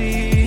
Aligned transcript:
messy 0.00 0.39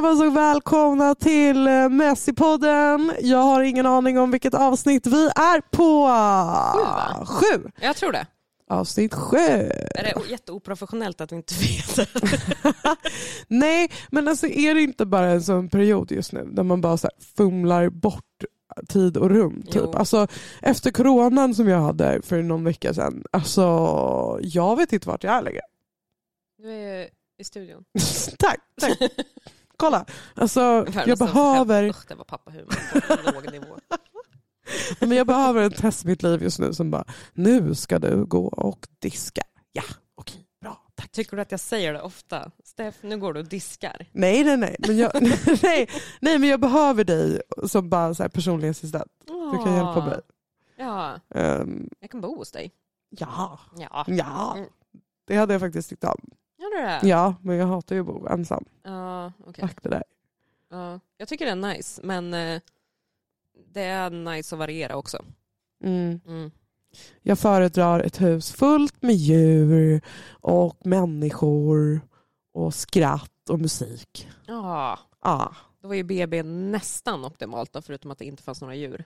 Allesammans 0.00 0.30
och 0.30 0.36
välkomna 0.36 1.14
till 1.14 1.66
eh, 1.66 1.72
Messi-podden. 1.88 3.14
Jag 3.20 3.38
har 3.38 3.62
ingen 3.62 3.86
aning 3.86 4.18
om 4.18 4.30
vilket 4.30 4.54
avsnitt 4.54 5.06
vi 5.06 5.24
är 5.26 5.60
på. 5.60 6.02
va? 6.02 7.26
Sju. 7.26 7.70
Jag 7.80 7.96
tror 7.96 8.12
det. 8.12 8.26
Avsnitt 8.68 9.14
sju. 9.14 9.36
Är 9.36 10.02
det 10.02 10.30
jätteoprofessionellt 10.30 11.20
att 11.20 11.32
vi 11.32 11.36
inte 11.36 11.54
vet? 11.54 12.08
Nej, 13.48 13.90
men 14.10 14.28
alltså 14.28 14.46
är 14.46 14.74
det 14.74 14.82
inte 14.82 15.06
bara 15.06 15.26
en 15.26 15.42
sån 15.42 15.68
period 15.68 16.12
just 16.12 16.32
nu 16.32 16.48
där 16.52 16.62
man 16.62 16.80
bara 16.80 16.96
så 16.96 17.06
här 17.06 17.24
fumlar 17.36 17.88
bort 17.88 18.44
tid 18.88 19.16
och 19.16 19.30
rum? 19.30 19.62
Typ. 19.62 19.74
Jo. 19.74 19.92
Alltså, 19.92 20.26
efter 20.62 20.90
coronan 20.90 21.54
som 21.54 21.68
jag 21.68 21.80
hade 21.80 22.22
för 22.22 22.42
någon 22.42 22.64
vecka 22.64 22.94
sedan, 22.94 23.24
alltså 23.30 23.62
jag 24.42 24.76
vet 24.76 24.92
inte 24.92 25.08
vart 25.08 25.24
jag 25.24 25.34
är 25.34 25.42
längre. 25.42 25.62
Du 26.58 26.70
är 26.70 27.08
i 27.38 27.44
studion. 27.44 27.84
tack, 28.38 28.60
tack. 28.80 28.98
Kolla, 29.80 30.04
alltså 30.34 30.60
jag 31.06 31.18
behöver, 31.18 31.88
Usch, 31.88 32.08
det 32.08 32.14
var 32.14 32.24
pappahumor 32.24 33.00
på 33.24 33.32
låg 33.32 33.52
nivå. 33.52 33.76
men 35.00 35.10
jag 35.12 35.26
behöver 35.26 35.62
en 35.62 35.70
test 35.72 36.04
i 36.04 36.08
mitt 36.08 36.22
liv 36.22 36.42
just 36.42 36.58
nu 36.58 36.74
som 36.74 36.90
bara, 36.90 37.04
nu 37.32 37.74
ska 37.74 37.98
du 37.98 38.24
gå 38.24 38.46
och 38.46 38.86
diska. 38.98 39.42
Ja, 39.72 39.82
okej, 40.14 40.46
bra, 40.62 40.82
tack. 40.94 41.10
Tycker 41.12 41.36
du 41.36 41.42
att 41.42 41.50
jag 41.50 41.60
säger 41.60 41.92
det 41.92 42.00
ofta? 42.02 42.50
Steff, 42.64 42.94
nu 43.02 43.18
går 43.18 43.32
du 43.34 43.40
och 43.40 43.46
diskar. 43.46 44.06
Nej, 44.12 44.44
nej, 44.44 44.56
nej, 44.56 44.76
men 44.78 44.96
jag, 44.96 45.12
nej, 45.62 45.88
nej, 46.20 46.38
men 46.38 46.48
jag 46.48 46.60
behöver 46.60 47.04
dig 47.04 47.40
som 47.66 47.88
bara 47.90 48.14
så 48.14 48.22
här 48.22 48.30
personlig 48.30 48.68
assistent. 48.68 49.12
Du 49.26 49.58
kan 49.64 49.74
hjälpa 49.74 50.04
mig. 50.06 50.20
Ja, 50.76 51.20
Ehm, 51.34 51.88
jag 52.00 52.10
kan 52.10 52.20
bo 52.20 52.36
hos 52.36 52.50
dig. 52.50 52.70
ja, 53.10 53.58
Ja. 53.76 54.04
ja, 54.08 54.54
Mm. 54.56 54.68
det 55.26 55.36
hade 55.36 55.54
jag 55.54 55.60
faktiskt 55.60 55.88
tyckt 55.90 56.04
om. 56.04 56.20
Gör 56.60 56.70
du 56.70 56.86
det? 56.86 57.08
Ja, 57.08 57.34
men 57.42 57.56
jag 57.56 57.66
hatar 57.66 57.94
ju 57.94 58.00
att 58.00 58.06
bo 58.06 58.26
ensam. 58.26 58.64
Ja, 58.82 59.32
okej. 59.46 59.68
Fuck 59.68 59.82
det 59.82 59.88
där. 59.88 60.04
Ja. 60.70 61.00
Jag 61.16 61.28
tycker 61.28 61.44
det 61.46 61.50
är 61.52 61.74
nice, 61.74 62.00
men 62.04 62.34
eh, 62.34 62.60
det 63.72 63.82
är 63.82 64.10
nice 64.10 64.54
att 64.54 64.58
variera 64.58 64.96
också. 64.96 65.24
Mm. 65.84 66.20
Mm. 66.26 66.50
Jag 67.22 67.38
föredrar 67.38 68.00
ett 68.00 68.20
hus 68.20 68.52
fullt 68.52 69.02
med 69.02 69.14
djur 69.14 70.00
och 70.30 70.86
människor 70.86 72.00
och 72.52 72.74
skratt 72.74 73.50
och 73.50 73.60
musik. 73.60 74.28
Ja, 74.46 74.98
Ja, 75.22 75.54
då 75.82 75.88
var 75.88 75.94
ju 75.94 76.02
BB 76.02 76.42
nästan 76.42 77.24
optimalt 77.24 77.72
då, 77.72 77.82
förutom 77.82 78.10
att 78.10 78.18
det 78.18 78.24
inte 78.24 78.42
fanns 78.42 78.60
några 78.60 78.74
djur. 78.74 79.04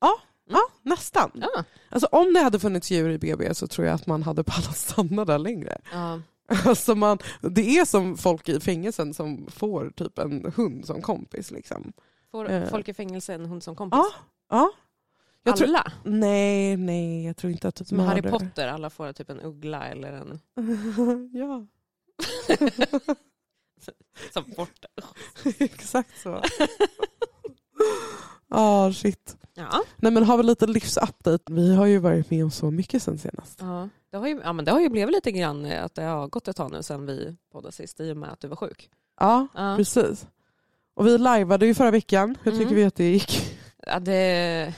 ja 0.00 0.60
nästan. 0.82 1.30
Ja. 1.34 1.64
Alltså, 1.88 2.06
om 2.12 2.32
det 2.32 2.40
hade 2.40 2.58
funnits 2.60 2.90
djur 2.90 3.10
i 3.10 3.18
BB 3.18 3.54
så 3.54 3.66
tror 3.66 3.86
jag 3.86 3.94
att 3.94 4.06
man 4.06 4.22
hade 4.22 4.44
pallat 4.44 4.76
stanna 4.76 5.24
där 5.24 5.38
längre. 5.38 5.80
Ja. 5.92 6.20
Alltså 6.64 6.94
man, 6.94 7.18
det 7.40 7.78
är 7.78 7.84
som 7.84 8.16
folk 8.16 8.48
i 8.48 8.60
fängelsen 8.60 9.14
som 9.14 9.46
får 9.50 9.90
typ 9.96 10.18
en 10.18 10.52
hund 10.56 10.86
som 10.86 11.02
kompis. 11.02 11.50
Liksom. 11.50 11.92
Får 12.30 12.50
Eh. 12.50 12.68
folk 12.70 12.88
i 12.88 12.94
fängelse 12.94 13.34
en 13.34 13.46
hund 13.46 13.62
som 13.62 13.76
kompis? 13.76 13.96
Ja, 13.98 14.10
ja. 14.50 14.70
Jag 15.46 15.56
tror, 15.56 15.68
alla? 15.68 15.92
nej, 16.04 16.76
nej, 16.76 17.24
jag 17.26 17.36
tror 17.36 17.52
inte 17.52 17.68
att 17.68 17.74
typ 17.74 17.86
Som 17.86 17.98
Harry 17.98 18.22
Potter, 18.22 18.68
alla 18.68 18.90
får 18.90 19.12
typ 19.12 19.30
en 19.30 19.40
uggla 19.40 19.86
eller 19.86 20.12
en... 20.12 20.40
ja, 21.32 21.66
Som 24.32 24.44
borta. 24.56 24.88
exakt 25.58 26.20
så. 26.22 26.42
Ja, 28.48 28.92
shit. 28.92 29.36
Ja. 29.54 29.82
Nej 29.96 30.12
men 30.12 30.22
har 30.24 30.36
vi 30.36 30.42
lite 30.42 30.66
livsupdate. 30.66 31.52
Vi 31.52 31.74
har 31.74 31.86
ju 31.86 31.98
varit 31.98 32.30
med 32.30 32.44
om 32.44 32.50
så 32.50 32.70
mycket 32.70 33.02
sen 33.02 33.18
senast. 33.18 33.58
Ja. 33.60 33.88
Det, 34.14 34.18
har 34.18 34.26
ju, 34.28 34.40
ja, 34.44 34.52
men 34.52 34.64
det 34.64 34.70
har 34.72 34.80
ju 34.80 34.88
blivit 34.88 35.14
lite 35.14 35.32
grann 35.32 35.64
eh, 35.64 35.84
att 35.84 35.94
det 35.94 36.02
har 36.02 36.28
gått 36.28 36.48
ett 36.48 36.56
tag 36.56 36.72
nu 36.72 36.82
sedan 36.82 37.06
vi 37.06 37.36
poddade 37.52 37.72
sist 37.72 38.00
i 38.00 38.12
och 38.12 38.16
med 38.16 38.32
att 38.32 38.40
du 38.40 38.48
var 38.48 38.56
sjuk. 38.56 38.90
Ja, 39.20 39.46
Ja. 39.54 39.74
precis. 39.76 40.26
Och 40.94 41.06
vi 41.06 41.18
lajvade 41.18 41.66
ju 41.66 41.74
förra 41.74 41.90
veckan. 41.90 42.36
Hur 42.42 42.50
tycker 42.52 42.62
Mm. 42.64 42.74
vi 42.74 42.84
att 42.84 42.94
det 42.94 43.04
gick? 43.10 43.56
Ja, 43.86 43.98
det 44.00 44.74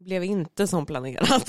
blev 0.00 0.24
inte 0.24 0.66
som 0.66 0.86
planerat. 0.86 1.48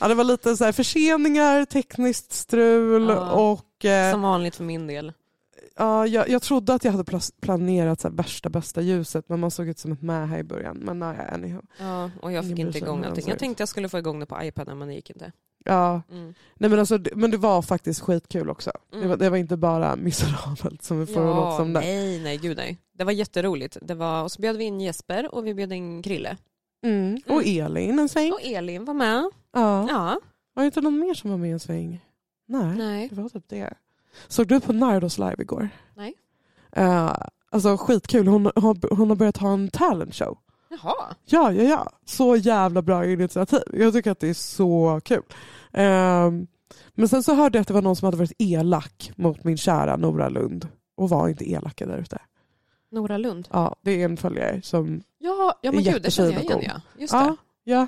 ja, 0.00 0.08
det 0.08 0.14
var 0.14 0.24
lite 0.24 0.56
så 0.56 0.64
här 0.64 0.72
förseningar, 0.72 1.64
tekniskt 1.64 2.32
strul 2.32 3.08
Ja. 3.08 3.30
och 3.32 3.84
eh, 3.84 4.12
som 4.12 4.22
vanligt 4.22 4.56
för 4.56 4.64
min 4.64 4.86
del. 4.86 5.12
Ja, 5.76 6.06
jag, 6.06 6.28
jag 6.28 6.42
trodde 6.42 6.74
att 6.74 6.84
jag 6.84 6.92
hade 6.92 7.20
planerat 7.40 8.00
så 8.00 8.10
värsta 8.10 8.48
bästa 8.48 8.80
ljuset 8.80 9.28
men 9.28 9.40
man 9.40 9.50
såg 9.50 9.68
ut 9.68 9.78
som 9.78 9.92
ett 9.92 10.02
med 10.02 10.28
här 10.28 10.38
i 10.38 10.42
början. 10.44 10.76
Men 10.76 10.98
nej, 10.98 11.16
anyhow. 11.32 11.64
Ja, 11.78 12.10
och 12.22 12.32
jag 12.32 12.44
fick 12.44 12.52
Ingen 12.52 12.66
inte 12.66 12.78
igång 12.78 13.04
allting. 13.04 13.24
det, 13.24 13.30
Jag 13.30 13.38
tänkte 13.38 13.60
jag 13.60 13.68
skulle 13.68 13.88
få 13.88 13.98
igång 13.98 14.20
det 14.20 14.26
på 14.26 14.38
iPaden 14.42 14.78
men 14.78 14.88
det 14.88 14.94
gick 14.94 15.10
inte. 15.10 15.32
Ja, 15.64 16.02
Mm. 16.10 16.34
nej, 16.54 16.70
men, 16.70 16.78
alltså, 16.78 16.98
det- 16.98 17.14
men 17.16 17.30
det 17.30 17.36
var 17.36 17.62
faktiskt 17.62 18.00
skitkul 18.00 18.50
också. 18.50 18.72
Det, 18.90 18.96
Mm. 18.96 19.08
var, 19.08 19.16
det 19.16 19.30
var 19.30 19.36
inte 19.36 19.56
bara 19.56 19.96
miserabelt 19.96 20.82
som 20.82 21.00
vi 21.00 21.06
får 21.06 21.22
ja, 21.22 21.36
låta 21.36 21.56
som 21.56 21.72
det. 21.72 21.80
nej, 21.80 22.20
nej, 22.22 22.36
gud 22.38 22.56
nej. 22.56 22.78
Det 22.98 23.04
var 23.04 23.12
jätteroligt. 23.12 23.76
Det 23.82 23.94
var, 23.94 24.22
och 24.22 24.32
så 24.32 24.40
bjöd 24.42 24.56
vi 24.56 24.64
in 24.64 24.80
Jesper 24.80 25.34
och 25.34 25.46
vi 25.46 25.54
bjöd 25.54 25.72
in 25.72 26.02
Krille. 26.02 26.36
Mm. 26.86 27.20
Och 27.28 27.42
Elin 27.46 27.98
en 27.98 28.08
sväng. 28.08 28.32
Och 28.32 28.42
Elin 28.42 28.84
var 28.84 28.94
med. 28.94 29.30
Ja. 29.52 29.86
Ja, 29.88 30.20
Var 30.54 30.62
det 30.62 30.66
inte 30.66 30.80
någon 30.80 30.98
mer 30.98 31.14
som 31.14 31.30
var 31.30 31.38
med 31.38 31.52
en 31.52 31.60
sväng? 31.60 32.04
Nej, 32.48 32.76
nej. 32.76 33.08
det 33.12 33.22
var 33.22 33.28
typ 33.28 33.48
det. 33.48 33.74
Såg 34.28 34.46
du 34.48 34.60
på 34.60 34.72
Nardos 34.72 35.18
live 35.18 35.36
igår? 35.38 35.68
Nej. 35.94 36.14
Uh, 36.78 37.12
alltså 37.50 37.76
skitkul, 37.76 38.26
hon, 38.28 38.44
har- 38.44 38.94
hon 38.96 39.08
har 39.08 39.16
börjat 39.16 39.36
ha 39.36 39.52
en 39.52 39.68
talent 39.70 40.14
show. 40.14 40.38
Jaha. 40.70 40.94
Ja, 41.24 41.52
ja, 41.52 41.62
ja. 41.62 41.90
Så 42.04 42.36
jävla 42.36 42.82
bra 42.82 43.06
initiativ. 43.06 43.60
Jag 43.72 43.92
tycker 43.92 44.10
att 44.10 44.20
det 44.20 44.28
är 44.28 44.34
så 44.34 45.00
kul. 45.04 45.22
Ehm, 45.72 46.46
men 46.94 47.08
sen 47.08 47.22
så 47.22 47.34
hörde 47.34 47.58
jag 47.58 47.60
att 47.62 47.68
det 47.68 47.74
var 47.74 47.82
någon 47.82 47.96
som 47.96 48.06
hade 48.06 48.16
varit 48.16 48.32
elak 48.38 49.12
mot 49.16 49.44
min 49.44 49.56
kära 49.56 49.96
Nora 49.96 50.28
Lund. 50.28 50.68
Och 50.96 51.08
var 51.08 51.28
inte 51.28 51.50
elaka 51.50 51.86
där 51.86 51.98
ute. 51.98 52.18
Nora 52.90 53.18
Lund. 53.18 53.48
Ja, 53.52 53.76
det 53.82 53.90
är 54.00 54.04
en 54.04 54.16
följare 54.16 54.62
som... 54.62 55.02
Ja, 55.18 55.58
ja 55.62 55.72
men 55.72 55.80
Är 55.86 55.92
gud 55.92 56.02
det 56.02 56.10
känner 56.10 56.32
jag 56.32 56.42
jättefin 56.42 56.60
igen 56.62 56.70
och 56.76 56.82
ja. 56.96 57.00
Just 57.00 57.12
Ja, 57.12 57.36
det. 57.64 57.70
ja. 57.72 57.86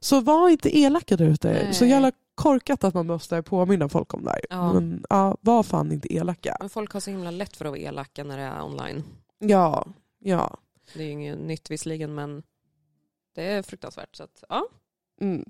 Så 0.00 0.20
var 0.20 0.48
inte 0.48 0.78
elaka 0.78 1.16
där 1.16 1.26
ute. 1.26 1.48
Nej. 1.52 1.74
Så 1.74 1.84
jävla 1.84 2.12
korkat 2.34 2.84
att 2.84 2.94
man 2.94 3.06
måste 3.06 3.42
påminna 3.42 3.88
folk 3.88 4.14
om 4.14 4.24
det 4.24 4.30
här. 4.30 4.40
Ja. 4.50 4.72
Men 4.72 5.04
ja, 5.10 5.36
var 5.40 5.62
fan 5.62 5.92
inte 5.92 6.14
elaka. 6.14 6.56
Men 6.60 6.70
folk 6.70 6.92
har 6.92 7.00
så 7.00 7.10
himla 7.10 7.30
lätt 7.30 7.56
för 7.56 7.64
att 7.64 7.70
vara 7.70 7.80
elaka 7.80 8.24
när 8.24 8.36
det 8.36 8.42
är 8.42 8.62
online. 8.64 9.04
Ja, 9.38 9.86
ja. 10.18 10.56
Det 10.94 11.00
är 11.02 11.04
ju 11.06 11.10
inget 11.12 11.38
nytt 11.38 11.70
visserligen 11.70 12.14
men 12.14 12.42
det 13.34 13.44
är 13.46 13.62
fruktansvärt. 13.62 14.16
Så 14.16 14.22
att, 14.22 14.44
ja. 14.48 14.66
Mm. 15.20 15.44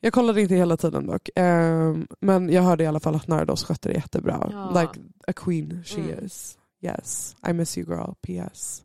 Jag 0.00 0.12
kollade 0.12 0.42
inte 0.42 0.54
hela 0.54 0.76
tiden 0.76 1.06
dock. 1.06 1.28
Ehm, 1.36 2.06
men 2.20 2.48
jag 2.50 2.62
hörde 2.62 2.84
i 2.84 2.86
alla 2.86 3.00
fall 3.00 3.14
att 3.14 3.28
Nardos 3.28 3.64
skötte 3.64 3.88
det 3.88 3.94
jättebra. 3.94 4.48
Ja. 4.52 4.80
Like 4.80 5.00
a 5.26 5.32
queen 5.36 5.84
she 5.84 6.00
Mm. 6.00 6.24
is. 6.24 6.58
Yes, 6.80 7.36
I 7.48 7.52
miss 7.52 7.78
you 7.78 7.86
girl, 7.88 8.12
PS. 8.22 8.84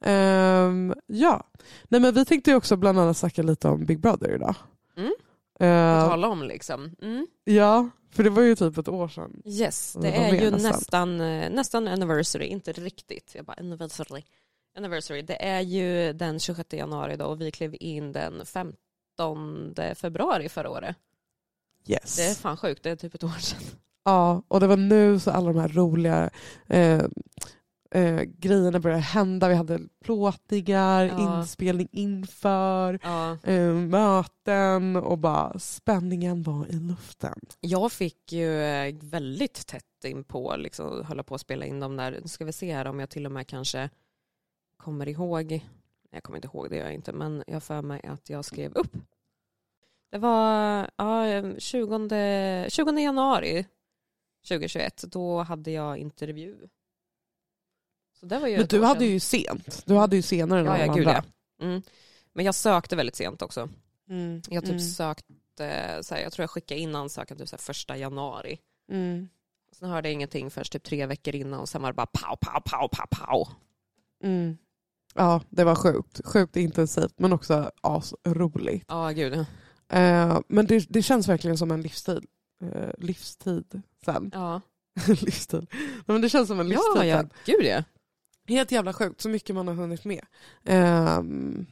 Ehm, 0.00 0.94
ja, 1.06 1.46
Nej, 1.88 2.00
men 2.00 2.14
vi 2.14 2.24
tänkte 2.24 2.50
ju 2.50 2.56
också 2.56 2.76
bland 2.76 2.98
annat 2.98 3.16
snacka 3.16 3.42
lite 3.42 3.68
om 3.68 3.84
Big 3.84 4.00
Brother 4.00 4.34
idag. 4.34 4.54
Mm. 4.96 5.14
Ehm, 5.64 6.08
Tala 6.08 6.28
om 6.28 6.42
liksom. 6.42 6.90
Mm. 7.02 7.26
ja, 7.44 7.88
för 8.10 8.22
det 8.22 8.30
var 8.30 8.42
ju 8.42 8.54
typ 8.56 8.78
ett 8.78 8.88
år 8.88 9.08
sedan. 9.08 9.42
Yes, 9.44 9.96
Det 10.02 10.08
är 10.16 10.34
ju 10.34 10.50
nästan. 10.50 10.70
nästan, 10.70 11.20
eh, 11.20 11.50
nästan 11.50 11.88
anniversary, 11.88 12.46
inte 12.46 12.72
riktigt. 12.72 13.34
Jag 13.34 13.44
bara 13.44 13.56
anniversary. 13.58 14.22
Anniversary, 14.76 15.22
det 15.22 15.44
är 15.44 15.60
ju 15.60 16.12
den 16.12 16.40
26 16.40 16.72
januari 16.76 17.16
då 17.16 17.24
och 17.24 17.40
vi 17.40 17.50
klev 17.50 17.76
in 17.80 18.12
den 18.12 18.46
15 18.46 19.74
februari 19.94 20.48
förra 20.48 20.70
året. 20.70 20.96
Yes. 21.86 22.16
Det 22.16 22.22
är 22.24 22.34
fan 22.34 22.56
sjukt, 22.56 22.82
det 22.82 22.90
är 22.90 22.96
typ 22.96 23.14
ett 23.14 23.24
år 23.24 23.38
sedan. 23.40 23.60
Ja, 24.04 24.42
och 24.48 24.60
det 24.60 24.66
var 24.66 24.76
nu 24.76 25.18
så 25.20 25.30
alla 25.30 25.52
de 25.52 25.60
här 25.60 25.68
roliga 25.68 26.30
eh, 26.66 27.02
eh, 27.94 28.22
grejerna 28.22 28.80
började 28.80 29.02
hända. 29.02 29.48
Vi 29.48 29.54
hade 29.54 29.80
plåtningar, 30.04 31.04
Ja. 31.04 31.38
inspelning 31.40 31.88
inför, 31.92 32.98
Ja. 33.02 33.38
eh, 33.44 33.72
möten 33.74 34.96
och 34.96 35.18
bara 35.18 35.58
spänningen 35.58 36.42
var 36.42 36.66
i 36.66 36.72
luften. 36.72 37.38
Jag 37.60 37.92
fick 37.92 38.32
ju 38.32 38.60
eh, 38.62 38.94
väldigt 39.02 39.66
tätt 39.66 40.04
in 40.04 40.24
på 40.24 40.56
liksom, 40.56 41.04
hålla 41.04 41.22
på 41.22 41.34
att 41.34 41.40
spela 41.40 41.64
in 41.66 41.80
dem 41.80 41.96
där. 41.96 42.18
Nu 42.22 42.28
ska 42.28 42.44
vi 42.44 42.52
se 42.52 42.74
här 42.74 42.84
om 42.86 43.00
jag 43.00 43.10
till 43.10 43.26
och 43.26 43.32
med 43.32 43.46
kanske 43.46 43.90
kommer 44.76 45.08
ihåg. 45.08 45.64
Jag 46.10 46.22
kommer 46.22 46.36
inte 46.38 46.48
ihåg, 46.48 46.70
det 46.70 46.76
gör 46.76 46.84
jag 46.84 46.94
inte. 46.94 47.12
Men 47.12 47.44
jag 47.46 47.62
för 47.62 47.82
mig 47.82 48.00
att 48.04 48.30
jag 48.30 48.44
skrev 48.44 48.72
upp. 48.74 48.96
Det 50.10 50.18
var 50.18 50.90
ja, 50.96 51.42
20, 51.58 52.66
20 52.70 53.00
januari 53.00 53.66
2021. 54.48 55.04
Då 55.06 55.42
hade 55.42 55.70
jag 55.70 55.96
intervju. 55.98 56.56
Så 58.12 58.13
det 58.13 58.13
var 58.13 58.13
ju 58.13 58.13
Men 58.28 58.66
du 58.66 58.82
hade 58.82 59.00
sedan. 59.00 59.08
ju 59.08 59.20
sent. 59.20 59.82
Du 59.86 59.94
hade 59.94 60.16
ju 60.16 60.22
senare 60.22 60.60
än 60.60 60.66
Ja, 60.66 60.72
alla 60.72 60.86
ja, 60.86 60.92
gud 60.92 61.08
andra. 61.08 61.24
Mm. 61.60 61.82
Men 62.32 62.44
jag 62.44 62.54
sökte 62.54 62.96
väldigt 62.96 63.16
sent 63.16 63.42
också. 63.42 63.68
Mm. 64.10 64.42
Jag 64.48 64.62
typ 64.62 64.70
mm. 64.70 64.80
sökte, 64.80 65.98
så 66.02 66.14
här, 66.14 66.22
jag 66.22 66.32
tror 66.32 66.42
jag 66.42 66.50
skickade 66.50 66.80
in 66.80 66.94
ansökan 66.94 67.38
typ 67.38 67.48
så 67.48 67.56
här, 67.56 67.62
första 67.62 67.96
januari. 67.96 68.58
Mm. 68.90 69.28
Sen 69.72 69.88
hörde 69.88 70.08
jag 70.08 70.12
ingenting 70.12 70.50
förrän 70.50 70.64
typ 70.64 70.82
tre 70.82 71.06
veckor 71.06 71.34
innan 71.34 71.60
och 71.60 71.68
sen 71.68 71.82
var 71.82 71.88
det 71.88 71.94
bara 71.94 72.06
pow, 72.06 72.36
pow, 72.40 72.60
pow, 72.60 72.88
pow, 72.88 73.06
pow. 73.10 73.48
Mm. 74.24 74.56
Ja, 75.14 75.40
det 75.50 75.64
var 75.64 75.74
sjukt. 75.74 76.20
Sjukt 76.24 76.56
intensivt 76.56 77.14
men 77.16 77.32
också 77.32 77.70
asroligt. 77.80 78.84
Ja, 78.88 79.10
gud. 79.10 79.34
Eh, 79.88 80.40
men 80.48 80.66
det, 80.66 80.86
det 80.88 81.02
känns 81.02 81.28
verkligen 81.28 81.58
som 81.58 81.70
en 81.70 81.82
livstid. 81.82 82.26
Eh, 82.62 82.90
livstid 82.98 83.82
sen. 84.04 84.30
Ja, 84.34 84.60
livstid. 85.06 85.66
Men 86.06 86.20
det 86.20 86.28
känns 86.28 86.48
som 86.48 86.60
en 86.60 86.68
livstid 86.68 86.92
ja, 86.96 87.04
ja. 87.04 87.16
sen. 87.16 87.30
gud 87.44 87.66
ja. 87.66 87.82
Helt 88.48 88.72
jävla 88.72 88.92
sjukt 88.92 89.20
så 89.20 89.28
mycket 89.28 89.54
man 89.54 89.68
har 89.68 89.74
hunnit 89.74 90.04
med. 90.04 90.24
Um, 91.18 91.66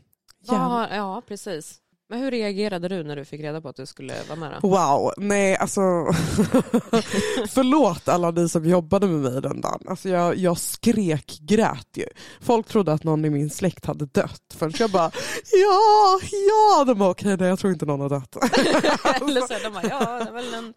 Ja, 0.47 0.89
ja, 0.97 1.23
precis. 1.27 1.82
Men 2.13 2.21
hur 2.21 2.31
reagerade 2.31 2.89
du 2.89 3.05
när 3.05 3.17
du 3.17 3.25
fick 3.25 3.41
reda 3.41 3.61
på 3.61 3.69
att 3.69 3.77
du 3.77 3.87
skulle 3.87 4.15
vara 4.29 4.39
med 4.39 4.59
då? 4.63 4.69
Wow, 4.69 5.13
nej 5.17 5.57
alltså 5.57 5.81
förlåt 7.49 8.09
alla 8.09 8.31
ni 8.31 8.49
som 8.49 8.65
jobbade 8.65 9.07
med 9.07 9.33
mig 9.33 9.43
den 9.43 9.61
dagen. 9.61 9.81
Alltså 9.87 10.09
jag, 10.09 10.37
jag 10.37 10.59
skrek, 10.59 11.39
grät 11.41 11.89
ju. 11.97 12.07
Folk 12.41 12.67
trodde 12.67 12.93
att 12.93 13.05
någon 13.05 13.25
i 13.25 13.31
min 13.31 13.51
släkt 13.51 13.85
hade 13.85 14.07
dött 14.07 14.55
förrän 14.55 14.73
jag 14.79 14.91
bara 14.91 15.11
ja, 15.53 16.21
ja, 16.49 16.85
de 16.85 16.99
bara 16.99 17.11
okej 17.11 17.37
nej 17.37 17.49
jag 17.49 17.59
tror 17.59 17.73
inte 17.73 17.87
någon 17.87 18.01
har 18.01 18.09
dött. 18.09 18.37
eller 19.23 19.41
så 19.41 19.53
här, 19.53 19.63
de 19.65 19.73
bara, 19.73 19.89
ja 19.89 20.25
det 20.25 20.29
är 20.29 20.33
väl 20.33 20.55
en 20.55 20.75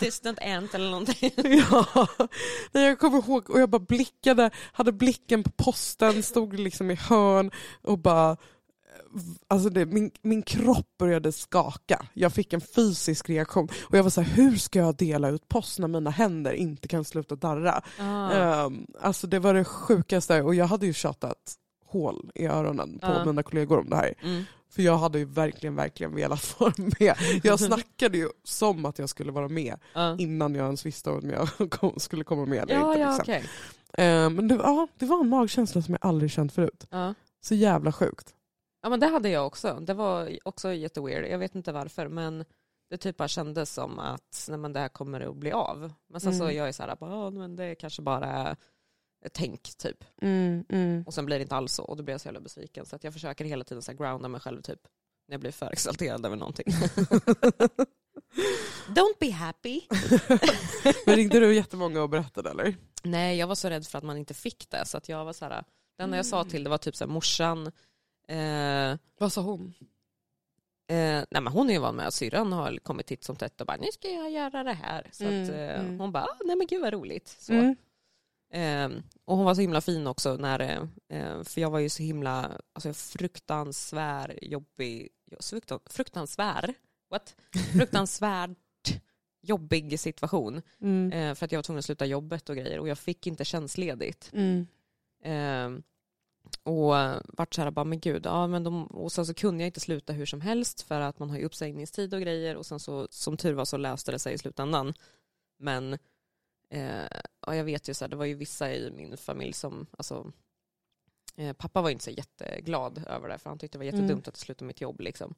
distant 0.00 0.38
ant 0.38 0.74
eller 0.74 0.90
någonting. 0.90 1.30
ja, 1.70 2.06
nej, 2.72 2.84
jag 2.84 2.98
kommer 2.98 3.18
ihåg 3.18 3.50
och 3.50 3.60
jag 3.60 3.70
bara 3.70 3.78
blickade, 3.78 4.50
hade 4.72 4.92
blicken 4.92 5.42
på 5.42 5.50
posten, 5.50 6.22
stod 6.22 6.58
liksom 6.58 6.90
i 6.90 6.94
hörn 6.94 7.50
och 7.82 7.98
bara 7.98 8.36
Alltså 9.48 9.68
det, 9.68 9.86
min, 9.86 10.10
min 10.22 10.42
kropp 10.42 10.86
började 10.98 11.32
skaka. 11.32 12.06
Jag 12.14 12.32
fick 12.32 12.52
en 12.52 12.60
fysisk 12.60 13.28
reaktion. 13.30 13.68
Och 13.82 13.98
jag 13.98 14.02
var 14.02 14.10
så 14.10 14.20
här, 14.20 14.34
hur 14.34 14.56
ska 14.56 14.78
jag 14.78 14.96
dela 14.96 15.28
ut 15.28 15.48
post 15.48 15.78
när 15.78 15.88
mina 15.88 16.10
händer 16.10 16.52
inte 16.52 16.88
kan 16.88 17.04
sluta 17.04 17.36
darra? 17.36 17.82
Ah. 18.00 18.64
Um, 18.64 18.86
alltså 19.00 19.26
det 19.26 19.38
var 19.38 19.54
det 19.54 19.64
sjukaste. 19.64 20.42
Och 20.42 20.54
jag 20.54 20.66
hade 20.66 20.86
ju 20.86 20.92
tjatat 20.92 21.54
hål 21.86 22.30
i 22.34 22.46
öronen 22.46 22.98
på 22.98 23.06
Ja. 23.06 23.24
mina 23.24 23.42
kollegor 23.42 23.78
om 23.78 23.90
det 23.90 23.96
här. 23.96 24.14
Mm. 24.22 24.44
För 24.70 24.82
jag 24.82 24.98
hade 24.98 25.18
ju 25.18 25.24
verkligen, 25.24 25.74
verkligen 25.74 26.14
velat 26.14 26.54
vara 26.60 26.72
med. 26.76 27.14
Jag 27.42 27.60
snackade 27.60 28.18
ju 28.18 28.28
som 28.44 28.84
att 28.84 28.98
jag 28.98 29.08
skulle 29.08 29.32
vara 29.32 29.48
med 29.48 29.76
Ja. 29.94 30.16
innan 30.18 30.54
jag 30.54 30.64
ens 30.66 30.86
visste 30.86 31.10
om 31.10 31.30
jag 31.30 31.70
kom, 31.70 31.98
skulle 31.98 32.24
komma 32.24 32.44
med 32.46 32.62
eller 32.70 32.74
Ja, 32.80 32.88
inte. 32.88 33.00
ja, 33.00 33.16
liksom. 33.16 33.22
okej. 33.22 33.44
Eh, 34.06 34.30
Men 34.30 34.48
det, 34.48 34.54
ja, 34.54 34.88
det 34.98 35.06
var 35.06 35.20
en 35.20 35.28
magkänsla 35.28 35.82
som 35.82 35.94
jag 36.00 36.08
aldrig 36.08 36.30
känt 36.30 36.52
förut. 36.52 36.86
Ja. 36.90 37.14
Så 37.44 37.54
jävla 37.54 37.92
sjukt. 37.92 38.34
Ja, 38.82 38.88
men 38.88 39.00
det 39.00 39.06
hade 39.06 39.28
jag 39.28 39.46
också. 39.46 39.78
Det 39.80 39.94
var 39.94 40.38
också 40.44 40.72
jätteweird. 40.72 41.24
Jag 41.26 41.38
vet 41.38 41.54
inte 41.54 41.72
varför, 41.72 42.08
men 42.08 42.44
det 42.90 42.96
typ 42.96 43.16
bara 43.16 43.28
kändes 43.28 43.74
som 43.74 43.98
att 43.98 44.46
nej, 44.48 44.58
men 44.58 44.72
det 44.72 44.80
här 44.80 44.88
kommer 44.88 45.20
att 45.20 45.36
bli 45.36 45.52
av. 45.52 45.92
Men 46.08 46.20
sen 46.20 46.32
så 46.32 46.42
Mm. 46.44 46.54
är 46.54 46.58
jag 46.58 46.66
ju 46.66 46.72
så 46.72 46.82
här, 46.82 46.96
bara, 46.96 47.10
"Ja, 47.10 47.30
men 47.30 47.56
det 47.56 47.74
kanske 47.74 48.02
bara 48.02 48.26
är 48.26 48.56
ett 49.24 49.32
tänk 49.32 49.62
typ. 49.76 50.04
Mm, 50.22 50.64
mm. 50.68 51.04
Och 51.06 51.14
sen 51.14 51.26
blir 51.26 51.38
det 51.38 51.42
inte 51.42 51.54
alls 51.56 51.72
så 51.74 51.84
och 51.84 51.96
då 51.96 52.02
blir 52.02 52.14
jag 52.14 52.20
så 52.20 52.28
jävla 52.28 52.40
besviken. 52.40 52.86
Så 52.86 52.96
att 52.96 53.04
jag 53.04 53.12
försöker 53.12 53.44
hela 53.44 53.64
tiden 53.64 53.82
så 53.82 53.90
här 53.92 53.98
grounda 53.98 54.28
mig 54.28 54.40
själv 54.40 54.62
typ. 54.62 54.80
När 55.28 55.34
jag 55.34 55.40
blir 55.40 55.50
för 55.52 55.70
exalterad 55.72 56.26
över 56.26 56.36
någonting. 56.36 56.66
Don't 58.88 59.14
be 59.20 59.30
happy. 59.32 59.80
Men 61.06 61.16
ringde 61.16 61.40
du 61.40 61.54
jättemånga 61.54 62.02
och 62.02 62.08
berättade 62.08 62.50
eller? 62.50 62.76
Nej, 63.02 63.36
jag 63.38 63.46
var 63.46 63.54
så 63.54 63.68
rädd 63.70 63.86
för 63.86 63.98
att 63.98 64.04
man 64.04 64.16
inte 64.16 64.34
fick 64.34 64.70
det. 64.70 64.86
Så 64.86 64.96
att 64.96 65.08
jag 65.08 65.24
var 65.24 65.32
så 65.32 65.44
här, 65.44 65.64
det 65.96 66.02
enda 66.02 66.16
jag 66.16 66.26
sa 66.26 66.44
till 66.44 66.64
det 66.64 66.70
var 66.70 66.78
typ 66.78 66.96
så 66.96 67.04
här, 67.04 67.12
morsan. 67.12 67.72
Eh, 68.32 68.98
Vad 69.18 69.32
sa 69.32 69.40
hon? 69.42 69.74
eh, 70.88 71.24
nej 71.30 71.42
men 71.42 71.46
hon 71.46 71.70
är 71.70 71.74
ju 71.74 71.80
van 71.80 71.96
med 71.96 72.06
att 72.06 72.14
syrran 72.14 72.52
har 72.52 72.76
kommit 72.82 73.10
hit 73.10 73.24
som 73.24 73.36
tätt 73.36 73.60
och 73.60 73.66
bara 73.66 73.76
nu 73.76 73.86
ska 73.92 74.08
jag 74.08 74.30
göra 74.30 74.64
det 74.64 74.72
här. 74.72 75.06
Så 75.12 75.24
Mm, 75.24 75.42
att, 75.42 75.48
eh, 75.50 75.80
mm. 75.80 76.00
hon 76.00 76.12
bara, 76.12 76.24
"Ah, 76.24 76.36
nej 76.44 76.56
men 76.56 76.66
gud 76.66 76.80
vad 76.82 76.92
roligt. 76.92 77.28
Så. 77.28 77.52
Mm. 77.52 77.76
Eh, 78.52 79.02
och 79.24 79.36
hon 79.36 79.44
var 79.44 79.54
så 79.54 79.60
himla 79.60 79.80
fin 79.80 80.06
också 80.06 80.36
när, 80.36 80.60
eh, 81.08 81.42
för 81.42 81.60
jag 81.60 81.70
var 81.70 81.78
ju 81.78 81.88
så 81.88 82.02
himla 82.02 82.60
alltså, 82.72 82.92
fruktansvär 82.92 84.38
jobbig, 84.42 85.08
fruktan, 85.40 85.80
fruktansvär, 85.86 86.74
what? 87.10 87.36
Fruktansvärt 87.72 88.58
jobbig 89.42 90.00
situation. 90.00 90.62
Mm. 90.80 91.12
Eh, 91.12 91.34
för 91.34 91.44
att 91.44 91.52
jag 91.52 91.58
var 91.58 91.62
tvungen 91.62 91.78
att 91.78 91.84
sluta 91.84 92.06
jobbet 92.06 92.48
och 92.48 92.56
grejer 92.56 92.78
och 92.78 92.88
jag 92.88 92.98
fick 92.98 93.26
inte 93.26 93.44
tjänstledigt. 93.44 94.30
Mm. 96.64 96.78
Och 96.78 96.94
vart 97.26 97.54
så 97.54 97.62
här, 97.62 97.70
bara, 97.70 97.84
men 97.84 98.00
gud, 98.00 98.26
ja, 98.26 98.46
men 98.46 98.64
de, 98.64 98.86
och 98.86 99.12
sen 99.12 99.26
så 99.26 99.34
kunde 99.34 99.62
jag 99.62 99.68
inte 99.68 99.80
sluta 99.80 100.12
hur 100.12 100.26
som 100.26 100.40
helst 100.40 100.82
för 100.82 101.00
att 101.00 101.18
man 101.18 101.30
har 101.30 101.38
ju 101.38 101.44
uppsägningstid 101.44 102.14
och 102.14 102.20
grejer 102.20 102.56
och 102.56 102.66
sen 102.66 102.80
så 102.80 103.08
som 103.10 103.36
tur 103.36 103.52
var 103.52 103.64
så 103.64 103.76
löste 103.76 104.12
det 104.12 104.18
sig 104.18 104.34
i 104.34 104.38
slutändan. 104.38 104.94
Men 105.58 105.92
eh, 106.70 107.04
ja, 107.46 107.56
jag 107.56 107.64
vet 107.64 107.88
ju 107.88 107.94
så 107.94 108.04
här, 108.04 108.10
det 108.10 108.16
var 108.16 108.24
ju 108.24 108.34
vissa 108.34 108.74
i 108.74 108.90
min 108.90 109.16
familj 109.16 109.52
som, 109.52 109.86
alltså 109.98 110.32
eh, 111.36 111.52
pappa 111.52 111.82
var 111.82 111.90
inte 111.90 112.04
så 112.04 112.10
jätteglad 112.10 113.04
över 113.06 113.28
det 113.28 113.38
för 113.38 113.50
han 113.50 113.58
tyckte 113.58 113.78
det 113.78 113.80
var 113.80 113.84
jättedumt 113.84 114.10
Mm. 114.10 114.18
att 114.18 114.26
jag 114.26 114.36
slutade 114.36 114.66
mitt 114.66 114.80
jobb 114.80 115.00
liksom. 115.00 115.34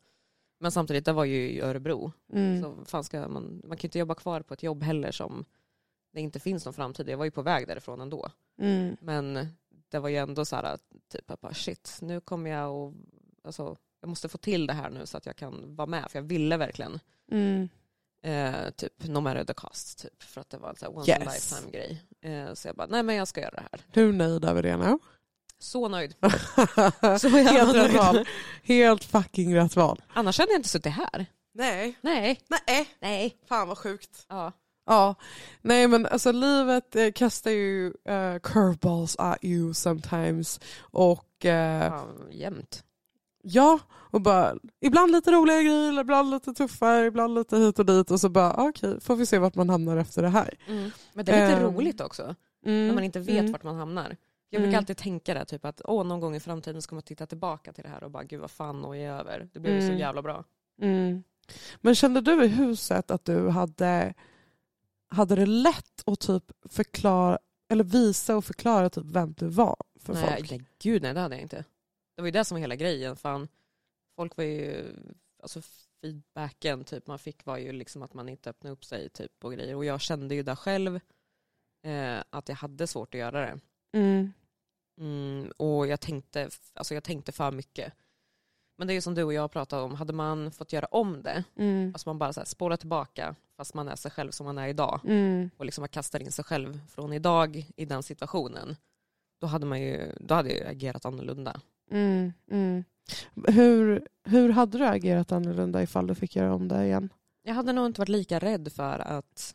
Men 0.59 0.73
samtidigt, 0.73 1.05
det 1.05 1.13
var 1.13 1.25
ju 1.25 1.51
i 1.51 1.61
Örebro. 1.61 2.13
Mm. 2.33 2.63
Så 2.63 2.85
fan 2.85 3.05
ska 3.05 3.29
man, 3.29 3.63
man 3.65 3.77
kan 3.77 3.83
ju 3.83 3.87
inte 3.87 3.99
jobba 3.99 4.15
kvar 4.15 4.41
på 4.43 4.55
ett 4.55 4.63
jobb 4.63 4.83
heller 4.83 5.13
som 5.13 5.45
det 6.13 6.21
inte 6.21 6.41
finns 6.41 6.65
någon 6.65 6.75
framtid. 6.75 7.09
Jag 7.09 7.19
var 7.19 7.25
ju 7.25 7.31
på 7.31 7.43
väg 7.43 7.67
därifrån 7.69 8.01
ändå. 8.01 8.31
Mm. 8.59 8.97
Men 9.01 9.49
det 9.89 9.99
var 9.99 10.09
ju 10.09 10.17
ändå 10.17 10.45
så 10.45 10.57
här, 10.57 10.79
typ 11.13 11.31
att 11.31 11.41
bara 11.41 11.55
shit, 11.55 11.99
nu 12.03 12.21
kommer 12.21 12.51
jag 12.51 12.75
och 12.75 12.93
alltså, 13.45 13.77
jag 14.01 14.09
måste 14.09 14.29
få 14.29 14.39
till 14.39 14.67
det 14.67 14.73
här 14.73 14.91
nu 14.91 15.07
så 15.07 15.17
att 15.17 15.27
jag 15.27 15.37
kan 15.37 15.77
vara 15.77 15.87
med. 15.87 16.11
För 16.11 16.19
jag 16.19 16.25
ville 16.25 16.57
verkligen. 16.57 17.01
Mm. 17.33 17.69
Eh, 18.23 18.71
typ 18.71 19.07
no 19.07 19.21
matter 19.21 19.45
the 19.45 19.55
cost. 19.55 19.99
Typ, 20.03 20.23
för 20.23 20.41
att 20.41 20.51
det 20.51 20.59
var 20.59 20.69
en 20.71 20.77
så 20.77 20.85
här 20.85 20.97
once 20.97 21.11
in 21.17 21.29
a 21.29 21.33
Yes. 21.33 21.51
lifetime 21.51 21.71
grej. 21.73 22.03
Eh, 22.21 22.55
så 22.55 22.69
jag 22.69 22.77
bara, 22.77 22.87
nej 22.87 23.03
men 23.03 23.15
jag 23.17 23.29
ska 23.29 23.41
göra 23.41 23.51
det 23.51 23.63
här. 23.73 23.81
Du 23.93 24.09
är 24.09 24.13
nöjd 24.13 24.45
över 24.45 24.63
det 24.63 24.77
nu? 24.77 24.99
Så 25.59 25.89
nöjd. 25.89 26.15
Så 27.21 27.29
Helt 27.29 27.75
rätt 27.77 27.77
nöjd. 27.77 27.97
val. 27.97 28.27
Helt 28.63 29.05
fucking 29.05 29.55
rätt 29.57 29.77
val. 29.77 30.03
Annars 30.09 30.39
hade 30.39 30.53
jag 30.53 30.59
inte 30.59 30.69
suttit 30.69 30.93
här. 30.93 31.27
Nej. 31.55 31.99
Nej. 32.01 32.41
Nej. 32.67 32.89
Nej. 33.01 33.37
Fan 33.49 33.69
vad 33.69 33.79
sjukt. 33.79 34.27
Ja. 34.29 34.53
Ja, 34.87 35.15
nej 35.63 35.89
men 35.89 36.07
alltså 36.07 36.33
livet 36.33 36.97
eh, 36.97 37.13
kastar 37.13 37.51
ju 37.51 37.87
eh, 37.87 38.39
curveballs 38.43 39.17
at 39.19 39.39
you 39.45 39.75
sometimes. 39.75 40.61
Och 40.81 41.45
eh, 41.45 41.91
Fan, 41.91 42.29
jämt. 42.31 42.85
ja, 43.43 43.79
och 43.93 44.21
bara 44.21 44.55
ibland 44.81 45.13
lite 45.13 45.31
roliga 45.33 45.63
grejer, 45.63 46.01
ibland 46.01 46.31
lite 46.31 46.53
tuffare, 46.55 47.07
ibland 47.07 47.35
lite 47.35 47.57
hit 47.57 47.79
och 47.79 47.87
dit 47.87 48.11
och 48.11 48.21
så 48.21 48.29
bara 48.29 48.51
ah, 48.55 48.69
okej, 48.69 49.01
får 49.01 49.17
vi 49.17 49.27
se 49.27 49.39
vart 49.39 49.55
man 49.55 49.69
hamnar 49.71 49.97
efter 49.97 50.23
det 50.23 50.29
här. 50.29 50.55
Mm. 50.69 50.91
Men 51.13 51.25
det 51.25 51.33
är 51.33 51.49
lite 51.49 51.61
Ehm, 51.61 51.75
roligt 51.77 52.01
också. 52.01 52.35
Mm, 52.67 52.87
När 52.87 52.95
man 52.95 53.05
inte 53.05 53.21
vet 53.21 53.39
mm, 53.41 53.53
vart 53.53 53.63
man 53.63 53.77
hamnar. 53.77 54.17
Jag 54.51 54.61
brukar 54.61 54.69
Mm. 54.73 54.79
alltid 54.79 54.97
tänka 54.97 55.35
det, 55.35 55.45
typ 55.45 55.65
att 55.65 55.81
åh, 55.85 56.05
någon 56.07 56.21
gång 56.21 56.37
i 56.37 56.41
framtiden 56.41 56.83
ska 56.83 56.95
man 56.95 57.03
titta 57.03 57.27
tillbaka 57.27 57.73
till 57.73 57.85
det 57.85 57.91
här 57.91 58.05
och 58.05 58.11
bara 58.11 58.25
gud 58.25 58.41
vad 58.41 58.51
fan 58.51 58.85
och 58.85 58.97
är 58.97 59.11
över. 59.11 59.49
Det 59.53 59.61
blev 59.61 59.75
ju 59.75 59.81
så 59.81 59.87
Mm. 59.87 59.99
jävla 59.99 60.23
bra. 60.23 60.45
Mm. 60.83 61.23
Men 61.81 61.95
kände 61.95 62.21
du 62.21 62.45
i 62.45 62.49
huset 62.49 63.11
att 63.11 63.25
du 63.25 63.49
hade, 63.49 64.15
hade 65.09 65.35
det 65.35 65.47
lätt 65.47 66.03
att 66.07 66.21
typ 66.21 66.53
förklara 66.69 67.39
eller 67.69 67.85
visa 67.85 68.37
och 68.37 68.45
förklara 68.45 68.91
typ 68.91 69.05
vem 69.07 69.33
du 69.33 69.49
var 69.49 69.77
för 70.01 70.15
nej, 70.15 70.37
folk? 70.37 70.51
nej, 70.51 70.63
gud 70.79 71.03
nej 71.03 71.15
det 71.15 71.21
hade 71.21 71.35
jag 71.35 71.43
inte. 71.43 71.65
Det 72.17 72.23
var 72.23 72.27
ju 72.27 72.33
det 72.33 72.45
som 72.45 72.55
var 72.55 72.61
hela 72.61 72.77
grejen. 72.77 73.17
Fan, 73.17 73.49
folk 74.17 74.37
var 74.37 74.45
ju, 74.45 74.97
alltså 75.43 75.63
feedbacken 76.03 76.85
typ 76.85 77.07
man 77.07 77.19
fick 77.19 77.45
var 77.47 77.57
ju 77.59 77.73
liksom 77.73 78.03
att 78.03 78.15
man 78.15 78.29
inte 78.29 78.51
öppnade 78.51 78.73
upp 78.73 78.85
sig 78.85 79.09
typ 79.09 79.45
och 79.45 79.53
grejer. 79.53 79.75
Och 79.75 79.85
jag 79.85 80.01
kände 80.01 80.35
ju 80.35 80.43
där 80.43 80.57
själv 80.57 81.01
eh, 81.85 82.23
att 82.31 82.49
jag 82.49 82.57
hade 82.57 82.87
svårt 82.87 83.15
att 83.15 83.19
göra 83.21 83.41
det. 83.41 83.61
Mm. 83.99 84.33
Mm, 85.01 85.51
och 85.57 85.87
jag 85.87 86.01
tänkte, 86.01 86.51
alltså 86.75 86.95
jag 86.95 87.05
tänkte 87.05 87.33
för 87.33 87.51
mycket. 87.51 87.93
Men 88.79 88.87
det 88.87 88.93
är 88.93 88.95
ju 88.95 89.01
som 89.01 89.15
du 89.15 89.23
och 89.23 89.33
jag 89.35 89.53
pratade 89.53 89.83
om, 89.83 89.95
hade 89.95 90.13
man 90.13 90.53
fått 90.53 90.73
göra 90.73 90.87
om 90.87 91.23
det, 91.23 91.45
Mm. 91.57 91.91
alltså 91.95 92.09
man 92.09 92.19
bara 92.19 92.33
så 92.33 92.41
här 92.41 92.77
tillbaka 92.77 93.37
fast 93.57 93.75
man 93.75 93.89
är 93.89 93.97
sig 93.97 94.11
själv 94.11 94.31
som 94.31 94.47
man 94.47 94.59
är 94.59 94.69
idag 94.69 95.01
Mm. 95.05 95.51
och 95.57 95.65
liksom 95.65 95.83
man 95.83 95.89
kastar 95.89 96.21
in 96.23 96.33
sig 96.33 96.45
själv 96.45 96.81
från 96.89 97.13
idag 97.13 97.67
i 97.77 97.85
den 97.85 98.03
situationen, 98.03 98.77
då 99.41 99.47
hade, 99.47 99.67
man 99.67 99.81
ju, 99.81 100.13
då 100.21 100.35
hade 100.35 100.53
jag 100.53 100.69
agerat 100.71 101.05
annorlunda. 101.05 101.61
Mm. 101.91 102.33
Mm. 102.51 102.85
Hur, 103.47 104.09
hur 104.25 104.49
hade 104.51 104.79
du 104.79 104.87
agerat 104.87 105.33
annorlunda 105.33 105.83
ifall 105.83 106.07
du 106.07 106.15
fick 106.15 106.37
göra 106.37 106.55
om 106.55 106.69
det 106.69 106.85
igen? 106.85 107.09
Jag 107.43 107.55
hade 107.55 107.73
nog 107.73 107.87
inte 107.87 108.01
varit 108.01 108.09
lika 108.09 108.39
rädd 108.39 108.73
för 108.73 108.99
att 108.99 109.55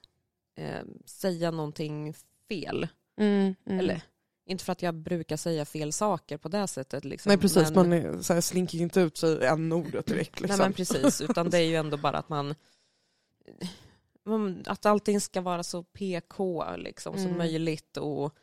eh, 0.57 0.81
säga 1.05 1.51
någonting 1.51 2.13
fel. 2.47 2.87
Mm. 3.17 3.55
Mm. 3.65 3.79
Eller, 3.79 4.01
inte 4.45 4.63
för 4.63 4.71
att 4.71 4.81
jag 4.81 4.95
brukar 4.95 5.37
säga 5.37 5.65
fel 5.65 5.93
saker 5.93 6.37
på 6.37 6.49
det 6.49 6.67
sättet. 6.67 7.05
Liksom, 7.05 7.29
Nej 7.29 7.37
precis, 7.37 7.71
men- 7.71 7.89
man 7.89 8.23
så 8.23 8.33
här, 8.33 8.41
slinker 8.41 8.77
ju 8.77 8.83
inte 8.83 9.01
ut 9.01 9.17
sig 9.17 9.45
en 9.45 9.71
ordet 9.71 10.05
direkt. 10.05 10.41
Liksom. 10.41 10.57
Nej 10.57 10.65
men 10.67 10.73
precis, 10.73 11.21
utan 11.21 11.49
det 11.49 11.57
är 11.57 11.67
ju 11.67 11.75
ändå 11.75 11.97
bara 11.97 12.17
att 12.17 12.29
man- 12.29 12.55
att 14.67 14.85
allting 14.85 15.21
ska 15.21 15.41
vara 15.41 15.63
så 15.63 15.83
PK 15.83 16.65
liksom, 16.77 17.13
som 17.13 17.25
Mm. 17.25 17.37
möjligt 17.37 17.97
och 17.97 18.33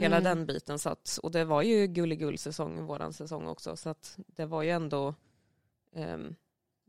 Hela 0.00 0.16
Mm. 0.16 0.24
den 0.36 0.46
biten. 0.46 0.78
Så 0.78 0.88
att, 0.88 1.18
och 1.22 1.30
det 1.30 1.44
var 1.44 1.62
ju 1.62 1.86
gulligull-säsong, 1.86 2.86
våran 2.86 3.12
säsong 3.12 3.46
också. 3.46 3.76
Så 3.76 3.88
att 3.88 4.18
det 4.26 4.46
var 4.46 4.62
ju 4.62 4.70
ändå, 4.70 5.14
ehm, 5.94 6.34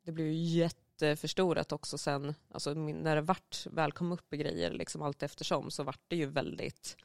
det 0.03 0.12
blev 0.12 0.27
ju 0.27 0.34
jätteförstorat 0.34 1.72
också 1.72 1.98
sen, 1.98 2.34
alltså 2.51 2.74
när 2.74 3.15
det 3.15 3.22
vart, 3.22 3.67
väl 3.72 3.91
kom 3.91 4.12
upp 4.12 4.34
i 4.34 4.38
grejer 4.38 4.72
liksom 4.72 5.01
allt 5.01 5.24
eftersom 5.24 5.72
så 5.72 5.84
vart 5.84 6.00
det 6.08 6.15
ju 6.15 6.25
väldigt 6.25 6.98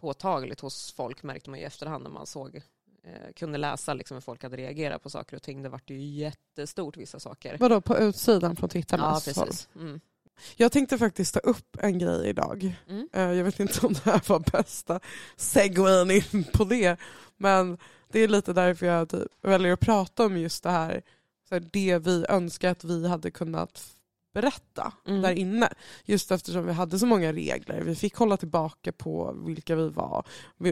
påtagligt 0.00 0.60
hos 0.60 0.92
folk 0.92 1.22
märkte 1.22 1.50
man 1.50 1.58
ju 1.58 1.62
i 1.64 1.66
efterhand 1.66 2.02
när 2.04 2.10
man 2.10 2.26
såg, 2.26 2.56
eh, 3.02 3.32
kunde 3.36 3.58
läsa 3.58 3.94
liksom 3.94 4.14
hur 4.14 4.20
folk 4.20 4.42
hade 4.42 4.56
reagerat 4.56 5.02
på 5.02 5.10
saker 5.10 5.36
och 5.36 5.42
ting. 5.42 5.62
Det 5.62 5.68
vart 5.68 5.90
ju 5.90 6.00
jättestort 6.00 6.96
vissa 6.96 7.20
saker. 7.20 7.58
Vadå, 7.58 7.80
på 7.80 7.98
utsidan 7.98 8.56
från 8.56 8.66
Ja, 8.68 8.72
tittarnas 8.72 9.36
håll? 9.36 9.46
precis. 9.46 9.68
Mm. 9.76 10.00
Jag 10.56 10.72
tänkte 10.72 10.98
faktiskt 10.98 11.34
ta 11.34 11.40
upp 11.40 11.76
en 11.78 11.98
grej 11.98 12.28
idag. 12.28 12.76
Mm. 12.88 13.08
Eh, 13.12 13.32
Jag 13.32 13.44
vet 13.44 13.60
inte 13.60 13.86
om 13.86 13.92
det 13.92 14.10
här 14.10 14.22
var 14.28 14.40
bästa 14.52 15.00
segwayen 15.36 16.10
in 16.10 16.44
på 16.52 16.64
det. 16.64 16.96
Men 17.36 17.78
det 18.12 18.20
är 18.20 18.28
lite 18.28 18.52
därför 18.52 18.86
jag 18.86 19.08
typ 19.08 19.28
väljer 19.42 19.72
att 19.72 19.80
prata 19.80 20.24
om 20.26 20.38
just 20.38 20.62
det 20.62 20.70
här. 20.70 21.02
Så 21.48 21.54
här 21.54 21.68
det 21.72 21.98
vi 21.98 22.24
önskar 22.28 22.70
att 22.70 22.84
vi 22.84 23.08
hade 23.08 23.30
kunnat 23.30 23.82
berätta 24.32 24.92
Mm. 25.06 25.22
där 25.22 25.32
inne. 25.32 25.68
Just 26.04 26.30
eftersom 26.30 26.66
vi 26.66 26.72
hade 26.72 26.98
så 26.98 27.06
många 27.06 27.32
regler. 27.32 27.80
Vi 27.80 27.94
fick 27.94 28.14
hålla 28.16 28.36
tillbaka 28.36 28.92
på 28.92 29.32
vilka 29.46 29.74
vi 29.76 29.88
var, 29.88 30.26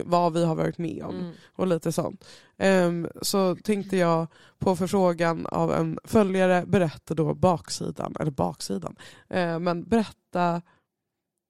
vad 0.04 0.32
vi 0.32 0.44
har 0.44 0.54
varit 0.54 0.78
med 0.78 1.02
om 1.04 1.14
Mm. 1.18 1.32
och 1.56 1.66
lite 1.66 1.92
sånt. 1.92 2.24
Ehm, 2.58 3.08
så 3.22 3.56
tänkte 3.56 3.96
jag 3.96 4.26
på 4.58 4.76
förfrågan 4.76 5.46
av 5.46 5.72
en 5.72 5.98
följare 6.04 6.64
berätta 6.66 7.14
då 7.14 7.34
baksidan, 7.34 8.14
eller 8.20 8.30
baksidan, 8.30 8.96
eh, 9.28 9.58
men 9.58 9.84
berätta 9.84 10.62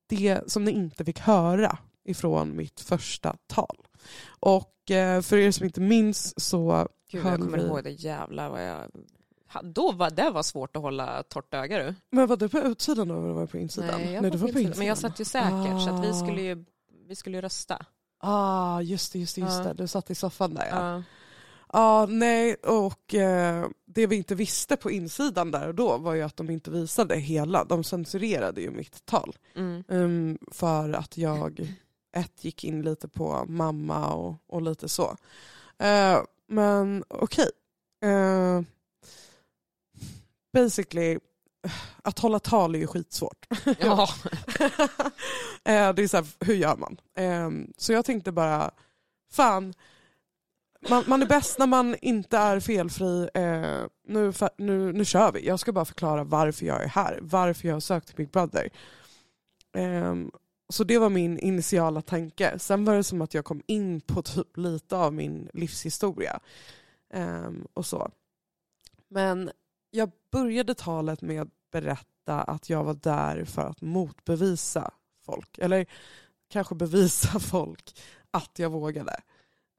det 0.09 0.41
som 0.51 0.65
ni 0.65 0.71
inte 0.71 1.05
fick 1.05 1.19
höra 1.19 1.79
ifrån 2.05 2.57
mitt 2.57 2.81
första 2.81 3.37
tal. 3.47 3.77
Och 4.41 4.91
eh, 4.91 5.21
för 5.23 5.37
er 5.37 5.51
som 5.51 5.67
inte 5.67 5.81
minns 5.81 6.41
så 6.45 6.89
Gud, 7.11 7.25
jag 7.27 7.39
kommer 7.41 7.59
vi- 7.59 7.65
ihåg 7.65 7.85
det 7.85 7.91
jävlar 7.91 8.51
vad 8.51 8.69
jag... 8.69 8.91
Då 9.63 9.93
var 9.93 10.11
det 10.11 10.31
var 10.31 10.43
svårt 10.43 10.77
att 10.77 10.83
hålla 10.83 11.23
torrt 11.23 11.55
öga 11.55 11.79
du. 11.85 11.95
Men 12.11 12.27
var 12.27 12.37
det 12.37 12.49
på 12.49 12.59
utsidan 12.59 13.11
eller 13.11 13.21
var 13.21 13.41
det 13.41 13.47
på 13.47 13.59
insidan? 13.59 14.01
Nej, 14.01 14.13
jag 14.13 14.23
det 14.23 14.31
var 14.31 14.39
på 14.39 14.47
insidan. 14.47 14.61
insidan. 14.63 14.79
Men 14.79 14.87
jag 14.87 14.99
satt 14.99 15.21
ju 15.21 15.25
säkert 15.25 15.85
så 15.85 15.91
att 15.91 16.05
vi 16.05 16.11
Ah. 16.11 16.15
skulle 16.15 16.43
ju, 16.43 16.65
vi 17.07 17.15
skulle 17.17 17.37
ju 17.37 17.41
rösta. 17.41 17.87
Ah, 18.19 18.81
just 18.81 19.13
det, 19.13 19.19
just 19.19 19.35
det, 19.35 19.41
just 19.41 19.59
Ja. 19.59 19.65
det. 19.65 19.75
Du 19.75 19.87
satt 19.89 20.11
i 20.11 20.15
soffan 20.15 20.55
där 20.55 20.67
ja. 20.71 20.93
Ja. 20.97 21.03
Ja, 21.73 22.07
nej, 22.07 22.55
och 22.55 23.15
eh, 23.15 23.67
det 23.85 24.07
vi 24.07 24.17
inte 24.17 24.35
visste 24.35 24.77
på 24.77 24.91
insidan 24.91 25.51
där 25.51 25.69
och 25.69 25.75
då 25.75 25.99
var 25.99 26.15
ju 26.15 26.23
att 26.23 26.37
de 26.37 26.51
inte 26.51 26.71
visade 26.71 27.17
hela. 27.17 27.65
De 27.65 27.85
censurerade 27.85 28.61
ju 28.61 28.71
mitt 28.71 29.05
tal. 29.07 29.37
Mm. 29.57 29.85
Um, 29.89 30.39
för 30.53 30.93
att 30.93 31.17
jag 31.19 31.77
ett 32.13 32.45
gick 32.45 32.65
in 32.65 32.83
lite 32.83 33.09
på 33.09 33.45
mamma 33.49 34.13
och, 34.15 34.35
och 34.47 34.63
lite 34.63 34.89
så. 34.89 35.17
Eh, 35.79 36.19
men 36.47 37.05
okej. 37.09 37.51
Eh, 38.03 38.61
basically, 40.53 41.19
att 42.03 42.19
hålla 42.19 42.39
tal 42.39 42.75
är 42.75 42.79
ju 42.79 42.87
skitsvårt. 42.87 43.47
Ja. 43.81 44.09
Eh, 45.65 45.95
det 45.95 46.03
är 46.03 46.09
så 46.09 46.17
här, 46.17 46.27
hur 46.41 46.55
gör 46.55 46.77
man? 46.77 47.01
Eh, 47.17 47.51
så 47.77 47.93
jag 47.93 48.05
tänkte 48.05 48.33
bara, 48.33 48.71
fan, 49.33 49.75
man, 50.89 51.05
man 51.07 51.23
är 51.23 51.27
bäst 51.27 51.59
när 51.59 51.67
man 51.67 51.97
inte 52.03 52.39
är 52.39 52.61
felfri. 52.61 53.29
Eh, 53.35 53.87
nu, 54.09 54.33
nu, 54.59 54.93
nu 54.93 55.05
kör 55.05 55.33
vi. 55.33 55.47
Jag 55.47 55.61
ska 55.61 55.73
bara 55.73 55.85
förklara 55.85 56.25
varför 56.25 56.67
jag 56.67 56.83
är 56.85 56.89
här. 56.89 57.19
Varför 57.23 57.69
jag 57.69 57.75
har 57.75 57.81
sökt 57.81 58.07
till 58.07 58.17
Big 58.17 58.31
Brother. 58.31 58.71
Eh, 59.77 60.15
så 60.73 60.85
det 60.85 60.99
var 60.99 61.11
min 61.11 61.39
initiala 61.39 62.03
tanke. 62.03 62.59
Sen 62.59 62.85
var 62.85 62.95
det 62.95 63.05
som 63.05 63.23
att 63.23 63.35
jag 63.35 63.45
kom 63.45 63.63
in 63.67 64.01
på 64.01 64.23
typ 64.23 64.57
lite 64.57 64.97
av 64.97 65.15
min 65.15 65.49
livshistoria. 65.53 66.41
Eh, 67.15 67.51
och 67.75 67.87
så. 67.87 68.11
Men 69.09 69.51
jag 69.91 70.11
började 70.33 70.75
talet 70.75 71.23
med 71.23 71.43
att 71.43 71.71
berätta 71.73 72.43
att 72.43 72.71
jag 72.71 72.85
var 72.85 72.95
där 72.95 73.45
för 73.45 73.63
att 73.63 73.81
motbevisa 73.81 74.91
folk. 75.27 75.59
Eller 75.59 75.87
kanske 76.49 76.75
bevisa 76.75 77.41
folk 77.41 78.01
att 78.31 78.59
jag 78.59 78.71
vågade. 78.71 79.17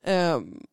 Um, 0.05 0.65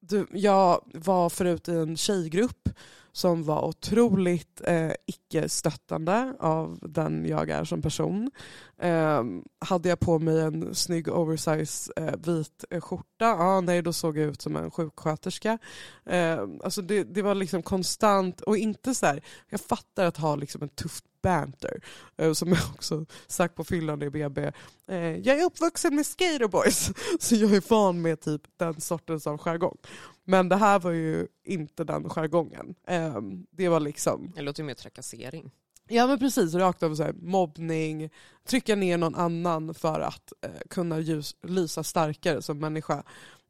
du, 0.00 0.26
jag 0.32 0.90
var 0.94 1.30
förut 1.30 1.68
i 1.68 1.74
en 1.74 1.96
tjejgrupp 1.96 2.68
som 3.16 3.44
var 3.44 3.64
otroligt 3.64 4.60
eh, 4.64 4.92
icke-stöttande 5.06 6.34
av 6.40 6.78
den 6.82 7.26
jag 7.26 7.50
är 7.50 7.64
som 7.64 7.82
person. 7.82 8.30
Eh, 8.78 9.24
hade 9.58 9.88
jag 9.88 10.00
på 10.00 10.18
mig 10.18 10.40
en 10.40 10.74
snygg 10.74 11.08
oversize 11.08 11.92
eh, 11.96 12.14
vit 12.26 12.64
eh, 12.70 12.80
skjorta, 12.80 13.04
ja, 13.24 13.60
nej 13.60 13.82
då 13.82 13.92
såg 13.92 14.18
jag 14.18 14.28
ut 14.28 14.42
som 14.42 14.56
en 14.56 14.70
sjuksköterska. 14.70 15.58
Eh, 16.06 16.40
alltså 16.64 16.82
det, 16.82 17.04
det 17.04 17.22
var 17.22 17.34
liksom 17.34 17.62
konstant 17.62 18.40
och 18.40 18.56
inte 18.56 18.94
så 18.94 19.06
här, 19.06 19.22
jag 19.48 19.60
fattar 19.60 20.04
att 20.04 20.16
ha 20.16 20.36
liksom 20.36 20.62
en 20.62 20.68
tuff 20.68 21.00
banter 21.26 21.80
eh, 22.16 22.32
som 22.32 22.48
jag 22.48 22.62
också 22.74 23.06
sagt 23.26 23.54
på 23.54 23.64
fyllan 23.64 24.02
i 24.02 24.10
BB. 24.10 24.52
Eh, 24.88 24.96
jag 24.98 25.40
är 25.40 25.44
uppvuxen 25.44 25.96
med 25.96 26.06
skaterboys 26.06 26.90
så 27.20 27.34
jag 27.34 27.54
är 27.54 27.70
van 27.70 28.02
med 28.02 28.20
typ 28.20 28.42
den 28.56 28.80
sortens 28.80 29.26
av 29.26 29.38
jargong. 29.38 29.76
Men 30.24 30.48
det 30.48 30.56
här 30.56 30.78
var 30.78 30.90
ju 30.90 31.26
inte 31.44 31.84
den 31.84 32.08
jargongen. 32.08 32.74
Eh, 32.88 33.20
det 33.50 33.68
var 33.68 33.80
liksom, 33.80 34.32
Det 34.36 34.42
låter 34.42 34.62
ju 34.62 34.66
mer 34.66 34.74
trakassering. 34.74 35.50
ja 35.88 36.06
men 36.06 36.18
precis, 36.18 36.54
rakt 36.54 36.82
av 36.82 36.94
så 36.94 37.02
här, 37.02 37.12
mobbning, 37.12 38.10
trycka 38.48 38.76
ner 38.76 38.98
någon 38.98 39.14
annan 39.14 39.74
för 39.74 40.00
att 40.00 40.32
eh, 40.42 40.50
kunna 40.70 40.98
ljus, 40.98 41.36
lysa 41.42 41.82
starkare 41.82 42.42
som 42.42 42.58
människa. 42.58 43.02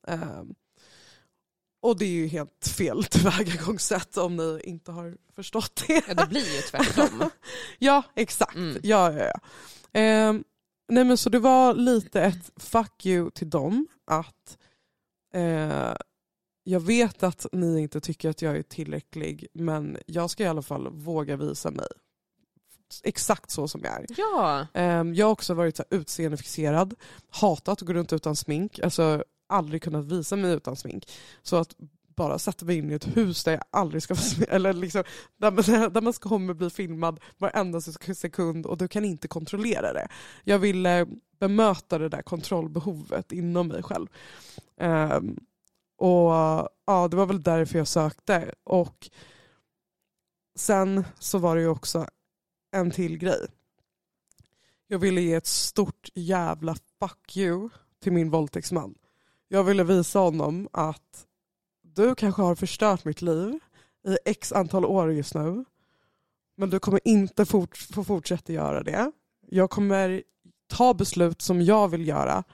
Eh, 0.09 0.43
och 1.87 1.99
det 1.99 2.05
är 2.05 2.11
ju 2.11 2.27
helt 2.27 2.69
fel 2.77 3.05
tillvägagångssätt 3.11 4.17
om 4.17 4.37
ni 4.37 4.61
inte 4.65 4.93
har 4.93 5.17
förstått 5.35 5.83
det. 5.87 6.03
Ja, 6.09 6.15
det 6.15 6.27
blir 6.27 6.57
ju 6.57 6.63
tvärtom. 6.63 7.31
Ja, 7.79 8.03
exakt. 8.15 8.55
Mm. 8.55 8.81
Ja, 8.83 9.13
ja, 9.13 9.25
ja. 9.25 9.41
Ehm, 9.93 10.45
nej 10.89 11.05
men 11.05 11.17
så 11.17 11.31
det 11.31 11.39
var 11.39 11.75
lite 11.75 12.23
ett 12.23 12.51
fuck 12.57 13.07
you 13.07 13.31
till 13.31 13.51
dem 13.51 13.87
att 14.07 14.59
eh, 15.35 15.95
jag 16.65 16.81
vet 16.81 17.23
att 17.23 17.47
ni 17.53 17.81
inte 17.81 18.01
tycker 18.01 18.31
att 18.31 18.43
jag 18.43 18.57
är 18.57 18.63
tillräcklig 18.63 19.47
men 19.53 19.99
jag 20.07 20.31
ska 20.31 20.43
i 20.43 20.47
alla 20.47 20.63
fall 20.63 20.89
våga 20.93 21.37
visa 21.37 21.71
mig 21.71 21.89
exakt 23.03 23.51
så 23.51 23.69
som 23.69 23.81
jag 23.85 23.93
är. 23.95 24.07
Ja, 24.17 24.67
Ehm, 24.75 25.15
jag 25.15 25.27
har 25.27 25.33
också 25.33 25.55
varit 25.55 25.77
så 25.77 25.85
här, 25.91 25.99
utseendefixerad, 25.99 26.95
hatat 27.31 27.69
att 27.69 27.87
gå 27.87 27.93
runt 27.93 28.13
utan 28.13 28.37
smink, 28.37 28.79
alltså 28.79 29.25
aldrig 29.47 29.83
kunnat 29.83 30.05
visa 30.05 30.37
mig 30.37 30.53
utan 30.53 30.77
smink. 30.77 31.11
Så 31.43 31.57
att 31.57 31.77
bara 32.17 32.39
sätta 32.39 32.65
mig 32.65 32.77
in 32.77 32.91
i 32.91 32.95
ett 32.95 33.17
hus 33.17 33.45
där 33.45 33.53
jag 33.53 33.65
aldrig 33.71 34.03
ska 34.03 34.15
vara 34.15 34.23
smink, 34.23 34.49
eller 34.51 34.73
liksom, 34.73 35.05
där, 35.37 35.51
man, 35.51 35.93
där 35.93 36.01
man 36.01 36.13
ska 36.13 36.29
kommer 36.29 36.55
bli 36.55 36.71
filmad 36.71 37.21
varenda 37.39 37.81
sekund 37.81 38.67
och 38.67 38.79
du 38.79 38.89
kan 38.89 39.05
inte 39.05 39.29
kontrollera 39.29 39.93
det. 39.93 40.09
Jag 40.45 40.59
ville 40.59 41.01
eh, 41.01 41.07
bemöta 41.41 41.99
det 41.99 42.09
där 42.09 42.23
kontrollbehovet 42.23 43.33
inom 43.33 43.69
mig 43.69 43.83
själv. 43.83 44.07
Um, 44.81 45.37
och 45.99 46.33
ja, 46.87 47.09
det 47.11 47.17
var 47.17 47.27
väl 47.27 47.43
därför 47.43 47.79
jag 47.79 47.89
sökte. 47.89 48.55
Och 48.65 49.11
sen 50.57 51.05
så 51.19 51.39
var 51.39 51.57
det 51.57 51.63
ju 51.63 51.69
också 51.69 52.07
en 52.73 52.91
till 52.91 53.19
grej. 53.19 53.47
Jag 54.87 54.99
ville 54.99 55.21
ge 55.21 55.35
ett 55.35 55.47
stort 55.47 56.09
jävla 56.15 56.77
fuck 56.99 57.37
you 57.37 57.69
till 58.03 58.13
min 58.13 58.31
våldtäktsman. 58.31 58.95
Jag 59.49 59.65
ville 59.65 59.85
visa 59.85 60.19
honom 60.19 60.69
att 60.73 61.27
du 61.83 62.15
kanske 62.15 62.43
har 62.43 62.55
förstört 62.55 63.05
mitt 63.05 63.23
liv 63.23 63.59
i 64.09 64.19
x 64.25 64.53
antal 64.53 64.85
år 64.85 65.13
just 65.13 65.35
nu. 65.35 65.65
Men 66.57 66.71
du 66.71 66.79
kommer 66.79 67.01
inte 67.05 67.47
fort, 67.47 67.77
få 67.77 68.05
fortsätta 68.05 68.53
göra 68.53 68.83
det. 68.83 69.13
Jag 69.49 69.71
kommer 69.71 70.23
ta 70.67 70.95
beslut 70.95 71.43
som 71.43 71.63
jag 71.63 71.89
vill 71.89 72.09
göra. 72.09 72.45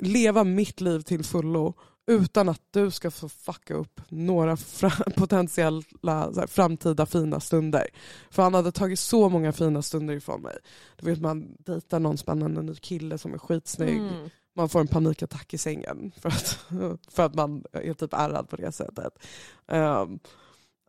Leva 0.00 0.44
mitt 0.44 0.80
liv 0.80 1.00
till 1.00 1.24
fullo 1.24 1.74
utan 2.06 2.48
att 2.48 2.62
du 2.70 2.90
ska 2.90 3.10
få 3.10 3.28
fucka 3.28 3.74
upp 3.74 4.00
några 4.08 4.56
potentiella 5.16 5.82
här, 6.04 6.46
framtida 6.46 7.06
fina 7.06 7.40
stunder. 7.40 7.86
För 8.30 8.42
han 8.42 8.54
hade 8.54 8.72
tagit 8.72 8.98
så 8.98 9.28
många 9.28 9.52
fina 9.52 9.82
stunder 9.82 10.14
ifrån 10.14 10.42
mig. 10.42 10.56
Du 10.96 11.06
vet 11.06 11.20
man 11.20 11.56
dejtar 11.58 12.00
någon 12.00 12.18
spännande 12.18 12.62
ny 12.62 12.74
kille 12.74 13.18
som 13.18 13.34
är 13.34 13.38
skitsnygg. 13.38 13.98
mm. 13.98 14.30
Man 14.56 14.68
får 14.68 14.80
en 14.80 14.88
panikattack 14.88 15.54
i 15.54 15.58
sängen 15.58 16.12
för 16.16 16.28
att, 16.28 16.66
för 17.08 17.22
att 17.22 17.34
man 17.34 17.64
är 17.72 17.94
typ 17.94 18.12
ärrad 18.12 18.48
på 18.48 18.56
det 18.56 18.72
sättet. 18.72 19.18
Um, 19.66 20.18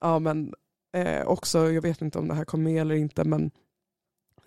ja 0.01 0.19
men 0.19 0.53
eh, 0.93 1.27
också, 1.27 1.71
jag 1.71 1.81
vet 1.81 2.01
inte 2.01 2.19
om 2.19 2.27
det 2.27 2.33
här 2.33 2.45
kom 2.45 2.63
med 2.63 2.81
eller 2.81 2.95
inte 2.95 3.23
men 3.23 3.51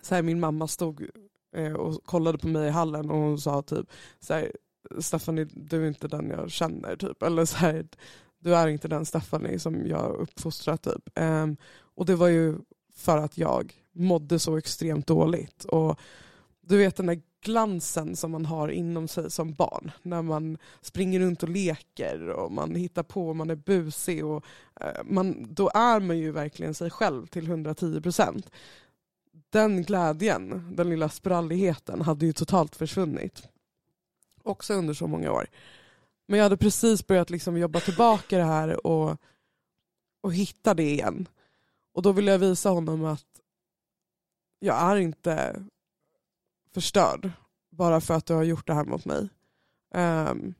så 0.01 0.15
här, 0.15 0.21
min 0.21 0.39
mamma 0.39 0.67
stod 0.67 1.09
eh, 1.55 1.73
och 1.73 2.03
kollade 2.03 2.37
på 2.37 2.47
mig 2.47 2.67
i 2.67 2.71
hallen 2.71 3.09
och 3.09 3.17
hon 3.17 3.39
sa 3.39 3.61
typ 3.61 3.91
så 4.19 4.33
här, 4.33 4.51
Stephanie 4.99 5.47
du 5.51 5.83
är 5.83 5.87
inte 5.87 6.07
den 6.07 6.29
jag 6.29 6.51
känner 6.51 6.95
typ. 6.95 7.23
Eller 7.23 7.45
så 7.45 7.57
här, 7.57 7.87
du 8.39 8.55
är 8.55 8.67
inte 8.67 8.87
den 8.87 9.05
Stephanie 9.05 9.59
som 9.59 9.87
jag 9.87 10.15
uppfostrat 10.15 10.83
typ. 10.83 11.19
Um, 11.19 11.57
och 11.95 12.05
det 12.05 12.15
var 12.15 12.27
ju 12.27 12.55
för 12.95 13.17
att 13.17 13.37
jag 13.37 13.73
mådde 13.91 14.39
så 14.39 14.57
extremt 14.57 15.07
dåligt. 15.07 15.65
Och 15.65 15.99
du 16.61 16.77
vet 16.77 16.95
den 16.95 17.05
där 17.05 17.21
glansen 17.45 18.15
som 18.15 18.31
man 18.31 18.45
har 18.45 18.69
inom 18.69 19.07
sig 19.07 19.31
som 19.31 19.53
barn. 19.53 19.91
När 20.01 20.21
man 20.21 20.57
springer 20.81 21.19
runt 21.19 21.43
och 21.43 21.49
leker 21.49 22.29
och 22.29 22.51
man 22.51 22.75
hittar 22.75 23.03
på 23.03 23.29
och 23.29 23.35
man 23.35 23.49
är 23.49 23.55
busig. 23.55 24.25
Och, 24.25 24.45
eh, 24.81 25.03
man, 25.03 25.53
då 25.53 25.71
är 25.73 25.99
man 25.99 26.17
ju 26.17 26.31
verkligen 26.31 26.73
sig 26.73 26.89
själv 26.89 27.27
till 27.27 27.47
110 27.47 28.01
procent. 28.01 28.51
Den 29.49 29.83
glädjen, 29.83 30.75
den 30.75 30.89
lilla 30.89 31.09
spralligheten 31.09 32.01
hade 32.01 32.25
ju 32.25 32.33
totalt 32.33 32.75
försvunnit. 32.75 33.47
Också 34.43 34.73
under 34.73 34.93
så 34.93 35.07
många 35.07 35.31
år. 35.31 35.47
Men 36.27 36.37
jag 36.37 36.45
hade 36.45 36.57
precis 36.57 37.07
börjat 37.07 37.29
liksom 37.29 37.57
jobba 37.57 37.79
tillbaka 37.79 38.37
det 38.37 38.43
här 38.43 38.87
och, 38.87 39.17
och 40.21 40.33
hitta 40.33 40.73
det 40.73 40.91
igen. 40.91 41.27
Och 41.93 42.01
då 42.01 42.11
ville 42.11 42.31
jag 42.31 42.39
visa 42.39 42.69
honom 42.69 43.05
att 43.05 43.41
jag 44.59 44.81
är 44.81 44.95
inte 44.95 45.63
förstörd 46.75 47.31
bara 47.71 48.01
för 48.01 48.13
att 48.13 48.25
du 48.25 48.33
har 48.33 48.43
gjort 48.43 48.67
det 48.67 48.73
här 48.73 48.85
mot 48.85 49.05
mig. 49.05 49.29
Um, 49.95 50.53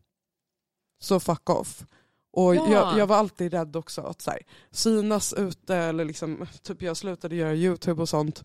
så 0.99 1.19
fuck 1.19 1.49
off. 1.49 1.85
Och 2.31 2.55
Ja. 2.55 2.71
jag, 2.71 2.97
jag 2.97 3.07
var 3.07 3.15
alltid 3.15 3.53
rädd 3.53 3.75
också 3.75 4.01
att 4.01 4.21
så 4.21 4.31
här, 4.31 4.39
synas 4.71 5.33
ute 5.33 5.75
eller 5.75 6.05
liksom, 6.05 6.45
typ 6.61 6.81
jag 6.81 6.97
slutade 6.97 7.35
göra 7.35 7.53
YouTube 7.55 8.01
och 8.01 8.09
sånt. 8.09 8.43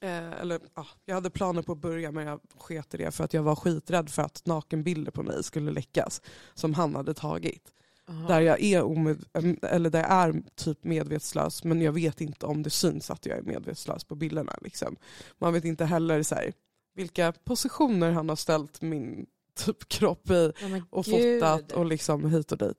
Eh, 0.00 0.32
eller, 0.32 0.60
ja, 0.74 0.86
jag 1.04 1.14
hade 1.14 1.30
planer 1.30 1.62
på 1.62 1.72
att 1.72 1.78
börja 1.78 2.12
men 2.12 2.26
jag 2.26 2.40
sket 2.58 2.94
i 2.94 2.96
det 2.96 3.10
för 3.10 3.24
att 3.24 3.34
jag 3.34 3.42
var 3.42 3.56
skiträdd 3.56 4.10
för 4.10 4.22
att 4.22 4.46
nakenbilder 4.46 5.12
på 5.12 5.22
mig 5.22 5.44
skulle 5.44 5.70
läckas 5.70 6.22
som 6.54 6.74
han 6.74 6.94
hade 6.94 7.14
tagit. 7.14 7.72
Aha. 8.08 8.28
Där 8.28 8.40
jag 8.40 8.62
är, 8.62 8.82
omed, 8.82 9.24
eller 9.62 9.90
där 9.90 10.00
jag 10.00 10.10
är 10.10 10.42
typ 10.54 10.84
medvetslös 10.84 11.64
men 11.64 11.82
jag 11.82 11.92
vet 11.92 12.20
inte 12.20 12.46
om 12.46 12.62
det 12.62 12.70
syns 12.70 13.10
att 13.10 13.26
jag 13.26 13.38
är 13.38 13.42
medvetslös 13.42 14.04
på 14.04 14.14
bilderna. 14.14 14.58
Liksom. 14.60 14.96
Man 15.38 15.52
vet 15.52 15.64
inte 15.64 15.84
heller 15.84 16.22
så 16.22 16.34
här, 16.34 16.52
vilka 16.94 17.32
positioner 17.32 18.10
han 18.10 18.28
har 18.28 18.36
ställt 18.36 18.82
min 18.82 19.26
typ 19.54 19.88
kropp 19.88 20.30
i 20.30 20.52
men 20.60 20.82
och 20.90 21.04
gud. 21.04 21.40
fotat 21.40 21.72
och 21.72 21.86
liksom 21.86 22.30
hit 22.30 22.52
och 22.52 22.58
dit. 22.58 22.78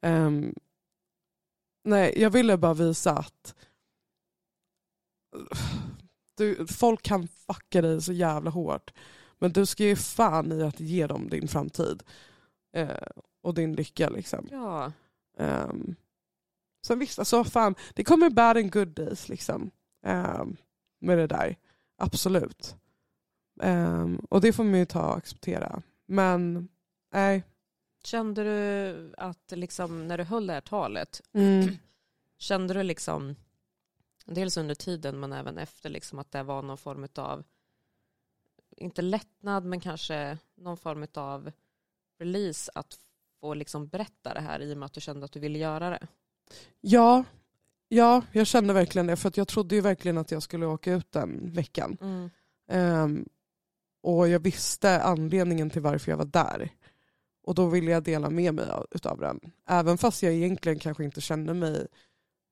Ehm, 0.00 0.54
nej, 1.84 2.14
jag 2.16 2.30
ville 2.30 2.56
bara 2.56 2.74
visa 2.74 3.12
att 3.12 3.54
du, 6.36 6.66
folk 6.66 7.02
kan 7.02 7.28
fucka 7.28 7.82
dig 7.82 8.02
så 8.02 8.12
jävla 8.12 8.50
hårt. 8.50 8.92
Men 9.38 9.52
du 9.52 9.66
ska 9.66 9.84
ju 9.84 9.96
fan 9.96 10.52
i 10.52 10.62
att 10.62 10.80
ge 10.80 11.06
dem 11.06 11.28
din 11.28 11.48
framtid. 11.48 12.02
Eh, 12.76 12.88
och 13.44 13.54
din 13.54 13.72
lycka 13.72 14.08
liksom. 14.08 14.48
Ja. 14.50 14.92
Um, 15.38 15.96
sen 16.86 16.98
visst, 16.98 17.18
alltså 17.18 17.44
fan, 17.44 17.74
det 17.94 18.04
kommer 18.04 18.30
bad 18.30 18.56
and 18.56 18.72
good 18.72 18.88
days 18.88 19.28
liksom. 19.28 19.70
ehm, 20.02 20.56
med 20.98 21.18
det 21.18 21.26
där. 21.26 21.56
Absolut. 21.98 22.76
Ehm, 23.62 24.16
och 24.30 24.40
det 24.40 24.52
får 24.52 24.64
man 24.64 24.78
ju 24.78 24.84
ta 24.86 25.06
och 25.06 25.16
acceptera. 25.16 25.82
Men 26.06 26.68
nej. 27.12 27.44
Kände 28.04 28.44
du 28.44 29.14
att 29.18 29.52
liksom, 29.52 30.08
när 30.08 30.18
du 30.18 30.24
höll 30.24 30.46
det 30.46 30.52
här 30.52 30.60
talet, 30.60 31.20
Mm. 31.32 31.68
kände 32.38 32.74
du 32.74 32.82
liksom, 32.82 33.36
dels 34.24 34.56
under 34.56 34.74
tiden 34.74 35.20
men 35.20 35.32
även 35.32 35.58
efter, 35.58 35.90
liksom, 35.90 36.18
att 36.18 36.30
det 36.32 36.42
var 36.42 36.62
någon 36.62 36.78
form 36.78 37.08
av, 37.14 37.44
inte 38.76 39.02
lättnad 39.02 39.64
men 39.64 39.80
kanske 39.80 40.38
någon 40.54 40.76
form 40.76 41.06
av 41.14 41.52
release 42.18 42.70
att 42.74 42.98
få 43.44 43.54
liksom 43.54 43.86
berätta 43.86 44.34
det 44.34 44.40
här 44.40 44.60
i 44.60 44.74
och 44.74 44.78
med 44.78 44.86
att 44.86 44.92
du 44.92 45.00
kände 45.00 45.24
att 45.24 45.32
du 45.32 45.40
ville 45.40 45.58
göra 45.58 45.90
det? 45.90 46.06
Ja, 46.80 47.24
ja, 47.88 48.22
jag 48.32 48.46
kände 48.46 48.72
verkligen 48.72 49.06
det. 49.06 49.16
För 49.16 49.28
att 49.28 49.36
jag 49.36 49.48
trodde 49.48 49.74
ju 49.74 49.80
verkligen 49.80 50.18
att 50.18 50.30
jag 50.30 50.42
skulle 50.42 50.66
åka 50.66 50.92
ut 50.92 51.12
den 51.12 51.52
veckan. 51.52 51.96
Mm. 52.00 52.30
Ehm, 52.68 53.28
och 54.02 54.28
jag 54.28 54.40
visste 54.40 55.02
anledningen 55.02 55.70
till 55.70 55.82
varför 55.82 56.10
jag 56.12 56.16
var 56.16 56.24
där. 56.24 56.70
Och 57.42 57.54
då 57.54 57.66
ville 57.66 57.90
jag 57.90 58.02
dela 58.02 58.30
med 58.30 58.54
mig 58.54 58.70
av- 58.70 58.86
utav 58.90 59.20
den. 59.20 59.40
Även 59.68 59.98
fast 59.98 60.22
jag 60.22 60.32
egentligen 60.32 60.78
kanske 60.78 61.04
inte 61.04 61.20
kände 61.20 61.54
mig 61.54 61.86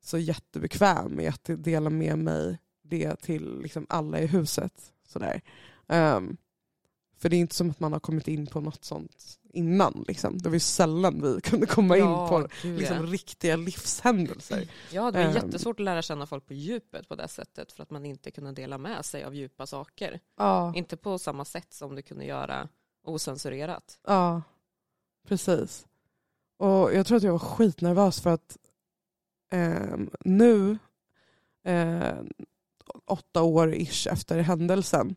så 0.02 0.18
jättebekväm 0.18 1.12
med 1.12 1.28
att 1.28 1.50
dela 1.64 1.90
med 1.90 2.18
mig 2.18 2.58
det 2.82 3.16
till 3.16 3.60
liksom 3.62 3.86
alla 3.88 4.18
i 4.20 4.26
huset. 4.26 4.92
Sådär. 5.08 5.40
Ehm, 5.88 6.36
för 7.22 7.28
det 7.28 7.36
är 7.36 7.38
inte 7.40 7.54
som 7.54 7.70
att 7.70 7.80
man 7.80 7.92
har 7.92 8.00
kommit 8.00 8.28
in 8.28 8.46
på 8.46 8.60
något 8.60 8.84
sånt 8.84 9.38
innan. 9.52 10.04
Liksom. 10.08 10.38
Det 10.38 10.48
var 10.48 10.54
ju 10.56 10.60
sällan 10.60 11.22
vi 11.22 11.40
kunde 11.50 11.66
komma 11.66 11.96
in 11.96 12.04
på 12.04 12.48
liksom, 12.62 12.96
ja. 12.96 13.02
riktiga 13.02 13.56
livshändelser. 13.56 14.68
Ja, 14.92 15.10
det 15.10 15.18
var 15.18 15.24
Ehm. 15.24 15.34
jättesvårt 15.34 15.80
att 15.80 15.84
lära 15.84 16.02
känna 16.02 16.26
folk 16.26 16.46
på 16.46 16.54
djupet 16.54 17.08
på 17.08 17.14
det 17.14 17.28
sättet 17.28 17.72
för 17.72 17.82
att 17.82 17.90
man 17.90 18.04
inte 18.06 18.30
kunde 18.30 18.52
dela 18.52 18.78
med 18.78 19.04
sig 19.04 19.24
av 19.24 19.34
djupa 19.34 19.66
saker. 19.66 20.20
Ja, 20.36 20.72
Inte 20.76 20.96
på 20.96 21.18
samma 21.18 21.44
sätt 21.44 21.72
som 21.72 21.94
du 21.94 22.02
kunde 22.02 22.24
göra 22.24 22.68
osensurerat. 23.04 23.98
ja, 24.06 24.42
precis. 25.28 25.86
Och 26.56 26.94
jag 26.94 27.06
tror 27.06 27.16
att 27.16 27.22
jag 27.22 27.32
var 27.32 27.38
skitnervös 27.38 28.20
för 28.20 28.30
att 28.30 28.58
ehm, 29.50 30.10
nu, 30.24 30.78
eh, 31.64 32.14
åtta 33.06 33.42
år 33.42 33.74
ish 33.74 34.06
efter 34.06 34.38
händelsen, 34.38 35.16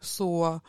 så 0.00 0.60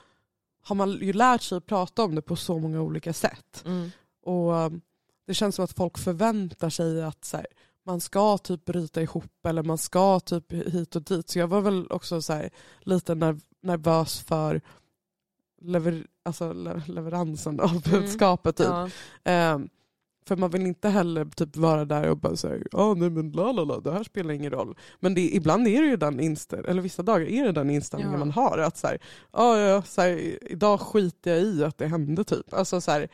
har 0.63 0.75
man 0.75 0.91
ju 0.91 1.13
lärt 1.13 1.41
sig 1.41 1.57
att 1.57 1.65
prata 1.65 2.03
om 2.03 2.15
det 2.15 2.21
på 2.21 2.35
så 2.35 2.59
många 2.59 2.81
olika 2.81 3.13
sätt. 3.13 3.63
Mm. 3.65 3.91
Och 4.25 4.51
um, 4.53 4.81
det 5.27 5.33
känns 5.33 5.55
som 5.55 5.65
att 5.65 5.73
folk 5.73 5.97
förväntar 5.97 6.69
sig 6.69 7.03
att 7.03 7.25
så 7.25 7.37
här, 7.37 7.47
man 7.85 8.01
ska 8.01 8.37
typ 8.37 8.65
bryta 8.65 9.01
ihop 9.01 9.45
eller 9.47 9.63
man 9.63 9.77
ska 9.77 10.19
typ 10.19 10.51
hit 10.53 10.95
och 10.95 11.01
dit. 11.01 11.29
Så 11.29 11.39
jag 11.39 11.47
var 11.47 11.61
väl 11.61 11.87
också 11.91 12.21
så 12.21 12.33
här, 12.33 12.49
lite 12.81 13.13
nerv- 13.15 13.41
nervös 13.61 14.19
för 14.19 14.61
lever, 15.61 16.07
alltså 16.25 16.53
le- 16.53 16.81
leveransen 16.87 17.59
av 17.59 17.69
Mm. 17.69 17.81
budskapet. 17.91 18.55
Typ. 18.57 18.67
Ja. 18.67 18.89
Ehm, 19.23 19.69
för 20.25 20.35
man 20.35 20.49
vill 20.49 20.65
inte 20.65 20.89
heller 20.89 21.25
typ 21.25 21.55
vara 21.55 21.85
där 21.85 22.09
och 22.09 22.17
bara 22.17 22.35
säga 22.35 22.63
ja 22.71 22.93
nej 22.93 23.09
men 23.09 23.31
la 23.31 23.51
la 23.51 23.63
la, 23.63 23.79
det 23.79 23.91
här 23.91 24.03
spelar 24.03 24.33
ingen 24.33 24.51
roll. 24.51 24.77
Men 24.99 25.13
det, 25.13 25.21
ibland 25.35 25.67
är 25.67 25.81
det 25.81 25.87
ju 25.87 25.97
den 25.97 26.19
inställningen, 26.19 26.71
eller 26.71 26.81
vissa 26.81 27.03
dagar 27.03 27.25
är 27.27 27.43
det 27.45 27.51
den 27.51 27.69
inställningen 27.69 28.13
Ja. 28.13 28.19
man 28.19 28.31
har. 28.31 28.57
Att 28.57 28.77
så 28.77 28.87
här, 28.87 28.97
ja, 29.33 29.59
ja, 29.59 29.81
så 29.83 30.01
här, 30.01 30.37
idag 30.51 30.79
skiter 30.81 31.31
jag 31.31 31.41
i 31.43 31.63
att 31.63 31.77
det 31.77 31.87
hände 31.87 32.23
typ. 32.23 32.53
Alltså, 32.53 32.81
så 32.81 32.91
här, 32.91 33.07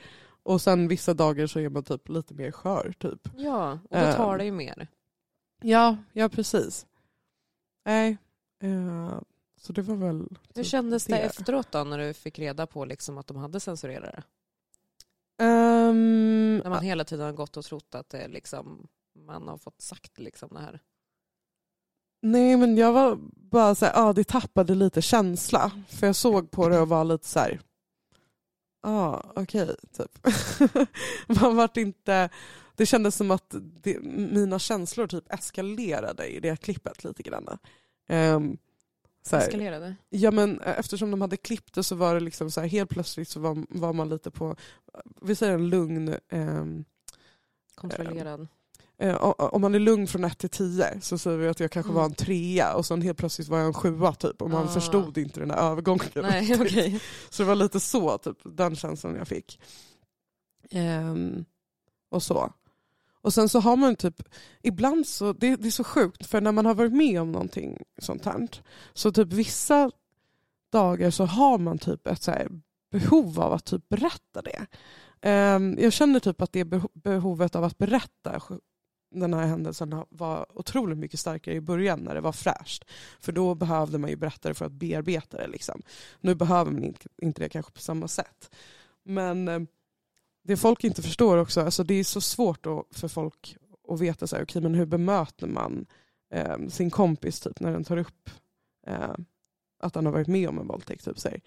och 0.43 0.61
sen 0.61 0.87
vissa 0.87 1.13
dagar 1.13 1.47
så 1.47 1.59
är 1.59 1.69
man 1.69 1.83
typ 1.83 2.09
lite 2.09 2.33
mer 2.33 2.51
skör 2.51 2.93
typ. 2.99 3.29
ja, 3.37 3.71
och 3.89 3.99
då 3.99 4.13
tar 4.13 4.37
det 4.37 4.45
ju 4.45 4.51
mer. 4.51 4.87
Ja, 5.61 5.97
ja 6.13 6.29
precis. 6.29 6.85
Nej, 7.85 8.17
eh, 8.63 9.19
så 9.61 9.73
det 9.73 9.81
var 9.81 9.95
väl... 9.95 10.17
Hur 10.19 10.53
typ 10.53 10.65
kändes 10.65 11.05
det 11.05 11.13
det. 11.15 11.19
efteråt 11.21 11.71
då 11.71 11.83
när 11.83 11.97
du 11.97 12.13
fick 12.13 12.39
reda 12.39 12.67
på 12.67 12.85
liksom 12.85 13.17
att 13.17 13.27
de 13.27 13.37
hade 13.37 13.59
censurerat 13.59 14.03
det? 14.15 14.23
Ehm, 15.39 16.58
När 16.63 16.69
man 16.69 16.84
hela 16.84 17.04
tiden 17.04 17.25
har 17.25 17.34
gått 17.34 17.58
och 17.58 17.65
trott 17.65 17.95
att 17.95 18.10
det 18.10 18.28
liksom, 18.28 18.88
man 19.25 19.47
har 19.47 19.58
fått 19.58 19.82
sagt 19.82 20.19
liksom 20.19 20.49
det 20.52 20.60
här. 20.60 20.80
Nej 22.21 22.58
men 22.58 22.78
jag 22.78 22.93
var 22.93 23.17
bara 23.52 23.75
så 23.75 23.86
här, 23.86 23.93
ja 23.95 24.13
det 24.13 24.23
tappade 24.23 24.75
lite 24.75 25.02
känsla. 25.02 25.71
För 25.88 26.08
jag 26.08 26.15
såg 26.15 26.52
på 26.52 26.69
det 26.69 26.80
och 26.80 26.89
var 26.89 27.04
lite 27.04 27.28
så 27.28 27.39
här, 27.39 27.60
ja 28.84 29.23
okej 29.36 29.75
typ. 29.97 30.28
Man 31.41 31.56
vart 31.56 31.78
inte, 31.78 32.30
det 32.75 32.86
kändes 32.86 33.15
som 33.15 33.32
att 33.32 33.56
det, 33.84 33.99
mina 34.32 34.60
känslor 34.60 35.08
typ 35.08 35.34
eskalerade 35.34 36.28
i 36.28 36.39
det 36.39 36.62
klippet 36.62 37.04
lite 37.04 37.23
grann. 37.23 37.58
Um, 38.10 38.58
så 39.23 39.36
här, 39.36 39.43
Eskalerade. 39.47 39.95
Ja 40.10 40.32
men 40.32 40.62
eh, 40.62 40.79
eftersom 40.79 41.12
de 41.12 41.21
hade 41.21 41.38
klippt 41.38 41.73
det 41.73 41.84
så 41.84 41.95
var 41.95 42.13
det 42.13 42.19
liksom 42.19 42.51
så 42.51 42.62
här, 42.62 42.67
helt 42.67 42.89
plötsligt 42.89 43.29
så 43.29 43.39
var, 43.39 43.65
var 43.69 43.93
man 43.93 44.10
lite 44.10 44.32
på, 44.32 44.55
vi 45.21 45.36
säger 45.36 45.53
en 45.53 45.69
lugn, 45.69 46.15
ehm, 46.29 46.86
Kontrollerad. 47.75 48.47
Eh, 49.01 49.23
o- 49.23 49.36
om 49.51 49.62
man 49.62 49.75
är 49.75 49.79
lugn 49.79 50.08
från 50.08 50.23
1 50.23 50.38
till 50.38 50.49
10 50.49 51.01
så 51.01 51.17
säger 51.17 51.38
vi 51.38 51.47
att 51.47 51.60
jag 51.60 51.71
kanske 51.71 51.89
Mm. 51.89 51.97
var 51.97 52.05
en 52.05 52.13
trea 52.13 52.73
och 52.75 52.86
sen 52.86 53.01
helt 53.01 53.17
plötsligt 53.17 53.47
var 53.47 53.58
jag 53.58 53.67
en 53.67 53.73
sjua 53.73 54.13
typ 54.13 54.41
och 54.41 54.49
man 54.49 54.63
Ah. 54.63 54.67
förstod 54.67 55.17
inte 55.17 55.39
den 55.39 55.51
här 55.51 55.71
övergången. 55.71 56.05
Nej, 56.15 56.58
okej. 56.62 57.01
Så 57.29 57.43
det 57.43 57.47
var 57.47 57.55
lite 57.55 57.79
så, 57.79 58.17
typ, 58.17 58.38
den 58.43 58.75
känslan 58.75 59.15
jag 59.15 59.27
fick. 59.27 59.60
Ehm, 60.71 61.45
och 62.12 62.23
så. 62.23 62.53
Och 63.21 63.34
sen 63.34 63.49
så 63.49 63.60
har 63.60 63.75
man 63.75 63.95
typ, 63.95 64.21
ibland 64.62 65.08
så, 65.08 65.34
det, 65.34 65.55
det 65.55 65.67
är 65.67 65.71
så 65.71 65.84
sjukt 65.84 66.25
för 66.25 66.41
när 66.41 66.51
man 66.51 66.65
har 66.65 66.73
varit 66.73 66.93
med 66.93 67.21
om 67.21 67.32
någonting 67.32 67.77
sånt 67.97 68.25
här, 68.25 68.47
så 68.93 69.12
typ 69.12 69.34
vissa 69.34 69.91
dagar 70.71 71.12
så 71.12 71.25
har 71.25 71.58
man 71.58 71.77
typ 71.77 72.08
ett 72.08 72.23
så 72.23 72.32
här 72.32 72.47
behov 72.91 73.39
av 73.39 73.53
att 73.53 73.65
typ 73.65 73.89
berätta 73.89 74.41
det. 74.41 74.65
Ehm, 75.21 75.77
jag 75.79 75.93
känner 75.93 76.19
typ 76.19 76.41
att 76.41 76.53
det 76.53 76.65
behovet 76.93 77.55
av 77.55 77.63
att 77.63 77.77
berätta 77.77 78.41
den 79.12 79.34
här 79.34 79.47
händelsen 79.47 80.03
var 80.10 80.58
otroligt 80.58 80.97
mycket 80.97 81.19
starkare 81.19 81.55
i 81.55 81.62
början 81.62 81.99
när 81.99 82.15
det 82.15 82.21
var 82.21 82.32
fräscht. 82.32 82.86
För 83.19 83.32
då 83.32 83.55
behövde 83.55 83.97
man 83.97 84.10
ju 84.10 84.15
berätta 84.15 84.49
det 84.49 84.55
för 84.55 84.65
att 84.65 84.71
bearbeta 84.71 85.38
det. 85.38 85.47
Liksom. 85.47 85.82
Nu 86.21 86.36
behöver 86.36 86.71
man 86.71 86.84
inte, 86.84 87.08
inte 87.17 87.41
det 87.41 87.49
kanske 87.49 87.71
på 87.71 87.82
samma 87.82 88.08
sätt. 88.08 88.55
Men 89.03 89.47
eh, 89.47 89.60
det 90.43 90.58
folk 90.58 90.84
inte 90.84 91.02
förstår 91.02 91.38
också, 91.38 91.62
alltså 91.62 91.84
det 91.84 91.93
är 91.93 92.04
så 92.04 92.21
svårt 92.21 92.63
då 92.63 92.86
för 92.91 93.08
folk 93.08 93.58
att 93.88 93.99
veta 93.99 94.28
så 94.28 94.36
här, 94.36 94.43
okay, 94.43 94.62
men 94.62 94.73
hur 94.73 94.86
bemöter 94.86 95.47
man 95.47 95.86
eh, 96.34 96.67
sin 96.67 96.89
kompis 96.89 97.39
typ, 97.39 97.60
när 97.60 97.71
den 97.71 97.84
tar 97.84 97.97
upp 97.97 98.30
eh, 98.88 99.15
att 99.80 99.95
han 99.95 100.06
har 100.06 100.13
varit 100.13 100.28
med 100.28 100.49
om 100.49 100.60
en 100.60 100.67
våldtäkt. 100.67 101.06
Typ, 101.06 101.19
så 101.19 101.30
här. 101.30 101.41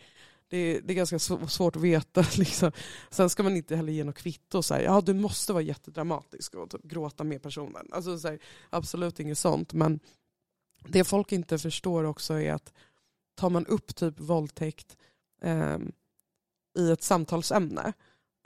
Det, 0.49 0.81
det 0.81 0.93
är 0.93 0.95
ganska 0.95 1.17
sv- 1.17 1.47
svårt 1.47 1.77
att 1.77 1.83
veta. 1.83 2.21
Liksom. 2.37 2.73
Sen 3.11 3.31
ska 3.31 3.43
man 3.43 3.57
inte 3.57 3.77
heller 3.77 3.93
ge 3.93 4.05
något 4.05 4.19
kvitto. 4.19 4.63
Så 4.63 4.75
här, 4.75 4.81
ja, 4.81 5.01
du 5.01 5.15
måste 5.15 5.53
vara 5.53 5.63
jättedramatisk 5.63 6.55
och 6.55 6.71
typ, 6.71 6.83
gråta 6.83 7.25
med 7.25 7.43
personen. 7.43 7.89
Alltså, 7.93 8.19
så 8.19 8.29
här, 8.29 8.39
absolut 8.71 9.21
inget 9.21 9.39
sånt. 9.39 9.73
Men 9.73 10.01
det 10.89 11.05
folk 11.05 11.33
inte 11.33 11.59
förstår 11.59 12.05
också 12.05 12.35
är 12.35 12.53
att 12.53 12.73
tar 13.35 13.51
man 13.51 13.67
upp 13.67 13.95
typ 13.95 14.21
våldtäkt 14.21 14.97
eh, 15.43 15.79
i 16.79 16.91
ett 16.91 17.03
samtalsämne 17.03 17.93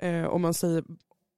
eh, 0.02 0.24
och 0.24 0.40
man 0.40 0.54
säger, 0.54 0.84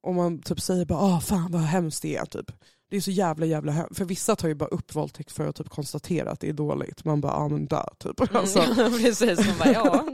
om 0.01 0.15
man 0.15 0.41
typ 0.41 0.61
säger 0.61 0.85
bara 0.85 0.99
ah, 0.99 1.19
fan 1.19 1.51
vad 1.51 1.61
hemskt 1.61 2.01
det 2.01 2.15
är. 2.15 2.25
Typ. 2.25 2.51
Det 2.89 2.97
är 2.97 3.01
så 3.01 3.11
jävla 3.11 3.45
jävla 3.45 3.71
hemskt. 3.71 3.97
För 3.97 4.05
vissa 4.05 4.35
tar 4.35 4.47
ju 4.47 4.55
bara 4.55 4.69
upp 4.69 4.95
våldtäkt 4.95 5.31
för 5.31 5.47
att 5.47 5.55
typ 5.55 5.69
konstatera 5.69 6.31
att 6.31 6.39
det 6.39 6.49
är 6.49 6.53
dåligt. 6.53 7.05
Man 7.05 7.21
bara, 7.21 7.31
ja 7.31 7.37
ah, 7.37 7.49
men 7.49 7.65
dö 7.65 7.83
typ. 7.97 8.35
Alltså, 8.35 8.59
Mm, 8.59 8.91
precis, 9.03 9.47
man 9.47 9.57
bara 9.57 9.71
ja, 9.71 10.05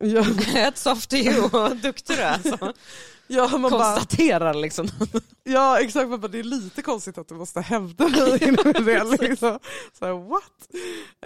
ja, 0.00 0.22
hats 0.64 0.86
off 0.86 1.06
to 1.06 1.16
you, 1.16 1.48
vad 1.48 1.76
duktig 1.76 2.16
du 2.16 2.22
är. 2.22 2.38
Så. 2.38 2.72
ja, 3.26 3.58
man 3.58 3.62
bara, 3.62 3.94
Konstaterar 3.94 4.54
liksom. 4.54 4.88
ja 5.44 5.80
exakt, 5.80 6.08
man 6.08 6.20
bara, 6.20 6.28
det 6.28 6.38
är 6.38 6.44
lite 6.44 6.82
konstigt 6.82 7.18
att 7.18 7.28
du 7.28 7.34
måste 7.34 7.60
hävda 7.60 8.08
dig 8.08 8.44
inom 8.44 8.72
det. 8.84 9.04
Liksom. 9.20 9.58
Så 9.98 10.06
här, 10.06 10.12
what? 10.12 10.68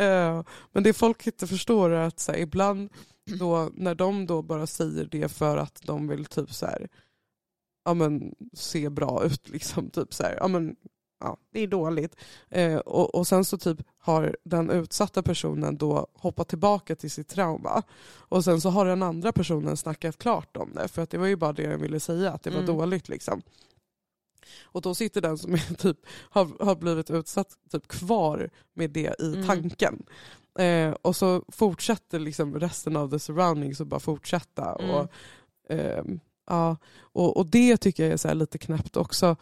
Eh, 0.01 0.53
men 0.73 0.83
det 0.83 0.93
folk 0.93 1.27
inte 1.27 1.47
förstår 1.47 1.91
är 1.91 2.07
att 2.07 2.21
så 2.21 2.33
här, 2.33 2.39
ibland 2.39 2.91
då, 3.39 3.71
när 3.75 3.95
de 3.95 4.27
då 4.27 4.43
bara 4.43 4.67
säger 4.67 5.05
det 5.05 5.29
för 5.29 5.57
att 5.57 5.81
de 5.85 6.09
vill 6.09 6.25
typ 6.25 6.53
så 6.53 6.67
här, 6.67 6.89
ja, 7.85 7.95
men, 7.95 8.35
se 8.53 8.89
bra 8.89 9.25
ut, 9.25 9.49
liksom, 9.49 9.91
typ 9.91 10.15
så 10.15 10.23
här, 10.23 10.37
ja, 10.41 10.49
men, 10.49 10.77
ja, 11.21 11.37
det 11.53 11.61
är 11.61 11.67
dåligt. 11.67 12.17
Eh, 12.49 12.77
och, 12.77 13.15
och 13.15 13.27
sen 13.27 13.45
så 13.45 13.59
typ 13.59 13.83
har 13.99 14.37
den 14.45 14.71
utsatta 14.71 15.23
personen 15.23 15.77
då 15.77 16.07
hoppat 16.15 16.49
tillbaka 16.49 16.97
till 16.97 17.11
sitt 17.11 17.29
trauma. 17.29 17.83
Och 18.13 18.45
sen 18.45 18.61
så 18.61 18.71
har 18.71 18.87
den 18.87 19.03
andra 19.03 19.33
personen 19.33 19.77
snackat 19.77 20.19
klart 20.19 20.57
om 20.57 20.73
det. 20.75 20.89
För 20.89 21.03
att 21.03 21.11
det 21.11 21.19
var 21.19 21.27
ju 21.27 21.37
bara 21.37 21.53
det 21.53 21.63
jag 21.63 21.79
ville 21.79 22.01
säga, 22.01 22.33
att 22.33 22.43
det 22.43 22.51
var 22.51 22.61
Mm. 22.63 22.77
dåligt. 22.77 23.09
liksom. 23.09 23.43
Och 24.63 24.83
då 24.83 24.95
sitter 24.95 25.21
den 25.21 25.39
som 25.39 25.55
är 25.55 25.75
typ, 25.79 25.99
har, 26.31 26.65
har 26.65 26.75
blivit 26.77 27.11
utsatt 27.11 27.57
typ 27.71 27.89
kvar 27.89 28.51
med 28.75 28.91
det 28.91 29.21
i 29.21 29.35
Mm. 29.35 29.47
tanken. 29.47 30.03
Eh, 30.59 30.91
och 31.03 31.17
så 31.17 31.45
fortsätter 31.49 32.19
liksom 32.19 32.61
resten 32.61 32.97
av 32.97 33.11
the 33.11 33.19
surroundings 33.19 33.81
att 33.81 33.87
bara 33.87 34.01
fortsätta. 34.01 34.77
Mm. 34.81 34.91
Och, 34.91 35.09
ehm, 35.69 36.21
ja, 36.47 36.77
och, 37.01 37.37
och 37.37 37.47
det 37.47 37.77
tycker 37.77 38.03
jag 38.03 38.13
är 38.13 38.17
så 38.17 38.35
lite 38.35 38.59
knäppt 38.59 38.97
också. 38.97 39.37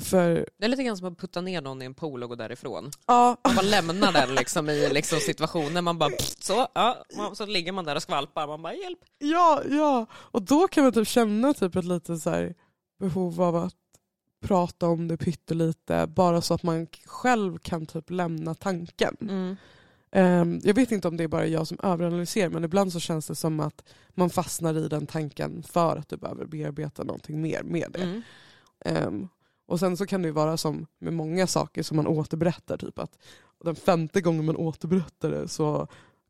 För 0.00 0.46
Det 0.58 0.64
är 0.64 0.68
lite 0.68 0.82
grann 0.82 0.96
som 0.96 1.12
att 1.12 1.18
putta 1.18 1.40
ner 1.40 1.60
någon 1.60 1.82
i 1.82 1.84
en 1.84 1.94
pool 1.94 2.22
och 2.22 2.28
gå 2.28 2.34
därifrån. 2.34 2.90
ja, 3.06 3.36
Man 3.44 3.54
bara 3.56 3.62
lämnar 3.62 4.12
den 4.12 4.34
liksom 4.34 4.68
i 4.68 4.90
liksom 4.92 5.18
situationen, 5.18 5.84
man 5.84 5.98
bara 5.98 6.10
så, 6.40 6.66
ja, 6.74 7.04
så 7.34 7.46
ligger 7.46 7.72
man 7.72 7.84
där 7.84 7.96
och 7.96 8.02
skvalpar, 8.02 8.46
man 8.46 8.62
bara 8.62 8.74
hjälp. 8.74 8.98
Ja, 9.18 9.62
ja. 9.70 10.06
Och 10.12 10.42
då 10.42 10.68
kan 10.68 10.84
man 10.84 10.92
typ 10.92 11.08
känna 11.08 11.54
typ 11.54 11.76
ett 11.76 11.84
litet 11.84 12.22
så 12.22 12.48
behov 12.98 13.42
av 13.42 13.56
att 13.56 13.74
prata 14.42 14.86
om 14.86 15.08
det 15.08 15.16
pyttelite 15.16 16.06
bara 16.06 16.40
så 16.40 16.54
att 16.54 16.62
man 16.62 16.86
själv 17.06 17.58
kan 17.58 17.86
typ 17.86 18.10
lämna 18.10 18.54
tanken. 18.54 19.16
Mm. 19.20 19.56
Ehm, 20.12 20.60
jag 20.64 20.74
vet 20.74 20.92
inte 20.92 21.08
om 21.08 21.16
det 21.16 21.24
är 21.24 21.28
bara 21.28 21.46
jag 21.46 21.66
som 21.66 21.78
överanalyserar 21.82 22.50
men 22.50 22.64
ibland 22.64 22.92
så 22.92 23.00
känns 23.00 23.26
det 23.26 23.34
som 23.34 23.60
att 23.60 23.84
man 24.10 24.30
fastnar 24.30 24.74
i 24.78 24.88
den 24.88 25.06
tanken 25.06 25.62
för 25.62 25.96
att 25.96 26.08
du 26.08 26.16
behöver 26.16 26.46
bearbeta 26.46 27.04
någonting 27.04 27.40
mer 27.40 27.62
med 27.62 27.90
det. 27.92 28.02
Mm. 28.02 28.22
Ehm, 28.84 29.28
och 29.66 29.80
sen 29.80 29.96
så 29.96 30.06
kan 30.06 30.22
det 30.22 30.28
ju 30.28 30.32
vara 30.32 30.56
som 30.56 30.86
med 30.98 31.12
många 31.12 31.46
saker 31.46 31.82
som 31.82 31.96
man 31.96 32.06
återberättar. 32.06 32.76
Typ 32.76 32.98
att 32.98 33.18
den 33.64 33.76
femte 33.76 34.20
gången 34.20 34.44
man 34.44 34.56
återberättar 34.56 35.30
det 35.30 35.48
så 35.48 35.88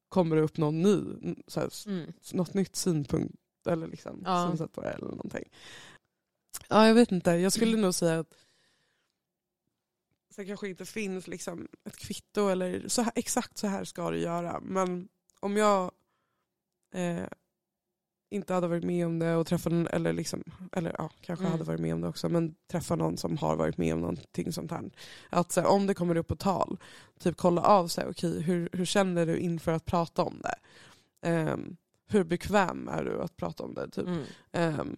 kommer 0.09 0.37
det 0.37 0.43
upp 0.43 0.57
någon 0.57 0.83
ny, 0.83 1.01
så 1.47 1.61
här, 1.61 1.69
Mm. 1.87 2.13
något 2.33 2.55
nytt 2.55 2.77
synpunkt 2.77 3.35
eller 3.69 3.87
liksom 3.87 4.23
Ja. 4.27 4.49
synsätt 4.49 4.73
på 4.73 4.81
det 4.81 4.89
eller 4.91 5.09
någonting. 5.09 5.45
Ja, 6.69 6.87
jag 6.87 6.95
vet 6.95 7.13
inte. 7.13 7.31
Jag 7.31 7.53
skulle 7.53 7.77
nog 7.77 7.95
säga 7.95 8.19
att 8.21 8.35
det 10.37 10.45
kanske 10.45 10.69
inte 10.69 10.85
finns 10.85 11.27
liksom 11.27 11.69
ett 11.85 11.97
kvitto 11.97 12.49
eller 12.49 12.89
så 12.89 13.03
här, 13.03 13.13
exakt 13.15 13.59
så 13.59 13.67
här 13.67 13.85
ska 13.85 14.11
det 14.11 14.19
göra. 14.19 14.61
Men 14.61 15.09
om 15.41 15.57
jag 15.57 15.91
eh, 16.95 17.25
inte 18.31 18.55
hade 18.55 18.69
varit 18.69 18.85
med 18.85 19.07
om 19.07 19.19
det 19.19 19.37
och 19.37 19.47
träffat 19.47 19.73
någon, 19.73 19.87
eller, 19.87 20.13
liksom, 20.13 20.43
eller 20.73 20.95
ja, 20.99 21.11
kanske 21.21 21.43
Mm. 21.43 21.53
hade 21.53 21.65
varit 21.65 21.81
med 21.81 21.95
om 21.95 22.01
det 22.01 22.09
också, 22.09 22.29
men 22.29 22.55
träffa 22.71 22.97
någon 22.97 23.17
som 23.17 23.37
har 23.39 23.57
varit 23.57 23.79
med 23.79 23.95
om 23.95 24.01
någonting 24.01 24.53
sånt 24.53 24.71
här. 24.71 24.91
Att 25.31 25.53
så 25.53 25.61
här, 25.61 25.69
om 25.69 25.87
det 25.87 25.95
kommer 25.95 26.17
upp 26.17 26.29
på 26.29 26.37
tal, 26.37 26.79
typ 27.19 27.37
kolla 27.37 27.63
av 27.63 27.89
sig, 27.89 28.07
okej, 28.09 28.41
hur, 28.43 28.69
hur 28.73 28.85
känner 28.85 29.27
du 29.27 29.39
inför 29.39 29.73
att 29.73 29.85
prata 29.85 30.23
om 30.23 30.41
det? 30.43 30.55
Ehm, 31.29 31.77
hur 32.07 32.25
bekväm 32.25 32.89
är 32.89 33.05
du 33.05 33.23
att 33.23 33.37
prata 33.37 33.65
om 33.65 33.75
det? 33.75 33.91
Typ? 33.91 34.07
Mm. 34.07 34.23
Ehm, 34.53 34.97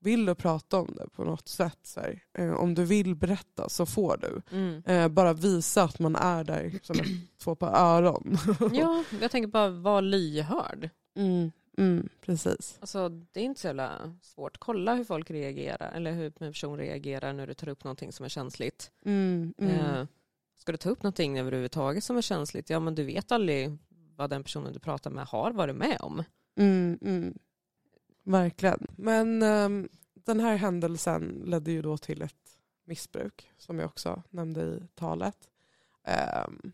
vill 0.00 0.26
du 0.26 0.34
prata 0.34 0.80
om 0.80 0.94
det 0.96 1.08
på 1.08 1.24
något 1.24 1.48
sätt? 1.48 1.78
Så 1.82 2.00
här, 2.00 2.22
eh, 2.38 2.52
om 2.52 2.74
du 2.74 2.84
vill 2.84 3.14
berätta 3.14 3.68
så 3.68 3.86
får 3.86 4.16
du. 4.16 4.56
Mm. 4.56 4.82
Eh, 4.86 5.08
bara 5.08 5.32
visa 5.32 5.82
att 5.82 5.98
man 5.98 6.16
är 6.16 6.44
där 6.44 6.78
som 6.82 7.00
ett, 7.00 7.06
två 7.38 7.54
par 7.54 7.72
öron. 7.76 8.38
Ja, 8.72 9.04
jag 9.20 9.30
tänker 9.30 9.48
bara 9.48 9.68
vara 9.68 10.00
lyhörd. 10.00 10.90
Mm, 11.16 11.52
mm, 11.78 12.08
precis. 12.20 12.78
Alltså, 12.80 13.08
det 13.08 13.40
är 13.40 13.44
inte 13.44 13.60
så 13.60 13.66
jävla 13.66 14.16
svårt. 14.22 14.58
Kolla 14.58 14.94
hur 14.94 15.04
folk 15.04 15.30
reagerar, 15.30 15.92
eller 15.94 16.12
hur 16.12 16.26
en 16.26 16.32
person 16.32 16.78
reagerar 16.78 17.32
när 17.32 17.46
du 17.46 17.54
tar 17.54 17.68
upp 17.68 17.84
någonting 17.84 18.12
som 18.12 18.24
är 18.24 18.28
känsligt. 18.28 18.90
Mm, 19.04 19.54
mm. 19.58 19.70
Eh, 19.70 20.06
ska 20.58 20.72
du 20.72 20.78
ta 20.78 20.90
upp 20.90 21.02
någonting 21.02 21.38
överhuvudtaget 21.38 22.04
som 22.04 22.16
är 22.16 22.22
känsligt, 22.22 22.70
ja 22.70 22.80
men 22.80 22.94
du 22.94 23.04
vet 23.04 23.32
aldrig 23.32 23.78
vad 24.16 24.30
den 24.30 24.42
personen 24.42 24.72
du 24.72 24.78
pratar 24.78 25.10
med 25.10 25.26
har 25.26 25.52
varit 25.52 25.76
med 25.76 25.96
om. 26.00 26.22
Mm, 26.58 26.98
mm. 27.02 27.38
Verkligen. 28.26 28.86
Men 28.96 29.42
ehm, 29.42 29.88
den 30.14 30.40
här 30.40 30.56
händelsen 30.56 31.42
ledde 31.46 31.72
ju 31.72 31.82
då 31.82 31.96
till 31.98 32.22
ett 32.22 32.58
missbruk 32.84 33.50
som 33.58 33.78
jag 33.78 33.86
också 33.86 34.22
nämnde 34.30 34.62
i 34.62 34.82
talet. 34.94 35.48
Ehm, 36.04 36.72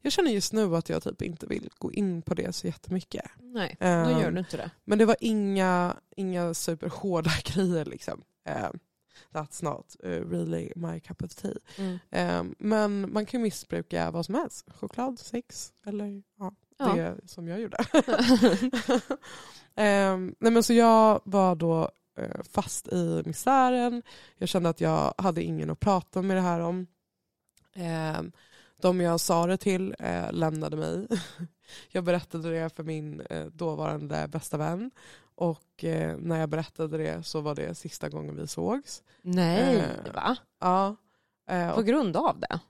jag 0.00 0.12
känner 0.12 0.30
just 0.30 0.52
nu 0.52 0.76
att 0.76 0.88
jag 0.88 1.02
typ 1.02 1.22
inte 1.22 1.46
vill 1.46 1.70
gå 1.78 1.92
in 1.92 2.22
på 2.22 2.34
det 2.34 2.52
så 2.52 2.66
jättemycket. 2.66 3.24
Nej, 3.40 3.76
då 3.80 3.86
Ehm, 3.86 4.20
gör 4.20 4.30
du 4.30 4.38
inte 4.38 4.56
det. 4.56 4.70
Men 4.84 4.98
det 4.98 5.04
var 5.04 5.16
inga, 5.20 5.96
inga 6.16 6.54
superhårda 6.54 7.30
grejer 7.44 7.84
liksom. 7.84 8.22
That's 9.32 9.64
not 9.64 9.96
uh, 10.04 10.30
really 10.30 10.72
my 10.76 11.00
cup 11.00 11.22
of 11.22 11.34
tea. 11.34 11.58
Mm. 12.10 12.54
Men 12.58 13.12
man 13.12 13.26
kan 13.26 13.40
ju 13.40 13.44
missbruka 13.44 14.10
vad 14.10 14.26
som 14.26 14.34
helst. 14.34 14.70
Choklad, 14.70 15.18
sex 15.18 15.72
eller 15.86 16.22
ja, 16.38 16.54
Ja. 16.78 16.94
det 16.94 17.16
som 17.26 17.48
jag 17.48 17.60
gjorde. 17.60 17.76
Ehm, 19.76 20.34
nej 20.38 20.52
men 20.52 20.62
så 20.62 20.72
jag 20.72 21.20
var 21.24 21.54
då 21.54 21.90
eh, 22.18 22.42
fast 22.52 22.88
i 22.88 23.22
misären. 23.26 24.02
Jag 24.36 24.48
kände 24.48 24.68
att 24.68 24.80
jag 24.80 25.14
hade 25.18 25.42
ingen 25.42 25.70
att 25.70 25.80
prata 25.80 26.22
med 26.22 26.36
det 26.36 26.40
här 26.40 26.60
om. 26.60 26.86
Ehm, 27.74 28.32
de 28.80 29.00
jag 29.00 29.20
sa 29.20 29.46
det 29.46 29.56
till 29.56 29.94
eh, 29.98 30.32
lämnade 30.32 30.76
mig. 30.76 31.06
jag 31.90 32.04
berättade 32.04 32.50
det 32.50 32.76
för 32.76 32.82
min 32.82 33.20
eh, 33.20 33.46
dåvarande 33.46 34.28
bästa 34.28 34.56
vän. 34.56 34.90
Och 35.36 35.84
eh, 35.84 36.16
när 36.18 36.40
jag 36.40 36.48
berättade 36.48 36.98
det 36.98 37.22
så 37.22 37.40
var 37.40 37.54
det 37.54 37.74
sista 37.74 38.08
gången 38.08 38.36
vi 38.36 38.46
sågs. 38.46 39.02
Nej, 39.22 39.76
Eh, 39.76 40.12
va? 40.14 40.36
Ja. 40.60 40.96
Eh, 41.48 41.74
På 41.74 41.82
grund 41.82 42.16
av 42.16 42.40
det? 42.40 42.60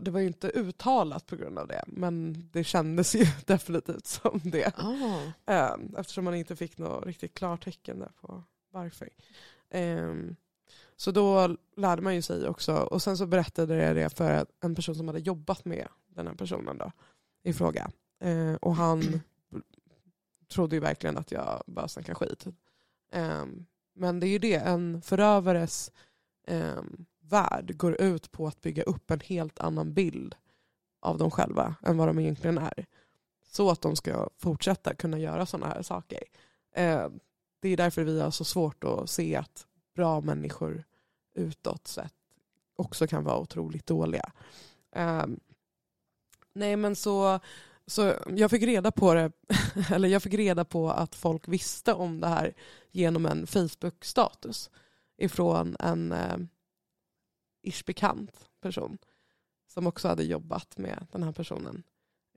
Det 0.00 0.10
var 0.10 0.20
ju 0.20 0.26
inte 0.26 0.48
uttalat 0.48 1.26
på 1.26 1.36
grund 1.36 1.58
av 1.58 1.66
det. 1.66 1.84
Men 1.86 2.44
det 2.52 2.64
kändes 2.64 3.14
ju 3.14 3.26
definitivt 3.46 4.06
som 4.06 4.40
det. 4.44 4.78
Oh. 4.78 5.20
Eftersom 5.96 6.24
man 6.24 6.34
inte 6.34 6.56
fick 6.56 6.78
något 6.78 7.06
riktigt 7.06 7.34
klartecken 7.34 7.98
där 7.98 8.12
på 8.20 8.42
varför. 8.72 9.08
Ehm, 9.70 10.36
så 10.96 11.10
då 11.10 11.56
lärde 11.76 12.02
man 12.02 12.14
ju 12.14 12.22
sig 12.22 12.48
också. 12.48 12.76
Och 12.76 13.02
sen 13.02 13.16
så 13.16 13.26
berättade 13.26 13.74
jag 13.74 13.96
det 13.96 14.16
för 14.16 14.46
en 14.60 14.74
person 14.74 14.94
som 14.94 15.08
hade 15.08 15.20
jobbat 15.20 15.64
med 15.64 15.88
den 16.08 16.26
här 16.26 16.34
personen 16.34 16.78
då, 16.78 16.92
i 17.42 17.52
fråga. 17.52 17.90
Eh, 18.20 18.54
och 18.54 18.74
han 18.74 19.02
trodde 20.52 20.76
ju 20.76 20.80
verkligen 20.80 21.16
att 21.16 21.32
jag 21.32 21.62
bara 21.66 21.88
snackade 21.88 22.14
skit. 22.14 22.46
Ehm, 23.12 23.66
men 23.94 24.20
det 24.20 24.26
är 24.26 24.30
ju 24.30 24.38
det, 24.38 24.54
en 24.54 25.02
förövares 25.02 25.92
värld 27.30 27.76
går 27.76 28.00
ut 28.00 28.32
på 28.32 28.46
att 28.46 28.60
bygga 28.60 28.82
upp 28.82 29.10
en 29.10 29.20
helt 29.20 29.60
annan 29.60 29.94
bild 29.94 30.34
av 31.00 31.18
dem 31.18 31.30
själva 31.30 31.74
än 31.82 31.96
vad 31.96 32.08
de 32.08 32.18
egentligen 32.18 32.58
är. 32.58 32.86
Så 33.44 33.70
att 33.70 33.80
de 33.80 33.96
ska 33.96 34.28
fortsätta 34.38 34.94
kunna 34.94 35.18
göra 35.18 35.46
sådana 35.46 35.74
här 35.74 35.82
saker. 35.82 36.22
Eh, 36.74 37.08
det 37.60 37.68
är 37.68 37.76
därför 37.76 38.04
vi 38.04 38.20
har 38.20 38.30
så 38.30 38.44
svårt 38.44 38.84
att 38.84 39.10
se 39.10 39.36
att 39.36 39.66
bra 39.94 40.20
människor 40.20 40.84
utåt 41.34 41.86
sett 41.86 42.14
också 42.80 43.06
kan 43.06 43.24
vara 43.24 43.38
otroligt 43.38 43.86
dåliga. 43.86 44.32
Eh, 44.92 45.26
nej 46.52 46.76
men 46.76 46.96
så, 46.96 47.40
så 47.86 48.14
jag 48.36 48.50
fick 48.50 48.62
reda 48.62 48.92
på 48.92 49.14
det, 49.14 49.32
eller 49.90 50.08
jag 50.08 50.22
fick 50.22 50.34
reda 50.34 50.64
på 50.64 50.90
att 50.90 51.14
folk 51.14 51.48
visste 51.48 51.92
om 51.92 52.20
det 52.20 52.28
här 52.28 52.54
genom 52.90 53.26
en 53.26 53.46
Facebook-status 53.46 54.70
ifrån 55.16 55.76
en 55.80 56.12
eh, 56.12 56.36
ish 57.62 57.84
bekant 57.84 58.50
person 58.62 58.98
som 59.68 59.86
också 59.86 60.08
hade 60.08 60.24
jobbat 60.24 60.78
med 60.78 61.06
den 61.12 61.22
här 61.22 61.32
personen. 61.32 61.82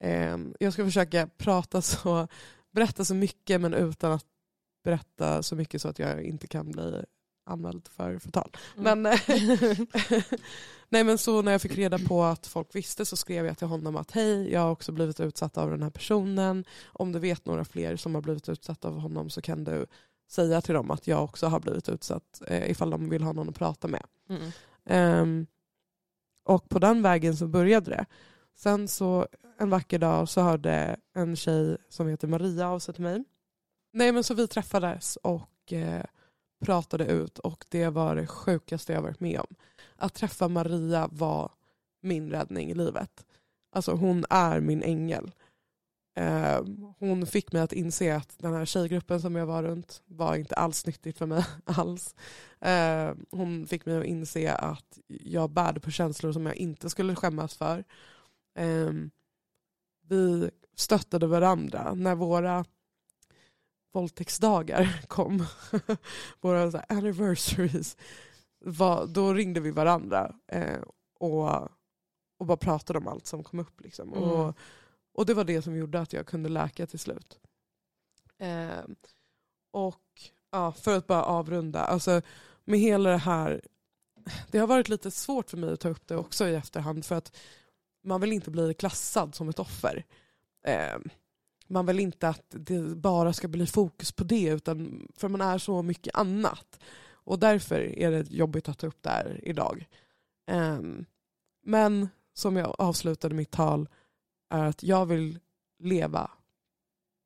Ehm, 0.01 0.55
jag 0.59 0.73
ska 0.73 0.86
försöka 0.86 1.27
prata 1.38 1.81
så, 1.81 2.27
berätta 2.71 3.05
så 3.05 3.15
mycket 3.15 3.62
men 3.62 3.73
utan 3.73 4.12
att 4.12 4.25
berätta 4.83 5.43
så 5.43 5.55
mycket 5.55 5.81
så 5.81 5.88
att 5.88 5.99
jag 5.99 6.23
inte 6.23 6.47
kan 6.47 6.71
bli 6.71 7.05
anmäld 7.45 7.88
för 7.88 8.19
förtal. 8.19 8.51
Mm. 8.77 9.01
Men, 9.01 9.17
nej, 10.89 11.03
men 11.03 11.17
så 11.17 11.41
när 11.41 11.51
jag 11.51 11.62
fick 11.62 11.77
reda 11.77 11.99
på 11.99 12.23
att 12.23 12.47
folk 12.47 12.75
visste 12.75 13.05
så 13.05 13.15
skrev 13.15 13.45
jag 13.45 13.57
till 13.57 13.67
honom 13.67 13.95
att 13.95 14.12
hej, 14.12 14.51
jag 14.51 14.59
har 14.59 14.71
också 14.71 14.91
blivit 14.91 15.19
utsatt 15.19 15.57
av 15.57 15.71
den 15.71 15.83
här 15.83 15.89
personen. 15.89 16.65
Om 16.86 17.12
du 17.12 17.19
vet 17.19 17.45
några 17.45 17.65
fler 17.65 17.95
som 17.95 18.15
har 18.15 18.21
blivit 18.21 18.49
utsatta 18.49 18.88
av 18.88 18.99
honom 18.99 19.29
så 19.29 19.41
kan 19.41 19.63
du 19.63 19.86
säga 20.29 20.62
till 20.62 20.73
dem 20.73 20.91
att 20.91 21.07
jag 21.07 21.23
också 21.23 21.47
har 21.47 21.59
blivit 21.59 21.89
utsatt 21.89 22.41
eh, 22.47 22.71
ifall 22.71 22.89
de 22.89 23.09
vill 23.09 23.23
ha 23.23 23.33
någon 23.33 23.49
att 23.49 23.55
prata 23.55 23.88
med. 23.88 24.03
Mm. 24.29 24.51
Um, 24.89 25.48
och 26.46 26.69
på 26.69 26.80
den 26.80 27.02
vägen 27.02 27.38
så 27.38 27.48
började 27.48 27.91
det. 27.91 28.06
Sen 28.56 28.88
så 28.88 29.28
en 29.58 29.69
vacker 29.69 30.00
dag 30.00 30.30
så 30.30 30.41
hörde 30.41 30.96
en 31.13 31.36
tjej 31.36 31.78
som 31.89 32.08
heter 32.08 32.28
Maria 32.28 32.69
av 32.69 32.80
sig 32.80 32.93
till 32.93 33.04
mig. 33.04 33.24
Nej 33.93 34.12
men 34.12 34.24
så 34.24 34.34
vi 34.34 34.48
träffades 34.48 35.15
och 35.15 35.74
eh, 35.74 36.04
pratade 36.65 37.06
ut 37.06 37.39
och 37.39 37.65
det 37.69 37.89
var 37.89 38.15
det 38.15 38.28
sjukaste 38.28 38.93
jag 38.93 39.02
varit 39.02 39.19
med 39.19 39.39
om. 39.39 39.56
Att 39.96 40.13
träffa 40.13 40.48
Maria 40.48 41.10
var 41.12 41.52
min 42.02 42.32
räddning 42.32 42.72
i 42.72 42.74
livet. 42.74 43.26
Alltså 43.72 43.91
hon 43.91 44.26
är 44.30 44.60
min 44.60 44.84
ängel. 44.84 45.32
Eh, 46.15 46.63
hon 46.99 47.28
fick 47.28 47.52
mig 47.52 47.62
att 47.62 47.73
inse 47.73 48.15
att 48.15 48.36
den 48.38 48.54
här 48.54 48.65
tjejgruppen 48.65 49.21
som 49.21 49.36
jag 49.36 49.45
var 49.45 49.63
runt 49.63 50.02
var 50.06 50.36
inte 50.36 50.56
alls 50.56 50.86
nyttigt 50.86 51.17
för 51.17 51.26
mig 51.26 51.45
alls. 51.65 52.15
Eh, 52.60 53.12
hon 53.32 53.67
fick 53.67 53.86
mig 53.86 53.97
att 53.97 54.06
inse 54.06 54.54
att 54.54 54.99
jag 55.08 55.49
bärde 55.49 55.80
på 55.80 55.91
känslor 55.91 56.32
som 56.32 56.45
jag 56.45 56.56
inte 56.56 56.89
skulle 56.89 57.15
skämmas 57.15 57.56
för. 57.56 57.84
Eh, 58.56 58.91
vi 60.08 60.49
stöttade 60.76 61.28
varandra 61.28 61.93
när 61.93 62.15
våra 62.15 62.65
våldtäktsdagar 63.93 65.02
kom. 65.08 65.45
våra 66.41 66.71
så 66.71 66.82
anniversaries. 66.89 67.97
Var, 68.65 69.08
då 69.08 69.34
ringde 69.34 69.60
vi 69.60 69.71
varandra 69.71 70.36
eh, 70.47 70.82
och, 71.19 71.69
och 72.38 72.45
bara 72.45 72.58
pratade 72.58 72.99
om 72.99 73.08
allt 73.08 73.28
som 73.28 73.43
kom 73.43 73.60
upp. 73.60 73.82
Liksom. 73.82 74.13
Mm. 74.13 74.23
Och, 74.23 74.58
och 75.13 75.26
det 75.26 75.34
var 75.34 75.43
det 75.43 75.62
som 75.62 75.76
gjorde 75.76 75.99
att 75.99 76.13
jag 76.13 76.26
kunde 76.26 76.49
läka 76.49 76.88
till 76.88 76.99
slut. 76.99 77.39
Eh, 78.38 78.84
och 79.71 80.21
ja, 80.52 80.71
för 80.71 80.97
att 80.97 81.08
bara 81.08 81.23
avrunda, 81.23 81.80
alltså, 81.80 82.21
med 82.63 82.80
hela 82.80 83.10
det 83.10 83.17
här, 83.17 83.62
det 84.52 84.58
har 84.58 84.67
varit 84.67 84.89
lite 84.89 85.12
svårt 85.12 85.49
för 85.49 85.58
mig 85.58 85.73
att 85.73 85.80
ta 85.80 85.89
upp 85.89 86.08
det 86.08 86.15
också 86.15 86.47
i 86.47 86.56
efterhand 86.56 87.06
för 87.06 87.15
att 87.15 87.36
man 88.04 88.21
vill 88.21 88.34
inte 88.34 88.52
bli 88.52 88.73
klassad 88.73 89.36
som 89.36 89.49
ett 89.49 89.60
offer. 89.60 90.06
Eh, 90.65 90.99
man 91.67 91.86
vill 91.86 91.99
inte 91.99 92.30
att 92.30 92.45
det 92.49 92.80
bara 92.95 93.34
ska 93.34 93.47
bli 93.47 93.67
fokus 93.67 94.12
på 94.12 94.23
det 94.23 94.49
utan 94.49 95.08
för 95.17 95.28
man 95.28 95.41
är 95.41 95.58
så 95.58 95.82
mycket 95.82 96.15
annat. 96.15 96.80
Och 97.12 97.39
därför 97.39 97.80
är 97.80 98.12
det 98.12 98.32
jobbigt 98.32 98.69
att 98.69 98.80
ta 98.80 98.88
upp 98.88 99.04
det 99.04 99.10
här 99.10 99.39
idag. 99.43 99.88
Eh, 100.47 100.82
men 101.63 102.10
som 102.34 102.58
jag 102.58 102.76
avslutade 102.78 103.36
mitt 103.36 103.52
tal 103.52 103.89
är 104.54 104.63
att 104.63 104.84
jag 104.84 105.06
vill 105.06 105.39
leva 105.84 106.32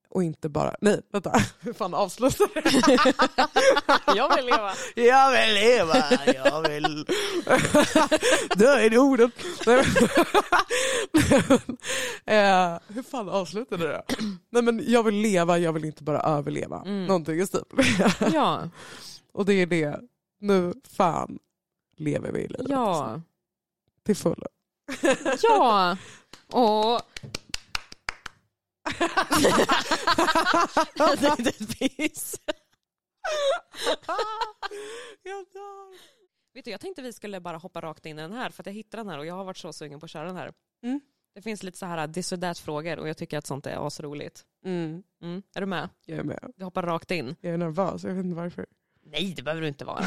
och 0.10 0.24
inte 0.24 0.50
bara, 0.50 0.76
nej 0.82 1.02
vänta, 1.12 1.34
hur 1.60 1.74
fan 1.74 1.94
avslutar 1.94 2.48
Jag 4.16 4.36
vill 4.36 4.46
leva. 4.46 4.72
Jag 4.96 5.32
vill 5.32 5.54
leva, 5.54 6.04
jag 6.34 6.70
vill 6.70 7.06
dö 8.58 8.80
i 8.82 8.98
ordet. 8.98 9.32
Nej, 9.66 9.84
men- 9.84 11.78
eh, 12.26 12.80
hur 12.88 13.04
fan 13.04 13.30
avslutade 13.30 13.88
det? 13.88 14.04
Nej 14.50 14.62
men 14.64 14.84
jag 14.88 15.04
vill 15.04 15.16
leva, 15.16 15.58
jag 15.58 15.74
vill 15.74 15.86
inte 15.86 16.04
bara 16.04 16.20
överleva. 16.20 16.82
Mm. 16.86 17.06
Någonting 17.06 17.40
i 17.40 17.48
stil. 17.48 17.62
Ja, 18.34 18.70
Och 19.34 19.46
det 19.46 19.54
är 19.54 19.66
det, 19.66 20.00
nu 20.40 20.74
fan 20.98 21.40
lever 21.98 22.32
vi 22.32 22.40
i 22.40 22.48
livet. 22.48 22.66
ja, 22.70 23.22
Till 24.06 24.16
fullo. 24.16 24.48
Ja. 25.44 25.98
Och... 26.48 27.02
jag 35.24 35.46
dör. 35.54 35.98
Vet 36.54 36.66
du, 36.66 36.72
jag 36.72 36.82
tänkte 36.82 37.02
vi 37.02 37.14
skulle 37.14 37.40
bara 37.40 37.58
hoppa 37.58 37.82
rakt 37.82 38.06
in 38.06 38.20
i 38.20 38.22
den 38.22 38.32
här 38.32 38.50
för 38.50 38.64
att 38.64 38.68
jag 38.68 38.74
hittade 38.74 39.04
den 39.04 39.10
här 39.10 39.20
och 39.20 39.26
jag 39.26 39.34
har 39.36 39.44
varit 39.46 39.58
så 39.58 39.74
sugen 39.74 40.00
på 40.00 40.06
att 40.06 40.12
köra 40.12 40.26
den 40.28 40.36
här. 40.36 40.54
Mm. 40.84 41.02
Det 41.36 41.42
finns 41.42 41.64
lite 41.64 41.78
så 41.78 41.86
här 41.86 42.08
this 42.08 42.32
or 42.32 42.38
that 42.38 42.60
frågor 42.60 43.00
och 43.00 43.10
jag 43.10 43.18
tycker 43.18 43.38
att 43.38 43.48
sånt 43.48 43.66
är 43.66 43.88
asroligt. 43.88 44.46
Mm, 44.66 45.04
Mm. 45.22 45.42
Är 45.56 45.62
du 45.62 45.68
med? 45.68 45.90
jag 46.06 46.18
är 46.20 46.24
med. 46.24 46.52
Vi 46.56 46.64
hoppar 46.64 46.84
rakt 46.84 47.12
in. 47.12 47.36
Jag 47.42 47.54
är 47.54 47.58
nervös, 47.58 48.04
jag 48.04 48.14
vet 48.14 48.26
inte 48.26 48.36
varför. 48.36 48.66
Nej, 49.04 49.34
det 49.36 49.42
behöver 49.42 49.62
du 49.62 49.68
inte 49.68 49.86
vara. 49.86 50.06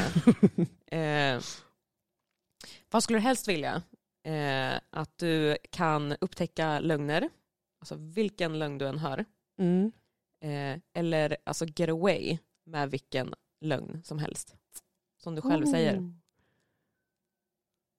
eh, 1.01 1.41
vad 2.91 3.03
skulle 3.03 3.17
du 3.19 3.23
helst 3.23 3.47
vilja? 3.47 3.81
Eh, 4.23 4.79
att 4.89 5.17
du 5.17 5.57
kan 5.71 6.15
upptäcka 6.21 6.79
lögner, 6.79 7.29
alltså 7.79 7.95
vilken 7.95 8.59
lögn 8.59 8.77
du 8.77 8.87
än 8.87 8.99
hör, 8.99 9.25
Mm. 9.57 9.91
eh, 10.39 10.81
eller 10.93 11.37
alltså 11.43 11.65
get 11.65 11.89
away 11.89 12.37
med 12.63 12.91
vilken 12.91 13.33
lögn 13.61 14.01
som 14.03 14.19
helst. 14.19 14.55
Som 15.17 15.35
du 15.35 15.41
själv 15.41 15.65
säger. 15.65 15.99
Oh. 15.99 16.11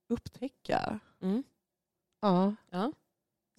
Upptäcka? 0.09 1.01
Mm. 1.21 1.43
Ja. 2.21 2.93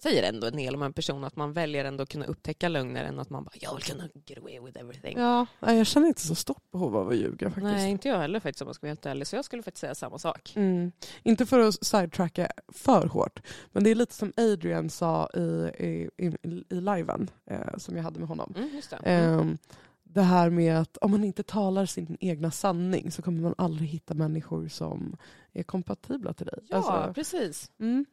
Säger 0.02 0.22
ändå 0.22 0.46
en 0.46 0.56
del 0.56 0.74
om 0.74 0.82
en 0.82 0.92
person 0.92 1.24
att 1.24 1.36
man 1.36 1.52
väljer 1.52 1.84
ändå 1.84 2.02
att 2.02 2.08
kunna 2.08 2.24
upptäcka 2.26 2.68
lögner 2.68 3.04
än 3.04 3.18
att 3.20 3.30
man 3.30 3.44
bara 3.44 3.50
jag 3.60 3.74
vill 3.74 3.84
kunna 3.84 4.08
get 4.26 4.38
away 4.38 4.60
with 4.60 4.80
everything. 4.80 5.18
ja. 5.18 5.46
Jag 5.60 5.86
känner 5.86 6.06
inte 6.08 6.20
så 6.20 6.34
stort 6.34 6.70
behov 6.70 6.96
av 6.96 7.08
att 7.08 7.16
ljuga 7.16 7.46
faktiskt. 7.50 7.64
Nej, 7.64 7.90
inte 7.90 8.08
jag 8.08 8.18
heller 8.18 8.40
faktiskt 8.40 8.62
om 8.62 8.68
jag 8.68 8.74
ska 8.74 8.86
vara 8.86 8.90
helt 8.90 9.06
ärlig. 9.06 9.26
Så 9.26 9.36
jag 9.36 9.44
skulle 9.44 9.62
faktiskt 9.62 9.80
säga 9.80 9.94
samma 9.94 10.18
sak. 10.18 10.52
Mm. 10.56 10.92
Inte 11.22 11.46
för 11.46 11.60
att 11.60 11.86
sidetracka 11.86 12.48
för 12.68 13.06
hårt, 13.06 13.40
men 13.72 13.84
det 13.84 13.90
är 13.90 13.94
lite 13.94 14.14
som 14.14 14.32
Adrian 14.36 14.90
sa 14.90 15.28
i, 15.34 15.70
i, 15.78 16.10
i, 16.16 16.26
i 16.70 16.74
liven 16.80 17.30
eh, 17.50 17.76
som 17.76 17.96
jag 17.96 18.02
hade 18.02 18.18
med 18.18 18.28
honom. 18.28 18.54
Mm, 18.56 18.68
just 18.74 18.90
det. 18.90 18.96
Mm. 18.96 19.38
Ehm, 19.40 19.58
det 20.02 20.22
här 20.22 20.50
med 20.50 20.78
att 20.78 20.96
om 20.96 21.10
man 21.10 21.24
inte 21.24 21.42
talar 21.42 21.86
sin 21.86 22.16
egna 22.20 22.50
sanning 22.50 23.10
så 23.10 23.22
kommer 23.22 23.42
man 23.42 23.54
aldrig 23.58 23.88
hitta 23.88 24.14
människor 24.14 24.68
som 24.68 25.16
är 25.52 25.62
kompatibla 25.62 26.32
till 26.32 26.46
dig. 26.46 26.58
Ja, 26.68 26.76
Alltså, 26.76 27.14
precis. 27.14 27.70
mm. 27.80 28.06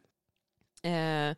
Eh, 0.84 1.36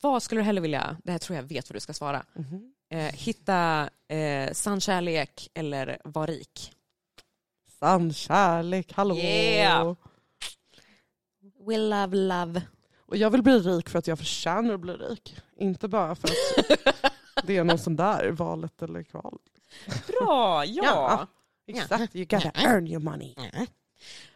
vad 0.00 0.22
skulle 0.22 0.40
du 0.40 0.44
hellre 0.44 0.60
vilja, 0.60 0.96
det 1.04 1.12
här 1.12 1.18
tror 1.18 1.36
jag 1.36 1.42
vet 1.42 1.70
vad 1.70 1.76
du 1.76 1.80
ska 1.80 1.92
svara, 1.94 2.22
Mhm. 2.34 2.72
eh, 2.90 2.98
hitta 3.14 3.90
eh, 4.08 4.52
sann 4.52 4.80
kärlek 4.80 5.48
eller 5.54 5.98
vara 6.04 6.26
rik? 6.26 6.72
Sann 7.78 8.12
kärlek, 8.12 8.92
hallå! 8.92 9.16
Yeah. 9.16 9.94
We 11.66 11.78
love 11.78 12.16
love. 12.16 12.62
Och 12.98 13.16
jag 13.16 13.30
vill 13.30 13.42
bli 13.42 13.58
rik 13.58 13.88
för 13.88 13.98
att 13.98 14.06
jag 14.06 14.18
förtjänar 14.18 14.74
att 14.74 14.80
bli 14.80 14.92
rik. 14.92 15.36
Inte 15.56 15.88
bara 15.88 16.14
för 16.14 16.28
att 16.28 17.12
det 17.46 17.56
är 17.56 17.64
någon 17.64 17.78
sån 17.78 17.96
där 17.96 18.30
valet 18.30 18.82
eller 18.82 19.02
kval. 19.02 19.38
Bra, 20.06 20.64
ja. 20.64 21.26
Ja. 21.70 21.82
Exakt, 21.82 22.16
you 22.16 22.24
gotta 22.24 22.50
earn 22.54 22.86
your 22.86 23.00
money. 23.00 23.34
Mm. 23.36 23.66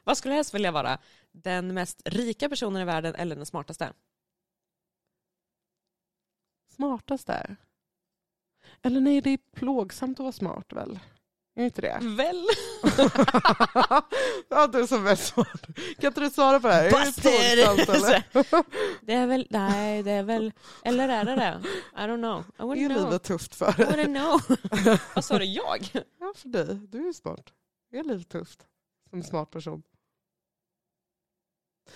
Vad 0.05 0.19
skulle 0.19 0.33
du 0.33 0.37
helst 0.37 0.55
vilja 0.55 0.71
vara? 0.73 0.99
Den 1.33 1.75
mest 1.75 2.03
rika 2.05 2.49
personen 2.49 2.83
i 2.83 2.85
världen 2.85 3.15
eller 3.15 3.37
den 3.37 3.47
smartaste? 3.47 3.93
Smartaste? 6.77 7.57
Eller 8.83 9.01
nej, 9.01 9.21
det 9.21 9.31
är 9.31 9.39
plågsamt 9.57 10.21
att 10.21 10.25
vara 10.25 10.33
smart 10.33 10.73
väl? 10.73 10.99
Är 11.55 11.61
det 11.61 11.65
inte 11.65 11.81
det? 11.81 11.99
Väl? 12.03 12.47
ja, 14.49 14.67
du 14.67 14.87
som 14.87 15.07
är 15.07 15.15
smart. 15.15 15.67
Kan 15.99 16.09
inte 16.09 16.21
du 16.21 16.31
svara 16.31 16.61
på 16.61 16.67
det 16.69 16.75
här? 16.75 16.85
Är 16.85 17.57
det 17.57 17.65
plågsamt 17.65 17.89
eller? 17.89 18.25
Det 19.07 19.13
är 19.13 19.27
väl, 19.27 19.47
nej 19.51 20.03
det 20.03 20.11
är 20.11 20.23
väl, 20.23 20.53
eller 20.85 21.09
är 21.09 21.25
det 21.25 21.35
det? 21.37 21.61
I 21.97 22.07
don't 22.07 22.17
know. 22.17 22.45
I 22.59 22.63
Är 22.63 22.65
wouldn't 22.65 22.95
know. 22.95 23.05
livet 23.05 23.23
tufft 23.23 23.55
för 23.55 23.71
I 23.81 23.85
dig? 23.85 23.87
wouldn't 23.87 24.19
know. 24.21 24.59
Vad 25.15 25.25
sa 25.25 25.39
du, 25.39 25.45
jag? 25.45 25.91
Ja, 26.21 26.33
för 26.37 26.49
dig. 26.49 26.75
Du 26.75 26.99
är 26.99 27.07
ju 27.07 27.15
smart. 27.15 27.53
Är 27.93 28.05
livet 28.05 28.29
tufft 28.29 28.67
som 29.11 29.23
smart 29.23 29.51
person? 29.51 29.83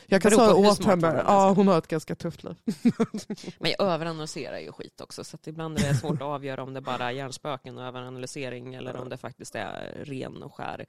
Jag 0.07 0.23
kan 0.23 0.31
säga 0.31 0.55
åt 0.55 0.85
henne, 0.85 1.07
är, 1.09 1.15
ja 1.15 1.21
alltså. 1.23 1.61
hon 1.61 1.69
har 1.69 1.79
ett 1.79 1.87
ganska 1.89 2.15
tufft 2.15 2.45
liv. 2.45 2.57
Men 3.59 3.71
jag 3.71 3.81
överanalyserar 3.81 4.59
ju 4.59 4.73
skit 4.73 5.01
också 5.01 5.25
så 5.25 5.39
ibland 5.47 5.79
är 5.79 5.89
det 5.89 5.95
svårt 5.95 6.15
att 6.15 6.23
avgöra 6.23 6.63
om 6.63 6.75
det 6.75 6.81
bara 6.81 7.05
är 7.05 7.11
hjärnspöken 7.11 7.79
och 7.79 7.85
överanalysering 7.85 8.75
eller 8.75 8.97
om 8.97 9.09
det 9.09 9.17
faktiskt 9.17 9.55
är 9.55 10.05
ren 10.05 10.43
och 10.43 10.55
skär 10.55 10.87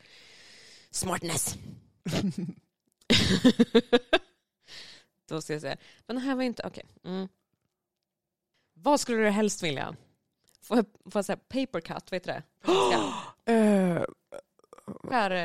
smartness. 0.91 1.55
Då 5.29 5.41
ska 5.41 5.53
jag 5.53 5.62
säga, 5.62 5.77
men 6.05 6.15
det 6.15 6.21
här 6.21 6.36
var 6.36 6.43
inte, 6.43 6.63
okej. 6.65 6.86
Mm. 7.03 7.27
Vad 8.73 8.99
skulle 8.99 9.17
du 9.17 9.29
helst 9.29 9.63
vilja? 9.63 9.95
Får 10.62 10.77
jag, 10.77 10.86
får 11.12 11.19
jag 11.19 11.25
säga 11.25 11.38
paper 11.38 11.79
cut, 11.81 12.12
vet 12.13 12.23
du 12.23 12.31
det? 12.31 12.43
På 12.62 12.71
svenska? 12.71 13.13
Eh, 13.53 14.03
Skär, 15.03 15.31
eh, 15.31 15.39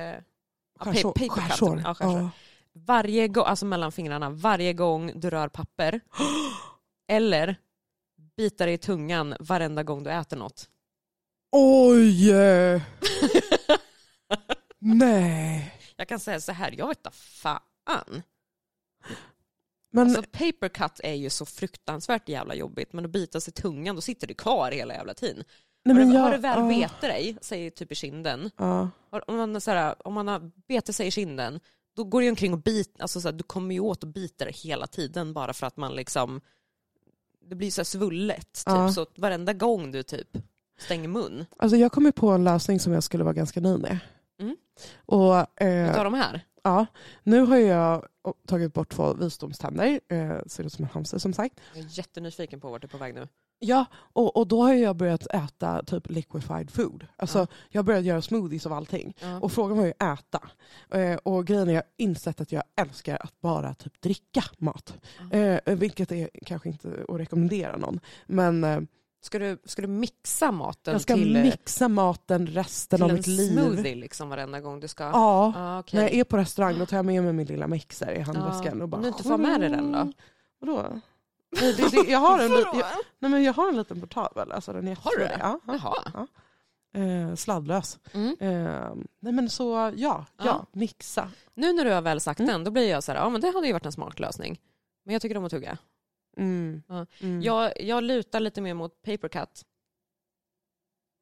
ja, 0.79 0.85
pa- 0.85 0.93
skärsår. 0.93 1.13
paper 1.13 2.31
Varje 2.75 3.29
gång, 3.29 3.45
alltså 3.47 3.67
mellan 3.67 3.93
fingrarna, 3.93 4.31
varje 4.31 4.73
gång 4.73 5.13
du 5.21 5.31
rör 5.31 5.49
papper 5.49 6.01
eller 7.13 7.57
bita 8.37 8.65
dig 8.65 8.75
i 8.75 8.79
tungan 8.79 9.35
varenda 9.41 9.83
gång 9.83 10.03
du 10.03 10.11
äter 10.11 10.37
något. 10.37 10.69
Oj! 11.53 12.33
Nej. 14.79 15.75
Jag 15.97 16.09
kan 16.09 16.21
säga 16.21 16.41
så 16.41 16.53
här, 16.53 16.75
jag 16.79 16.89
vet 16.89 16.99
inte 16.99 17.11
fan. 17.11 18.23
Men 19.93 20.07
Alltså 20.07 20.23
paper 20.23 20.69
cut 20.69 21.01
är 21.05 21.15
ju 21.15 21.31
så 21.31 21.47
fruktansvärt 21.47 22.29
jävla 22.29 22.55
jobbigt 22.55 22.93
men 22.93 23.05
att 23.05 23.11
bita 23.11 23.41
sig 23.41 23.51
i 23.51 23.61
tungan, 23.61 23.95
då 23.95 24.01
sitter 24.03 24.27
det 24.27 24.35
kvar 24.35 24.71
hela 24.71 24.95
jävla 24.95 25.15
tiden. 25.15 25.45
nej, 25.85 25.95
har, 25.95 26.01
men 26.01 26.09
du, 26.11 26.15
jag, 26.17 26.23
har 26.23 26.31
du 26.33 26.39
väl 26.39 26.59
ah, 26.59 26.69
bete 26.69 27.07
dig, 27.09 27.37
säg 27.41 27.71
typ 27.71 27.93
i 27.93 27.95
kinden, 27.95 28.51
har- 29.11 29.31
om 29.31 29.37
man, 29.37 29.61
så 29.61 29.71
här, 29.71 30.07
om 30.09 30.15
man 30.15 30.29
har 30.29 30.51
bete 30.69 30.93
sig 30.93 31.07
i 31.07 31.11
kinden, 31.11 31.61
då 31.97 32.05
går 32.05 32.21
det 32.23 32.29
omkring 32.31 32.53
och 32.53 32.63
bit, 32.63 33.01
alltså 33.01 33.21
så 33.21 33.29
här, 33.29 33.33
du 33.33 33.43
kommer 33.45 33.75
ju 33.75 33.81
åt 33.81 34.03
och 34.03 34.09
biter 34.09 34.47
hela 34.47 34.87
tiden 34.87 35.33
bara 35.33 35.53
för 35.53 35.67
att 35.67 35.77
man 35.77 35.95
liksom, 35.95 36.41
det 37.49 37.55
blir 37.55 37.71
så 37.71 37.81
här 37.81 37.85
svullet 37.85 38.53
typ, 38.53 38.63
Ja. 38.67 38.93
så 38.93 39.07
varenda 39.17 39.53
gång 39.53 39.93
du 39.93 40.03
typ 40.03 40.29
stänger 40.79 41.09
mun, 41.09 41.47
Alltså 41.57 41.77
jag 41.77 41.93
kom 41.93 42.05
ju 42.05 42.13
på 42.13 42.29
en 42.31 42.45
lösning 42.45 42.81
som 42.81 42.93
jag 42.93 43.03
skulle 43.03 43.25
vara 43.25 43.35
ganska 43.35 43.61
nöjd 43.61 43.81
med. 43.81 43.99
Mm. 44.41 44.57
Och, 45.07 45.63
eh, 45.63 45.91
utav 45.91 46.05
de 46.05 46.15
här. 46.15 46.41
ja, 46.63 46.87
nu 47.23 47.41
har 47.41 47.57
jag 47.57 48.07
tagit 48.47 48.75
bort 48.75 48.93
två 48.93 49.15
visdomständer. 49.15 50.01
Eh, 50.09 50.39
ser 50.47 50.65
ut 50.65 50.73
som 50.73 50.85
en 50.85 50.91
hamster 50.91 51.19
som 51.19 51.33
sagt. 51.33 51.61
Jag 51.75 51.85
är 51.85 51.89
jättenyfiken 51.99 52.61
på 52.61 52.71
vart 52.71 52.83
du 52.83 52.87
är 52.87 52.91
på 52.91 52.99
väg 52.99 53.15
nu. 53.15 53.29
Ja, 53.65 53.85
och, 53.95 54.37
och 54.37 54.47
då 54.47 54.63
har 54.63 54.75
jag 54.75 54.97
börjat 54.97 55.27
äta 55.27 55.83
typ 55.83 56.11
liquefied 56.11 56.71
food. 56.71 57.07
Alltså, 57.17 57.39
Ja. 57.39 57.47
Jag 57.71 57.79
har 57.79 57.85
börjat 57.85 58.05
göra 58.05 58.23
smoothies 58.23 58.67
av 58.67 58.73
allting. 58.73 59.15
Ja. 59.21 59.41
Och 59.41 59.53
frågan 59.53 59.77
var 59.79 59.85
ju 59.85 59.91
äta. 59.91 60.41
Eh, 60.91 61.17
och 61.17 61.47
grejen 61.47 61.69
är 61.69 61.73
jag 61.73 61.79
har 61.83 61.89
insett 61.97 62.41
att 62.41 62.53
jag 62.53 62.63
älskar 62.81 63.19
att 63.25 63.41
bara 63.41 63.75
typ 63.75 64.01
dricka 64.01 64.45
mat. 64.59 64.95
Ja. 65.31 65.37
Eh, 65.39 65.75
vilket 65.77 66.13
är 66.13 66.31
kanske 66.47 66.69
inte 66.69 66.89
att 67.09 67.17
rekommendera 67.21 67.77
någon. 67.77 68.01
Men 68.27 68.65
eh, 68.65 68.81
Ska, 69.25 69.39
du, 69.39 69.59
ska 69.65 69.83
du 69.83 69.89
mixa 69.89 70.53
maten 70.53 70.93
jag 70.93 71.01
ska 71.01 71.15
till, 71.15 71.37
eh, 71.37 71.43
mixa 71.43 71.89
maten 71.89 72.47
resten 72.47 72.97
till 72.97 73.03
av 73.05 73.11
en 73.11 73.17
mitt 73.17 73.27
liv. 73.27 73.53
smoothie 73.53 73.95
liksom 73.95 74.29
varenda 74.29 74.61
gång 74.61 74.81
du 74.81 74.89
ska? 74.89 75.05
Ja, 75.05 75.53
Ah, 75.57 75.79
okej. 75.79 75.97
när 76.01 76.03
jag 76.09 76.15
är 76.15 76.25
på 76.25 76.37
restaurang 76.37 76.79
då 76.79 76.87
tar 76.87 76.97
jag 76.97 77.07
med 77.07 77.23
mig 77.25 77.33
min 77.33 77.47
lilla 77.47 77.67
mixer 77.67 78.13
i 78.13 78.21
handväskan. 78.21 78.77
Ja. 78.79 78.83
Och 78.83 78.89
bara, 78.89 78.97
Om 78.97 79.03
du 79.03 79.09
inte 79.09 79.23
får 79.23 79.39
med 79.39 79.61
dig 79.61 79.71
den 79.71 79.93
då? 79.93 80.13
Vadå? 80.61 81.01
Nej, 81.61 81.75
det, 81.77 81.89
det, 81.91 82.11
jag, 82.11 82.19
har 82.19 82.39
en, 82.39 82.51
jag, 82.53 82.85
nej, 83.19 83.31
men 83.31 83.43
jag 83.43 83.53
har 83.53 83.69
en 83.69 83.77
liten 83.77 84.01
portabel. 84.01 84.53
Alltså 84.53 84.73
den 84.73 84.89
är 84.89 84.97
Har 84.97 85.11
du 85.19 85.25
det? 85.25 85.37
Ja, 85.41 85.61
ja. 85.67 85.75
Jaha. 86.13 86.27
Eh, 86.95 87.35
sladdlös. 87.35 87.99
Mm. 88.13 88.37
Eh, 88.41 88.95
nej 89.21 89.33
men 89.33 89.51
så 89.51 89.71
ja, 89.73 89.93
ja, 89.97 90.25
Ja. 90.37 90.67
mixa. 90.73 91.31
Nu 91.55 91.73
när 91.73 91.85
du 91.85 91.91
har 91.93 92.03
väl 92.03 92.21
sagt 92.21 92.41
Mm. 92.41 92.53
den, 92.53 92.65
då 92.65 92.71
blir 92.71 92.91
jag 92.91 93.05
så 93.05 93.13
här, 93.13 93.19
ja 93.19 93.29
men 93.29 93.41
det 93.41 93.51
hade 93.55 93.67
ju 93.67 93.73
varit 93.73 93.87
en 93.87 93.93
smart 93.93 94.21
lösning. 94.21 94.61
Men 95.05 95.13
jag 95.13 95.23
tycker 95.23 95.37
om 95.37 95.45
att 95.45 95.51
tugga. 95.51 95.79
Mm. 96.37 96.83
Ja. 96.89 97.07
Mm. 97.21 97.43
Jag, 97.43 97.81
jag 97.83 98.05
lutar 98.05 98.41
lite 98.41 98.61
mer 98.61 98.75
mot 98.75 99.03
paper 99.03 99.29
cut. 99.29 99.65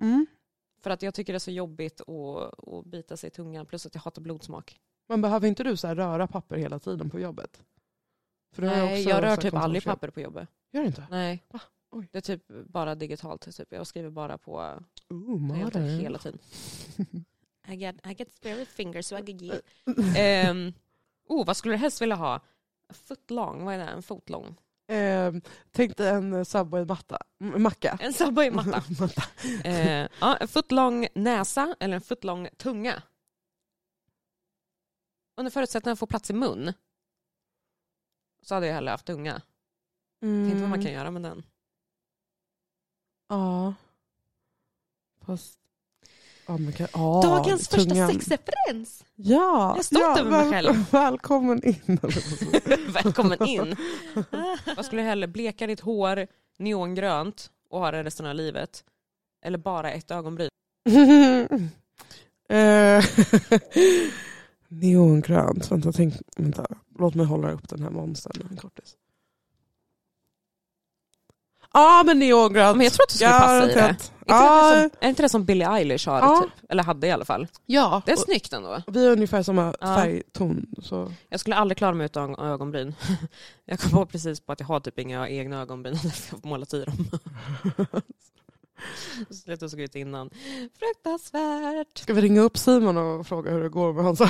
Mm. 0.01 0.27
För 0.83 0.91
att 0.91 1.03
jag 1.03 1.15
tycker 1.15 1.33
det 1.33 1.37
är 1.37 1.39
så 1.39 1.51
jobbigt 1.51 2.01
att, 2.01 2.69
att 2.69 2.85
bita 2.85 3.17
sig 3.17 3.29
i 3.29 3.31
tungan, 3.31 3.67
plus 3.67 3.87
att 3.87 3.95
jag 3.95 4.03
hatar 4.03 4.23
blodsmak. 4.23 4.81
Men 5.09 5.23
behöver 5.23 5.49
inte 5.49 5.63
du 5.63 5.77
så 5.77 5.89
röra 5.95 6.27
papper 6.27 6.57
hela 6.57 6.79
tiden 6.79 7.11
på 7.11 7.21
jobbet? 7.21 7.63
För 8.53 8.63
Nej, 8.63 8.99
också 8.99 9.11
jag 9.11 9.23
rör 9.23 9.37
typ 9.37 9.55
aldrig 9.55 9.85
papper 9.85 10.11
på 10.11 10.21
jobbet. 10.21 10.49
Gör 10.73 10.81
du 10.81 10.87
inte? 10.87 11.07
Nej. 11.11 11.45
Va? 11.49 11.61
Oj. 11.91 12.09
Det 12.13 12.19
är 12.19 12.23
typ 12.23 12.49
bara 12.49 12.95
digitalt. 12.95 13.57
Typ. 13.57 13.73
Jag 13.73 13.87
skriver 13.87 14.11
bara 14.11 14.39
på 14.39 14.81
Ooh, 15.09 15.55
hela 16.01 16.19
tiden. 16.19 16.39
I 17.69 17.75
get, 17.75 17.97
I 18.07 18.15
get 18.19 18.33
spirit 18.33 18.69
fingers 18.69 19.07
so 19.07 19.19
I 19.19 19.23
can 19.23 19.37
get... 19.37 19.63
Um, 20.51 20.73
oh, 21.29 21.47
vad 21.47 21.57
skulle 21.57 21.75
du 21.75 21.79
helst 21.79 22.03
vilja 22.03 22.17
ha? 22.17 22.41
Foot 22.93 23.31
long, 23.31 23.65
vad 23.65 23.75
är 23.75 23.79
det? 23.79 23.85
En 23.85 24.03
fot 24.03 24.31
lång? 24.31 24.57
Eh, 24.91 25.33
tänk 25.71 25.97
dig 25.97 26.09
en 26.09 26.45
Subway-matta. 26.45 27.19
Macka. 27.39 27.99
En 28.01 28.13
Subway-matta. 28.13 28.83
Matta. 29.01 29.23
Eh, 29.65 30.09
ja, 30.21 30.37
en 30.37 30.49
foot-lång 30.49 31.09
näsa 31.15 31.77
eller 31.81 31.95
en 31.95 32.01
foot-lång 32.01 32.49
tunga. 32.57 33.03
Under 35.37 35.51
förutsättning 35.51 35.93
att 35.93 35.99
få 35.99 36.07
plats 36.07 36.31
i 36.31 36.33
mun 36.33 36.73
så 38.43 38.55
hade 38.55 38.67
jag 38.67 38.75
hellre 38.75 38.91
haft 38.91 39.07
tunga. 39.07 39.43
Mm. 40.23 40.51
Tänk 40.51 40.61
vad 40.61 40.71
man 40.71 40.83
kan 40.83 40.93
göra 40.93 41.11
med 41.11 41.23
den. 41.23 41.43
Ja. 43.29 43.75
Fast... 45.27 45.59
Ja, 46.47 46.57
men 46.57 46.73
kan... 46.73 46.87
ja, 46.93 47.21
Dagens 47.25 47.69
första 47.69 47.91
tungan. 47.91 48.09
sexreferens! 48.13 49.05
Ja, 49.15 49.69
Jag 49.69 49.79
är 49.79 49.83
stolt 49.83 50.03
ja, 50.03 50.19
över 50.21 50.31
mig 50.31 50.51
själv. 50.51 50.91
Välkommen 50.91 51.65
in. 51.65 51.81
Välkommen 52.93 53.47
in! 53.47 53.77
vad 54.77 54.87
skulle 54.87 55.03
du 55.03 55.09
hellre, 55.09 55.29
bleka 55.29 55.67
ditt 55.67 55.81
hår 55.81 56.27
neongrönt 56.59 57.51
och 57.71 57.81
ha 57.81 57.91
det 57.91 58.05
resten 58.05 58.27
av 58.27 58.35
livet? 58.35 58.85
Eller 59.45 59.59
bara 59.59 59.93
ett 59.93 60.11
ögonbryn? 60.11 60.51
Neongrönt. 64.71 65.71
Vänta, 65.73 65.93
tänk, 65.93 66.15
vänta, 66.37 66.67
låt 66.99 67.15
mig 67.15 67.27
hålla 67.27 67.51
upp 67.53 67.69
den 67.69 67.83
här 67.83 67.91
monstern 67.91 68.49
en 68.51 68.57
kortis. 68.57 68.97
Ja, 71.73 72.03
men 72.07 72.19
neongrönt. 72.19 72.77
Men 72.77 72.85
jag 72.85 72.93
tror 72.93 73.05
att 73.05 73.09
du 73.11 73.15
skulle 73.15 73.31
passa 73.31 73.71
i 73.71 73.75
det. 73.75 73.81
Är 73.81 73.89
inte, 73.91 74.05
det 74.05 74.11
Ja, 74.27 74.71
som, 74.91 74.91
är 75.01 75.09
inte 75.09 75.23
det 75.23 75.29
som 75.29 75.45
Billie 75.45 75.65
Eilish 75.65 76.09
har? 76.09 76.19
Ja. 76.19 76.43
Typ? 76.43 76.71
Eller 76.71 76.83
hade 76.83 77.07
i 77.07 77.11
alla 77.11 77.25
fall. 77.25 77.47
ja. 77.67 78.03
Det 78.07 78.13
är 78.13 78.17
snyggt 78.17 78.53
ändå. 78.53 78.83
vi 78.87 79.05
har 79.07 79.13
ungefär 79.13 79.43
samma 79.43 79.75
Ja. 79.81 79.87
färgton. 79.97 80.67
Så. 80.83 81.13
Jag 81.29 81.41
skulle 81.41 81.57
aldrig 81.57 81.79
klara 81.79 81.95
mig 81.95 82.05
utan 82.07 82.35
ögonbryn. 82.39 82.95
Jag 83.65 83.81
kom 83.81 83.91
på 83.91 84.07
precis 84.07 84.41
på 84.41 84.53
att 84.53 84.61
jag 84.61 84.67
har 84.67 84.81
typ 84.81 84.99
inga 84.99 85.29
egna 85.29 85.61
ögonbryn. 85.61 85.95
Jag 86.31 86.39
har 86.43 86.49
målat 86.49 86.75
i 86.75 86.85
dem. 86.85 86.95
Sluta 89.31 89.69
såg 89.69 89.81
ut 89.81 89.95
innan. 89.95 90.31
Fruktansvärt. 90.79 91.99
Ska 91.99 92.15
vi 92.15 92.21
ringa 92.21 92.41
upp 92.41 92.59
Simon 92.59 92.97
och 92.97 93.27
fråga 93.27 93.51
hur 93.51 93.63
det 93.63 93.69
går 93.69 93.93
med 93.93 94.05
hans 94.05 94.19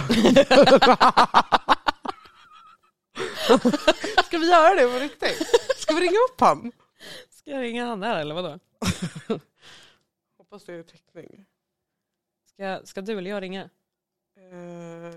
Ska 4.27 4.39
vi 4.39 4.51
göra 4.51 4.75
det 4.75 4.93
på 4.93 4.99
riktigt? 4.99 5.47
Ska 5.77 5.95
vi 5.95 6.01
ringa 6.01 6.19
upp 6.31 6.41
han? 6.41 6.73
Ska 7.31 7.51
jag 7.51 7.63
ringa 7.63 7.87
han 7.87 8.01
där 8.01 8.21
eller 8.21 8.35
vadå? 8.35 8.59
Hoppas 10.39 10.65
det 10.65 10.75
är 10.75 10.83
täckning. 10.83 11.47
Ska, 12.53 12.81
ska 12.85 13.01
du 13.01 13.19
eller 13.19 13.31
jag 13.31 13.43
ringa? 13.43 13.71
Uh, 14.53 15.15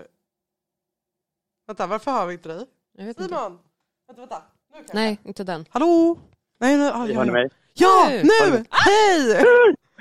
vänta, 1.66 1.86
varför 1.86 2.10
har 2.10 2.26
vi 2.26 2.32
inte 2.32 2.48
dig? 2.48 2.66
Jag 2.92 3.04
vet 3.04 3.20
inte. 3.20 3.34
Simon! 3.34 3.58
Vänta, 4.06 4.42
vänta. 4.72 4.92
Nej, 4.94 5.20
inte 5.24 5.44
den. 5.44 5.64
Hallå? 5.70 6.18
Nej, 6.58 6.76
nej, 6.76 6.90
ah, 6.90 6.98
Hör 6.98 7.08
ja, 7.08 7.24
ni 7.24 7.48
ja. 7.74 8.08
Nu. 8.10 8.22
nu! 8.22 8.64
Hej! 8.70 9.44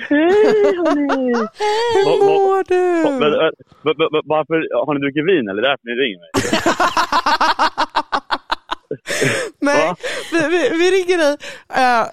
Hej 0.10 0.76
hörni! 0.78 1.34
Hur 1.94 2.26
mår 2.26 2.64
du? 2.68 2.84
Men, 3.20 3.32
Varför 4.26 4.86
har 4.86 4.94
ni 4.94 5.00
druckit 5.00 5.26
vin 5.28 5.50
eller? 5.50 5.62
Det 5.62 5.68
är 5.68 5.72
därför 5.72 5.88
ni 5.90 5.96
ringer 6.04 6.20
mig? 6.20 6.32
Nej, 9.62 9.94
vi, 10.32 10.40
vi, 10.48 10.70
vi 10.78 10.92
ringer 10.92 11.18
dig 11.18 11.38
eh, 11.70 12.06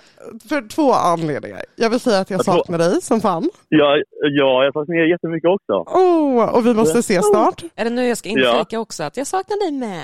för 0.49 0.69
två 0.69 0.93
anledningar. 0.93 1.61
Jag 1.77 1.91
vill 1.91 2.01
säga 2.01 2.19
att 2.19 2.31
jag 2.31 2.39
Jag 2.39 2.45
tror- 2.45 2.55
saknar 2.55 2.79
dig 2.79 3.03
som 3.03 3.21
fan. 3.21 3.51
Ja, 3.69 3.97
ja 4.23 4.65
jag 4.65 4.73
saknar 4.73 4.97
er 4.97 5.07
jättemycket 5.11 5.49
också. 5.51 5.73
Oh, 5.99 6.45
och 6.55 6.67
vi 6.67 6.75
måste 6.75 6.99
ses 6.99 7.29
snart. 7.29 7.63
Är 7.77 7.85
det 7.85 7.91
nu 7.91 8.07
jag 8.09 8.19
ska 8.19 8.29
inflika 8.29 8.81
också 8.81 9.03
att 9.03 9.17
jag 9.17 9.27
saknar 9.27 9.57
dig 9.61 9.73
med? 9.73 10.03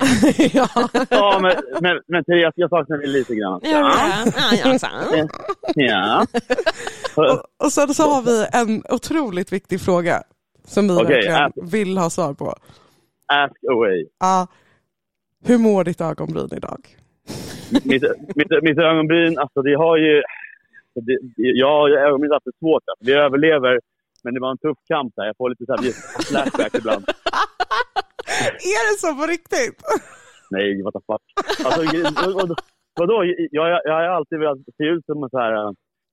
ja. 0.54 0.68
Ja, 1.10 1.38
men, 1.42 1.52
men, 1.80 2.00
men 2.08 2.24
Therese, 2.24 2.52
jag 2.56 2.70
saknar 2.70 2.96
dig 2.98 3.06
lite 3.08 3.34
grann. 3.34 3.60
Ja, 3.62 3.92
jag 4.64 4.80
sa. 4.80 4.88
Ja. 5.74 6.26
och, 7.16 7.42
och 7.66 7.72
sen 7.72 7.94
så 7.94 8.02
har 8.02 8.22
vi 8.22 8.46
en 8.52 8.82
otroligt 8.90 9.52
viktig 9.52 9.80
fråga 9.80 10.22
som 10.66 10.88
vi 10.88 10.94
Okej, 10.94 11.06
verkligen 11.06 11.36
ask. 11.44 11.54
vill 11.74 11.98
ha 11.98 12.10
svar 12.10 12.34
på. 12.34 12.54
Ask 13.32 13.56
away. 13.72 14.06
Ja. 14.20 14.46
Hur 15.46 15.58
mår 15.58 15.84
ditt 15.84 16.00
ögonbryn 16.00 16.48
idag? 16.56 16.80
Mitt, 17.70 18.02
mitt, 18.36 18.62
mitt 18.62 18.78
ögonbryn, 18.78 19.38
alltså 19.38 19.62
det 19.62 19.74
har 19.74 19.96
ju... 19.96 20.22
Det, 20.94 21.18
ja, 21.36 21.88
ögonbryn 21.88 22.30
har 22.30 22.36
haft 22.36 22.44
det 22.44 22.58
svårt. 22.58 22.82
Alltså. 22.90 23.04
Vi 23.06 23.12
överlever, 23.12 23.80
men 24.24 24.34
det 24.34 24.40
var 24.40 24.50
en 24.50 24.58
tuff 24.58 24.78
kamp 24.88 25.12
där. 25.16 25.26
Jag 25.26 25.36
får 25.36 25.50
lite 25.50 25.64
så 25.66 25.72
här 25.72 25.82
flashback 26.30 26.74
ibland. 26.74 27.04
Är 28.74 28.82
det 28.88 28.98
så 29.04 29.14
på 29.20 29.26
riktigt? 29.26 29.82
Nej, 30.50 30.82
what 30.82 30.94
the 30.94 31.00
fuck. 31.10 31.24
Alltså, 31.66 32.54
vadå? 33.00 33.24
Jag, 33.24 33.48
jag, 33.50 33.80
jag 33.84 33.92
har 33.92 34.02
alltid 34.02 34.38
velat 34.38 34.58
se 34.76 34.84
ut 34.84 35.04
som 35.06 35.22
en 35.22 35.30
så 35.30 35.38
här 35.38 35.52
äh, 35.52 35.70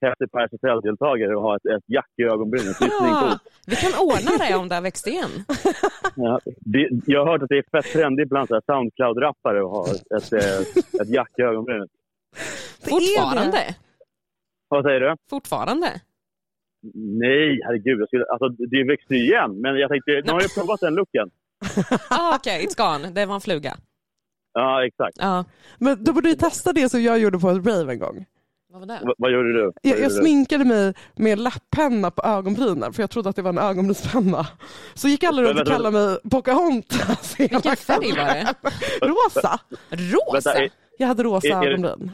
häftig 0.09 0.31
Per 0.31 0.81
deltagare 0.81 1.35
och 1.35 1.41
ha 1.41 1.55
ett, 1.55 1.65
ett 1.65 1.83
jack 1.87 2.11
i 2.17 2.23
ögonbrynen. 2.23 2.73
Ja, 2.79 2.87
svincoolt. 2.87 3.41
vi 3.67 3.75
kan 3.75 3.91
ordna 4.07 4.31
det 4.45 4.55
om 4.55 4.69
det 4.69 4.75
har 4.75 4.81
växt 4.81 5.07
igen. 5.07 5.29
Ja, 6.15 6.39
det, 6.45 6.89
jag 7.05 7.25
har 7.25 7.31
hört 7.31 7.41
att 7.41 7.49
det 7.49 7.57
är 7.57 7.63
fett 7.71 7.93
trendigt 7.93 8.29
bland 8.29 8.49
Soundcloud-rappare 8.49 9.59
att 9.65 9.71
ha 9.71 9.85
ett, 9.91 10.23
ett, 10.23 10.33
eh, 10.33 11.01
ett 11.01 11.09
jack 11.09 11.31
i 11.37 11.41
ögonbrynet. 11.41 11.89
Fortfarande. 12.89 13.75
Vad 14.67 14.83
säger 14.83 14.99
du? 14.99 15.15
Fortfarande. 15.29 15.87
Nej, 16.93 17.59
herregud. 17.65 18.01
Jag 18.01 18.07
skulle, 18.07 18.25
alltså, 18.25 18.47
det 18.49 18.83
växer 18.83 19.15
ju 19.15 19.21
igen, 19.21 19.61
men 19.61 19.75
jag 19.75 19.89
tänkte, 19.89 20.11
nu 20.25 20.31
har 20.31 20.41
jag 20.41 20.53
provat 20.55 20.79
den 20.79 20.95
looken. 20.95 21.29
Ah, 22.09 22.35
Okej, 22.35 22.65
it's 22.65 22.77
gone. 22.77 23.09
Det 23.11 23.25
var 23.25 23.35
en 23.35 23.41
fluga. 23.41 23.77
Ja, 24.53 24.85
exakt. 24.85 25.17
Ja. 25.19 25.45
Men 25.79 26.03
då 26.03 26.13
borde 26.13 26.29
du 26.29 26.35
testa 26.35 26.73
det 26.73 26.89
som 26.89 27.01
jag 27.01 27.19
gjorde 27.19 27.39
på 27.39 27.49
ett 27.49 27.65
rave 27.67 27.93
en 27.93 27.99
gång. 27.99 28.25
Vad 28.73 28.79
var 28.79 28.87
det? 28.87 29.05
Va- 29.05 29.13
vad 29.17 29.31
gjorde 29.31 29.53
du? 29.53 29.63
Vad 29.63 29.73
Jag, 29.81 29.89
gjorde 29.91 30.01
jag 30.01 30.11
du? 30.11 30.15
sminkade 30.15 30.65
mig 30.65 30.93
med 31.15 31.39
läpppenna 31.39 32.11
på 32.11 32.21
ögonbrynen 32.27 32.93
för 32.93 33.03
jag 33.03 33.09
trodde 33.09 33.29
att 33.29 33.35
det 33.35 33.41
var 33.41 33.49
en 33.49 33.57
ögonbrynspenna. 33.57 34.47
Så 34.93 35.07
gick 35.07 35.23
alla 35.23 35.41
runt 35.41 35.59
och 35.59 35.67
kallade 35.67 35.97
mig 35.97 36.17
Pocahontas. 36.31 37.39
Vilken 37.39 37.75
färg 37.75 38.11
var 38.11 38.25
det? 38.25 38.53
Rosa. 39.01 39.59
Rosa? 39.89 40.49
Vänta, 40.53 40.63
är, 40.63 40.69
Jag 40.97 41.07
hade 41.07 41.23
rosa 41.23 41.47
Är- 41.47 41.67
ögonbryn. 41.67 42.11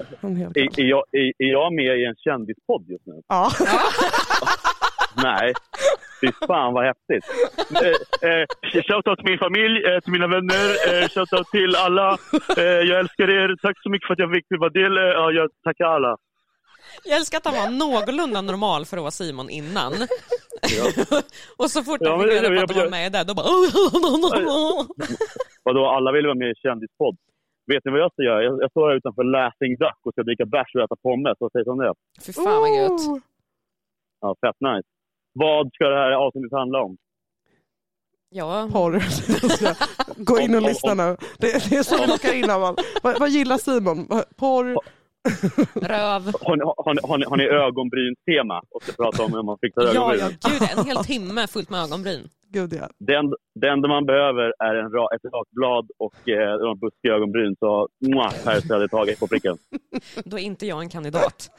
Är, 0.55 0.79
är, 0.79 0.83
jag, 0.83 1.03
är, 1.11 1.19
är 1.43 1.51
jag 1.51 1.73
med 1.73 1.99
i 1.99 2.05
en 2.05 2.15
kändispodd 2.15 2.89
just 2.89 3.05
nu? 3.05 3.21
Ja. 3.27 3.51
Nej. 5.23 5.53
Fy 6.21 6.31
fan 6.47 6.73
vad 6.73 6.85
häftigt. 6.85 7.25
Eh, 8.23 8.29
eh, 8.29 8.45
shoutout 8.87 9.17
till 9.19 9.29
min 9.29 9.39
familj, 9.39 9.85
eh, 9.85 9.99
till 9.99 10.11
mina 10.11 10.27
vänner, 10.27 10.65
eh, 10.89 11.07
shoutout 11.09 11.47
till 11.51 11.75
alla. 11.75 12.17
Eh, 12.57 12.63
jag 12.63 12.99
älskar 12.99 13.29
er. 13.29 13.55
Tack 13.61 13.83
så 13.83 13.89
mycket 13.89 14.07
för 14.07 14.13
att 14.13 14.19
jag 14.19 14.31
fick 14.33 14.45
vara 14.59 14.69
del. 14.69 14.97
Eh, 14.97 15.03
ja, 15.03 15.31
jag 15.31 15.49
tackar 15.63 15.85
alla. 15.85 16.17
Jag 17.03 17.17
älskar 17.17 17.37
att 17.37 17.45
han 17.45 17.55
var 17.55 17.69
någorlunda 17.77 18.41
normal 18.41 18.85
för 18.85 18.97
att 18.97 19.03
vara 19.03 19.11
Simon 19.11 19.49
innan. 19.49 19.93
och 21.57 21.71
så 21.71 21.83
fort 21.83 21.97
Ja, 22.01 22.09
han 22.11 22.19
fick 22.21 22.29
det- 22.31 22.49
reda 22.49 22.67
på 22.67 22.71
att 22.71 22.75
han 22.77 22.83
var 22.85 22.91
med 22.91 23.11
där, 23.11 23.25
då 23.25 23.33
bara... 23.33 23.47
Vadå, 25.63 25.85
alla 25.85 26.11
vill 26.11 26.25
vara 26.25 26.35
med 26.35 26.49
i 26.51 26.55
kändispodd. 26.55 27.17
Vet 27.67 27.85
ni 27.85 27.91
vad 27.91 27.99
jag 28.01 28.11
ska 28.13 28.21
göra? 28.23 28.43
Jag, 28.43 28.61
jag 28.63 28.71
står 28.71 28.89
här 28.89 28.95
utanför 28.97 29.23
Laughing 29.23 29.75
Duck 29.77 29.99
och 30.05 30.13
ska 30.13 30.23
dricka 30.23 30.45
bärs 30.45 30.75
och 30.75 30.81
äta 30.81 30.95
pommes. 31.03 31.35
Vad 31.39 31.51
sägs 31.51 31.67
om 31.67 31.77
det? 31.77 31.93
Fy 32.25 32.33
fan 32.33 32.61
vad 32.61 32.75
gött. 32.77 33.01
Ja, 34.21 34.35
fett 34.45 34.55
nice. 34.59 34.87
Vad 35.33 35.73
ska 35.73 35.83
det 35.85 35.95
här 36.03 36.11
avsnittet 36.11 36.51
handla 36.51 36.79
om? 36.81 36.97
Ja, 38.29 38.69
Porr. 38.73 39.03
Gå 40.23 40.39
in 40.39 40.55
och 40.55 40.61
lyssna 40.61 40.93
nu. 40.93 41.17
Det, 41.37 41.69
det 41.69 41.75
är 41.75 41.83
så 41.83 41.97
vi 42.01 42.07
lockar 42.07 42.33
in 42.33 42.49
Amal. 42.49 42.75
Vad, 43.03 43.19
vad 43.19 43.29
gillar 43.29 43.57
Simon? 43.57 44.07
Porr? 44.35 44.77
Röv. 45.75 46.21
Har 46.41 46.55
ni, 46.57 46.63
har 46.77 46.93
ni, 46.93 46.99
har 47.03 47.17
ni, 47.17 47.25
har 47.25 47.37
ni 47.37 47.43
ögonbrynstema 47.43 48.61
och 48.71 48.83
ska 48.83 48.91
prata 49.03 49.23
om 49.23 49.33
hur 49.33 49.43
man 49.43 49.57
fixar 49.61 49.81
Ja, 49.81 49.89
ögonbryn? 50.13 50.37
ja, 50.43 50.49
gud, 50.49 50.61
en 50.77 50.85
hel 50.85 50.97
timme 51.05 51.47
fullt 51.47 51.69
med 51.69 51.79
ögonbryn. 51.83 52.29
Gud 52.51 52.73
ja. 52.73 52.89
Det, 52.99 53.15
enda, 53.15 53.37
det 53.61 53.67
enda 53.69 53.87
man 53.87 54.05
behöver 54.05 54.53
är 54.59 54.75
en 54.75 54.91
ra, 54.91 55.07
ett 55.15 55.25
rakt 55.33 55.51
blad 55.51 55.89
och 55.99 56.29
eh, 56.29 56.75
buskiga 56.81 57.13
ögonbryn. 57.13 57.55
Så 57.59 57.87
mwah, 58.07 58.33
här 58.45 58.61
jag 58.69 58.91
tagit 58.91 59.19
på 59.19 59.27
pricken. 59.27 59.57
Då 60.25 60.39
är 60.39 60.43
inte 60.43 60.65
jag 60.65 60.81
en 60.81 60.89
kandidat. 60.89 61.49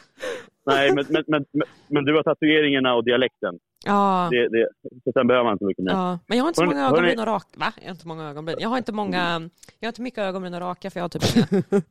Nej, 0.74 0.94
men, 0.94 1.06
men, 1.08 1.24
men, 1.26 1.44
men, 1.88 2.04
du 2.04 2.14
har 2.16 2.22
tatueringarna 2.22 2.94
och 2.94 3.04
dialekten. 3.04 3.58
Ja, 3.84 4.28
Det, 4.30 4.48
det, 4.48 4.68
så 5.04 5.12
sen 5.12 5.26
behöver 5.26 5.44
man 5.44 5.52
inte 5.52 5.64
mycket 5.64 5.84
mer. 5.84 5.92
ja. 5.92 6.18
men 6.26 6.38
jag 6.38 6.44
har 6.44 6.48
inte 6.48 6.58
så 6.58 6.62
Hörni- 6.64 6.74
många 6.74 6.86
ögonbryn 6.86 7.18
att 7.18 7.26
raka. 7.26 7.46
Va? 7.56 7.72
Jag 7.80 7.84
har 7.86 7.90
inte 7.90 8.08
många 8.08 8.28
ögonbryn. 8.30 8.56
Jag 8.60 8.68
har 8.68 8.78
inte 8.78 8.92
många... 8.92 9.50
Jag 9.80 9.86
har 9.86 9.90
inte 9.92 10.02
mycket 10.02 10.18
ögonbryn 10.18 10.54
att 10.54 10.60
raka 10.60 10.90
för 10.90 11.00
jag 11.00 11.04
har 11.04 11.08
typ. 11.08 11.22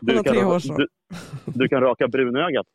Hon 0.00 0.16
har 0.16 0.22
tre 0.22 0.42
hårstrå. 0.42 0.76
du, 0.76 0.88
du 1.44 1.68
kan 1.68 1.80
raka 1.80 2.08
brunögat. 2.08 2.66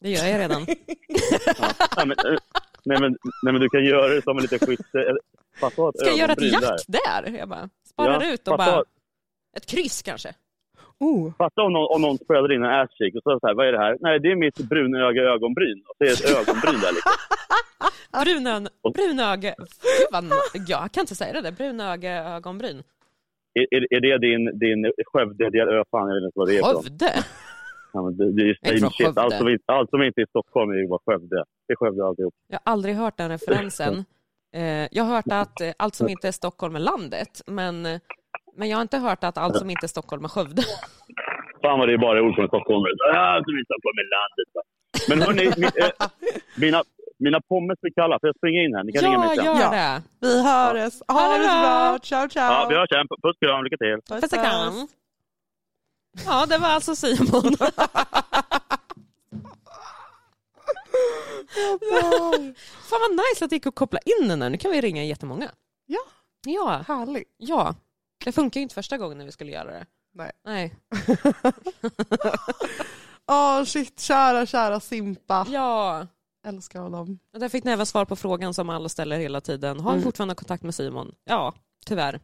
Det 0.00 0.10
gör 0.10 0.26
jag 0.26 0.38
redan. 0.40 0.66
Nej, 1.96 2.06
men, 2.06 2.10
eh, 2.10 2.38
nej, 2.84 3.00
men, 3.00 3.16
nej, 3.42 3.52
men 3.52 3.60
du 3.60 3.68
kan 3.68 3.84
göra 3.84 4.08
det 4.08 4.22
som 4.22 4.36
en 4.38 4.42
liten 4.42 4.58
eh, 4.70 5.66
att 5.66 5.72
Ska 5.72 6.06
jag 6.06 6.16
göra 6.16 6.32
ett 6.32 6.52
jack 6.52 6.84
där? 6.88 7.38
Jag 7.38 7.48
bara 7.48 7.68
sparar 7.84 8.22
Ja, 8.22 8.32
ut 8.32 8.48
och 8.48 8.56
bara... 8.58 8.84
Ett 9.56 9.66
kryss 9.66 10.02
kanske? 10.02 10.34
Oh. 11.00 11.32
Fatta 11.38 11.62
om 11.62 11.72
någon, 11.72 11.86
om 11.94 12.02
någon 12.02 12.18
sprayade 12.18 12.54
in 12.54 12.64
en 12.64 12.70
ass-cheek 12.70 13.14
och 13.14 13.22
så, 13.22 13.40
så 13.40 13.46
här, 13.46 13.54
vad 13.54 13.68
är 13.68 13.72
det 13.72 13.78
här? 13.78 13.96
Nej, 14.00 14.20
det 14.20 14.30
är 14.30 14.36
mitt 14.36 14.58
brunöga 14.58 15.22
ögonbryn. 15.22 15.82
Och 15.88 15.94
så 15.98 16.04
är 16.04 16.08
det 16.08 16.12
ett 16.12 16.30
ögonbryn 16.40 16.80
där 16.80 16.92
liksom. 16.92 17.12
Brunön, 18.24 18.68
brunöge... 18.94 19.54
Gud 19.58 20.08
vad... 20.12 20.24
Jag 20.68 20.92
kan 20.92 21.00
inte 21.00 21.14
säga 21.14 21.32
det 21.32 21.40
där. 21.40 21.52
Brunöge 21.52 22.10
ögonbryn. 22.36 22.82
Är, 23.54 23.66
är, 23.76 23.94
är 23.96 24.00
det 24.00 24.18
din, 24.18 24.58
din 24.58 24.92
Skövde, 25.06 25.50
del, 25.50 25.68
ö, 25.68 25.82
fan 25.90 26.08
jag 26.08 26.14
vet 26.14 26.24
inte 26.24 26.38
vad 26.38 26.48
det 26.48 26.58
är. 26.58 26.62
Skövde? 26.62 27.12
Ja, 27.92 28.02
men 28.02 28.16
det, 28.16 28.32
det 28.32 28.42
är 28.42 28.46
ju 28.46 28.54
same 28.80 28.90
shit. 28.92 29.18
Allt 29.18 29.34
som, 29.34 29.48
inte, 29.48 29.64
allt 29.66 29.90
som 29.90 30.02
inte 30.02 30.20
är 30.20 30.22
i 30.22 30.28
Stockholm 30.28 30.70
är 30.70 30.74
ju 30.74 30.88
bara 30.88 31.00
Skövde. 31.06 31.44
Det 31.66 31.72
är 31.72 31.76
Skövde 31.76 32.06
alltihop. 32.06 32.34
Jag 32.48 32.60
har 32.64 32.72
aldrig 32.72 32.94
hört 32.94 33.16
den 33.16 33.28
referensen. 33.30 34.04
Eh, 34.54 34.88
Jag 34.90 35.04
har 35.04 35.14
hört 35.14 35.24
att 35.32 35.60
eh, 35.60 35.72
allt 35.76 35.94
som 35.94 36.08
inte 36.08 36.28
är 36.28 36.32
Stockholm 36.32 36.76
är 36.76 36.80
landet, 36.80 37.42
men, 37.46 37.86
eh, 37.86 38.00
men 38.56 38.68
jag 38.68 38.76
har 38.76 38.82
inte 38.82 38.98
hört 38.98 39.24
att 39.24 39.38
allt 39.38 39.56
som 39.56 39.70
inte 39.70 39.86
är 39.86 39.88
Stockholm 39.88 40.24
är 40.24 40.28
Skövde. 40.28 40.62
Fan 41.62 41.78
vad 41.78 41.88
det 41.88 41.94
är 41.94 41.98
bara 41.98 42.22
ord 42.22 42.34
från 42.34 42.48
Stockholm. 42.48 42.84
Ja, 43.14 43.42
som 43.44 43.58
inte 43.58 43.70
Stockholm 43.72 43.96
är 44.04 44.08
landet. 44.16 44.48
Va? 44.54 44.62
Men 45.08 45.22
hörni, 45.22 45.44
eh, 45.82 46.08
mina, 46.56 46.82
mina 47.18 47.40
pommes 47.48 47.80
blir 47.80 47.92
kalla. 47.92 48.18
Får 48.20 48.28
jag 48.28 48.36
springa 48.36 48.60
in 48.64 48.74
här? 48.74 48.84
Ni 48.84 48.92
kan 48.92 49.02
ringa 49.02 49.14
Ja, 49.14 49.20
mig 49.28 49.36
sen. 49.36 49.44
gör 49.44 49.70
det. 49.70 50.02
Vi 50.20 50.42
hörs. 50.42 50.94
Ha 51.08 51.38
det 51.38 51.44
så 51.44 51.58
bra. 51.64 51.98
Ciao 52.02 52.28
ciao. 52.28 52.52
Ja, 52.52 52.66
vi 52.70 52.74
hörs 52.76 52.88
sen. 52.88 53.06
Puss 53.22 53.36
kram, 53.40 53.64
lycka 53.64 53.76
till. 53.76 53.98
Puss, 54.20 54.32
och 54.32 54.38
kram. 54.44 54.88
Ja, 56.26 56.46
det 56.46 56.58
var 56.58 56.68
alltså 56.68 56.96
Simon. 56.96 57.56
Fan 62.88 63.00
vad 63.00 63.10
nice 63.10 63.44
att 63.44 63.50
det 63.50 63.56
gick 63.56 63.66
att 63.66 63.74
koppla 63.74 63.98
in 64.20 64.28
den 64.28 64.38
där. 64.38 64.50
Nu 64.50 64.58
kan 64.58 64.70
vi 64.70 64.80
ringa 64.80 65.04
jättemånga. 65.04 65.50
Ja. 65.86 66.00
Ja, 66.46 66.84
Härligt. 66.88 67.28
ja. 67.36 67.74
Det 68.26 68.32
funkar 68.32 68.60
ju 68.60 68.62
inte 68.62 68.74
första 68.74 68.98
gången 68.98 69.18
när 69.18 69.24
vi 69.24 69.32
skulle 69.32 69.52
göra 69.52 69.70
det. 69.70 69.86
Nej. 70.14 70.32
Nej. 70.44 70.74
Åh 73.26 73.64
shit, 73.64 74.00
kära 74.00 74.46
kära 74.46 74.80
Simpa. 74.80 75.46
Ja. 75.50 76.06
Älskar 76.46 76.80
honom. 76.80 77.18
Och 77.34 77.40
Där 77.40 77.48
fick 77.48 77.64
ni 77.64 77.70
även 77.72 77.86
svar 77.86 78.04
på 78.04 78.16
frågan 78.16 78.54
som 78.54 78.70
alla 78.70 78.88
ställer 78.88 79.18
hela 79.18 79.40
tiden. 79.40 79.80
Har 79.80 79.90
du 79.90 79.94
Mm. 79.96 80.04
fortfarande 80.04 80.34
kontakt 80.34 80.62
med 80.62 80.74
Simon? 80.74 81.14
Ja, 81.24 81.54
tyvärr. 81.86 82.20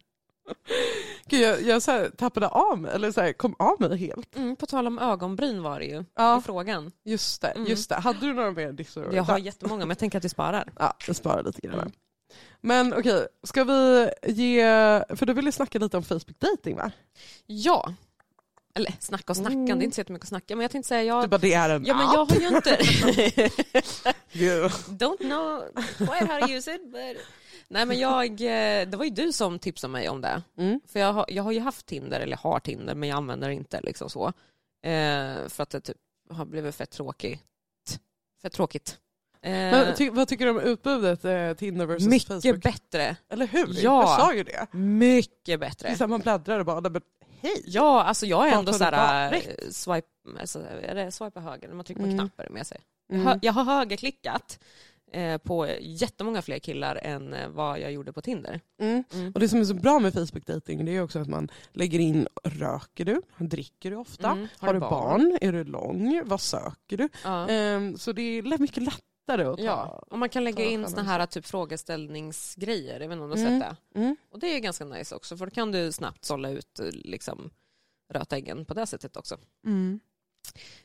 Gud, 1.27 1.41
jag 1.41 1.63
jag 1.63 1.83
så 1.83 2.07
tappade 2.19 2.49
av 2.49 2.79
mig, 2.79 2.93
eller 2.95 3.13
så 3.13 3.21
här, 3.21 3.33
kom 3.33 3.55
av 3.59 3.81
mig 3.81 3.97
helt. 3.99 4.37
Mm, 4.37 4.57
på 4.57 4.67
tal 4.67 4.87
om 4.87 4.99
ögonbryn 4.99 5.63
var 5.63 5.79
det 5.79 5.87
ju 5.87 6.05
Ja. 6.17 6.39
i 6.39 6.43
frågan. 6.43 6.93
Just 7.05 7.43
det, 7.43 7.49
Mm. 7.49 7.67
just 7.69 7.89
det. 7.89 7.95
Hade 7.95 8.21
du 8.21 8.33
några 8.33 8.51
mer 8.51 8.73
dissor? 8.73 9.15
Jag 9.15 9.23
har 9.23 9.39
jättemånga 9.39 9.79
men 9.81 9.89
jag 9.89 9.99
tänker 9.99 10.19
att 10.19 10.25
vi 10.25 10.29
sparar. 10.29 10.73
Ja, 10.79 10.95
jag 11.07 11.17
sparar 11.17 11.43
lite 11.43 11.61
grann. 11.61 11.75
Mm. 11.79 11.93
Men 12.65 12.93
okej, 12.95 13.29
ska 13.43 13.65
vi 13.65 14.11
ge, 14.27 14.63
för 15.09 15.27
du 15.27 15.33
ville 15.33 15.53
snacka 15.53 15.79
lite 15.79 15.97
om 15.97 16.03
Facebook 16.03 16.39
dating 16.39 16.77
va? 16.77 16.93
Ja. 17.47 17.95
Eller 18.75 18.95
snacka 19.01 19.33
och 19.33 19.37
snacka, 19.37 19.53
Mm. 19.55 19.67
det 19.79 19.83
är 19.83 19.85
inte 19.85 19.95
så 19.95 20.01
jättemycket 20.01 20.25
att 20.25 20.29
snacka. 20.29 20.57
Men 20.57 20.63
jag 20.63 20.71
tänkte 20.71 20.89
säga, 20.89 21.03
jag, 21.03 21.25
Du 21.25 21.29
bara, 21.29 21.39
det 21.39 21.55
är 21.55 21.71
en 21.71 21.85
ja, 21.85 21.95
men 21.97 22.07
jag 22.07 22.25
har 22.25 22.37
ju 22.41 22.49
inte... 22.57 22.77
Don't 24.89 25.19
know 25.19 25.63
quite 25.99 26.27
how 26.33 26.41
to 26.41 26.51
use 26.53 26.75
it. 26.75 26.93
But... 26.93 27.17
Nej 27.69 27.87
men 27.87 27.99
jag, 27.99 28.31
eh, 28.41 28.89
det 28.89 28.97
var 28.97 29.05
ju 29.05 29.11
du 29.11 29.33
som 29.33 29.59
tipsade 29.59 29.93
mig 29.93 30.09
om 30.09 30.21
det. 30.21 30.43
Mm. 30.59 30.81
För 30.87 31.01
jag 31.01 31.13
har, 31.13 31.27
jag 31.29 31.43
har 31.43 31.53
ju 31.53 31.61
haft 31.61 31.87
Tinder, 31.87 32.21
eller 32.21 32.37
har 32.37 32.61
Tinder, 32.61 32.95
men 32.95 33.09
jag 33.09 33.17
använder 33.17 33.49
det 33.49 33.55
inte 33.55 33.81
liksom 33.81 34.11
så. 34.11 34.27
Eh, 34.83 35.49
för 35.49 35.63
att 35.63 35.71
det 35.71 35.81
typ 35.81 35.97
har 36.31 36.45
blivit 36.45 36.75
fett 36.75 36.91
tråkigt. 36.91 37.41
Fett 38.43 38.53
tråkigt. 38.53 38.99
Eh, 39.45 39.51
Men 39.53 39.95
ty, 39.95 40.11
vad 40.11 40.29
tycker 40.29 40.45
du 40.45 40.51
om 40.51 40.61
utbudet 40.61 41.25
eh, 41.25 41.53
Tinder 41.53 41.87
versus 41.87 42.07
mycket 42.09 42.29
Facebook? 42.43 42.63
bättre. 42.63 43.17
Eller 43.29 43.47
hur? 43.47 43.67
Ja. 43.69 43.81
Jag 43.83 44.09
sa 44.09 44.35
ju 44.35 44.43
det. 44.45 44.67
Mycket 44.79 45.33
Det 45.45 45.59
bättre. 45.59 45.89
är 45.89 45.95
så 45.95 46.05
här, 46.05 46.09
man 46.09 46.21
bläddrar 46.21 46.59
och 46.61 46.67
bara, 46.67 46.81
men 46.81 47.03
hej. 47.41 47.63
Ja, 47.67 48.03
alltså 48.03 48.27
jag 48.27 48.49
är 48.49 48.53
ändå 48.53 48.73
har 48.73 48.79
du 48.79 48.85
såhär, 48.85 49.31
varit? 49.31 49.75
swipe, 49.75 50.07
alltså, 50.41 50.61
är 50.83 50.95
det 50.95 51.13
swipa 51.13 51.41
höger, 51.41 51.69
man 51.69 51.85
trycker 51.85 52.01
på 52.03 52.07
Mm. 52.09 52.19
knappar 52.19 52.49
med 52.51 52.67
sig. 52.67 52.79
Mm. 53.13 53.39
Jag 53.43 53.53
har 53.53 53.65
högerklickat 53.65 54.59
eh, 55.13 55.39
på 55.39 55.69
jättemånga 55.81 56.43
fler 56.43 56.59
killar 56.59 56.97
än 57.03 57.35
eh, 57.35 57.49
vad 57.49 57.81
jag 57.81 57.93
gjorde 57.93 58.13
på 58.13 58.23
Tinder. 58.23 58.61
Mm. 58.81 59.05
Mm. 59.15 59.33
Och 59.33 59.41
det 59.41 59.49
som 59.49 59.61
är 59.61 59.65
så 59.65 59.75
bra 59.75 59.99
med 59.99 60.15
Facebook 60.15 60.47
dating 60.47 60.85
det 60.85 60.97
är 60.97 61.03
också 61.03 61.19
att 61.19 61.29
man 61.29 61.49
lägger 61.73 61.99
in, 61.99 62.29
röker 62.45 63.05
du? 63.05 63.23
Dricker 63.39 63.91
du 63.91 63.97
ofta? 63.97 64.31
Mm. 64.31 64.49
Har, 64.59 64.75
du 64.75 64.81
barn? 64.81 65.39
Är 65.41 65.53
du 65.53 65.65
lång? 65.65 66.23
Vad 66.25 66.41
söker 66.41 66.97
du? 66.97 67.09
Ja. 67.25 67.49
Ehm, 67.49 67.99
så 67.99 68.13
det 68.13 68.23
är 68.23 68.59
mycket 68.59 68.83
lättare 69.27 69.45
att 69.49 69.57
ta. 69.57 69.63
Ja, 69.65 70.05
och 70.11 70.19
man 70.19 70.29
kan 70.29 70.45
lägga 70.45 70.65
in 70.65 70.89
såna 70.89 71.03
här 71.03 71.27
typ 71.27 71.47
frågeställningsgrejer, 71.47 73.01
jag 73.01 73.09
vet 73.09 73.13
inte 73.13 73.23
om 73.25 73.31
du 73.31 73.37
har 73.37 73.47
Mm. 73.49 73.61
sett 73.61 73.77
det. 73.93 73.99
Mm. 74.01 74.17
Och 74.31 74.39
det 74.39 74.47
är 74.47 74.59
ganska 74.61 74.85
nice 74.85 75.15
också, 75.15 75.37
för 75.37 75.47
då 75.47 75.51
kan 75.51 75.73
du 75.73 75.93
snabbt 75.93 76.25
sålla 76.25 76.51
ut 76.51 76.79
eh, 76.81 76.87
liksom, 76.93 77.51
rötäggen 78.13 78.65
på 78.65 78.75
det 78.75 78.87
sättet 78.87 79.17
också. 79.17 79.39
Mm. 79.67 80.01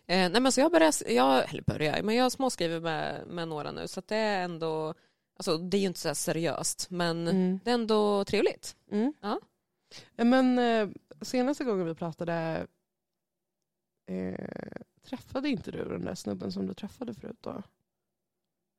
Eh, 0.05 0.31
nej 0.31 0.41
men 0.41 0.51
så 0.51 0.59
jag 0.61 0.71
börjar, 0.71 0.93
jag, 1.11 1.49
eller 1.49 1.63
börjar, 1.63 2.01
men 2.03 2.15
jag 2.15 2.31
småskriver 2.31 2.79
med, 2.79 3.27
med 3.27 3.47
några 3.47 3.71
nu, 3.71 3.88
så 3.88 4.01
det 4.07 4.15
är 4.15 4.43
ändå, 4.43 4.93
alltså 5.38 5.57
det 5.57 5.77
är 5.77 5.81
ju 5.81 5.88
inte 5.88 5.99
så 5.99 6.15
seriöst, 6.15 6.88
men 6.89 7.27
Mm. 7.27 7.59
det 7.63 7.69
är 7.69 7.73
ändå 7.73 8.25
trevligt. 8.25 8.75
Mm. 8.91 9.13
Ja, 9.21 9.39
men 10.15 10.59
eh, 10.59 10.89
senaste 11.21 11.63
gången 11.63 11.85
vi 11.85 11.95
pratade 11.95 12.67
eh, 14.09 14.45
träffade 15.03 15.49
inte 15.49 15.71
du 15.71 15.85
den 15.85 16.05
där 16.05 16.15
snubben 16.15 16.51
som 16.51 16.67
du 16.67 16.73
träffade 16.73 17.13
förut 17.13 17.38
då? 17.41 17.63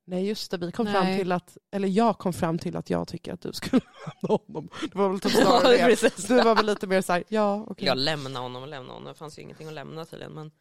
Nej 0.09 0.27
just 0.27 0.51
det, 0.51 0.57
vi 0.57 0.71
kom 0.71 0.85
fram 0.85 1.05
Nej. 1.05 1.17
till 1.17 1.31
att, 1.31 1.57
eller 1.71 1.87
jag 1.87 2.17
kom 2.17 2.33
fram 2.33 2.57
till 2.57 2.75
att 2.75 2.89
jag 2.89 3.07
tycker 3.07 3.33
att 3.33 3.41
du 3.41 3.53
skulle 3.53 3.81
lämna 4.21 4.37
honom. 4.37 4.69
Det 4.81 4.95
var 4.95 5.09
väl 5.09 5.19
typ 5.19 5.31
snarare 5.31 5.77
det. 5.77 5.83
Precis. 5.83 6.27
Du 6.27 6.41
var 6.41 6.55
väl 6.55 6.65
lite 6.65 6.87
mer 6.87 7.01
såhär, 7.01 7.23
ja 7.27 7.65
okej. 7.67 7.87
Jag 7.87 7.97
lämnar 7.97 8.41
honom 8.41 8.61
och 8.61 8.67
lämnar 8.67 8.93
honom, 8.93 9.07
det 9.07 9.13
fanns 9.13 9.37
ju 9.37 9.41
ingenting 9.41 9.67
att 9.67 9.73
lämna 9.73 10.05
tydligen, 10.05 10.33
men 10.33 10.51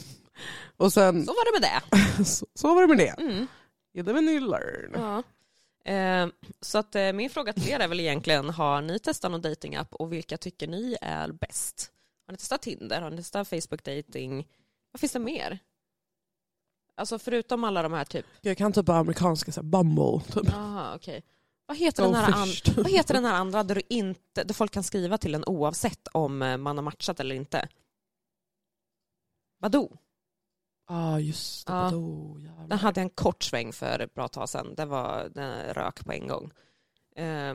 Och 0.76 0.92
sen, 0.92 1.26
så 1.26 1.32
var 1.32 1.52
det 1.52 1.60
med 1.60 1.70
det. 1.70 2.24
så, 2.24 2.46
så 2.54 2.74
var 2.74 2.82
det 2.82 2.88
med 2.88 2.98
det. 2.98 3.22
Mm. 3.22 3.46
Live 3.94 4.18
and 4.18 4.28
you 4.28 4.40
learn. 4.40 4.92
Ja. 4.94 5.22
Eh, 5.92 6.28
så 6.60 6.78
att, 6.78 6.94
eh, 6.94 7.12
min 7.12 7.30
fråga 7.30 7.52
till 7.52 7.68
er 7.68 7.80
är 7.80 7.88
väl 7.88 8.00
egentligen, 8.00 8.50
har 8.50 8.82
ni 8.82 8.98
testat 8.98 9.30
någon 9.30 9.42
datingapp 9.42 9.94
och 9.94 10.12
vilka 10.12 10.36
tycker 10.36 10.66
ni 10.68 10.96
är 11.00 11.32
bäst? 11.32 11.90
Har 12.26 12.32
ni 12.32 12.38
testat 12.38 12.62
Tinder? 12.62 13.00
Har 13.00 13.10
ni 13.10 13.16
testat 13.16 13.48
Facebook 13.48 13.84
dating? 13.84 14.48
Vad 14.92 15.00
finns 15.00 15.12
det 15.12 15.18
mer? 15.18 15.58
Alltså 16.98 17.18
förutom 17.18 17.64
alla 17.64 17.82
de 17.82 17.92
här 17.92 18.04
typ... 18.04 18.26
Jag 18.40 18.58
kan 18.58 18.72
typ 18.72 18.86
bara 18.86 18.98
amerikanska, 18.98 19.52
så 19.52 19.60
här, 19.60 19.68
bumble. 19.68 20.20
Typ. 20.32 20.52
Jaha, 20.52 20.94
okej. 20.94 21.24
Vad 21.66 21.76
heter, 21.76 22.02
den 22.02 22.14
här 22.14 22.32
an... 22.32 22.46
Goldfish. 22.48 22.76
Vad 22.76 22.90
heter 22.90 23.14
den 23.14 23.24
här 23.24 23.34
andra 23.34 23.62
där, 23.62 23.74
du 23.74 23.82
inte, 23.88 24.44
där 24.44 24.54
folk 24.54 24.72
kan 24.72 24.82
skriva 24.82 25.18
till 25.18 25.34
en 25.34 25.44
oavsett 25.44 26.08
om 26.12 26.42
eh, 26.42 26.56
man 26.56 26.76
har 26.76 26.82
matchat 26.82 27.20
eller 27.20 27.34
inte? 27.34 27.68
Badoo. 29.60 29.96
ah, 30.86 31.18
just 31.18 31.66
det. 31.66 31.72
Ja. 31.72 31.82
Badoo, 31.82 32.38
jävlar. 32.38 32.68
Den 32.68 32.78
hade 32.78 33.00
en 33.00 33.10
kort 33.10 33.42
sväng 33.42 33.72
för 33.72 33.98
ett 33.98 34.14
bra 34.14 34.28
tag 34.28 34.48
sedan. 34.48 34.74
Det 34.74 34.84
var 34.84 35.28
den 35.34 35.74
rök 35.74 36.04
på 36.04 36.12
en 36.12 36.28
gång. 36.28 36.50
Eh, 37.16 37.54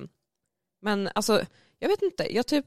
men 0.81 1.09
alltså, 1.15 1.45
jag 1.79 1.89
vet 1.89 2.01
inte. 2.01 2.35
Jag, 2.35 2.47
typ, 2.47 2.65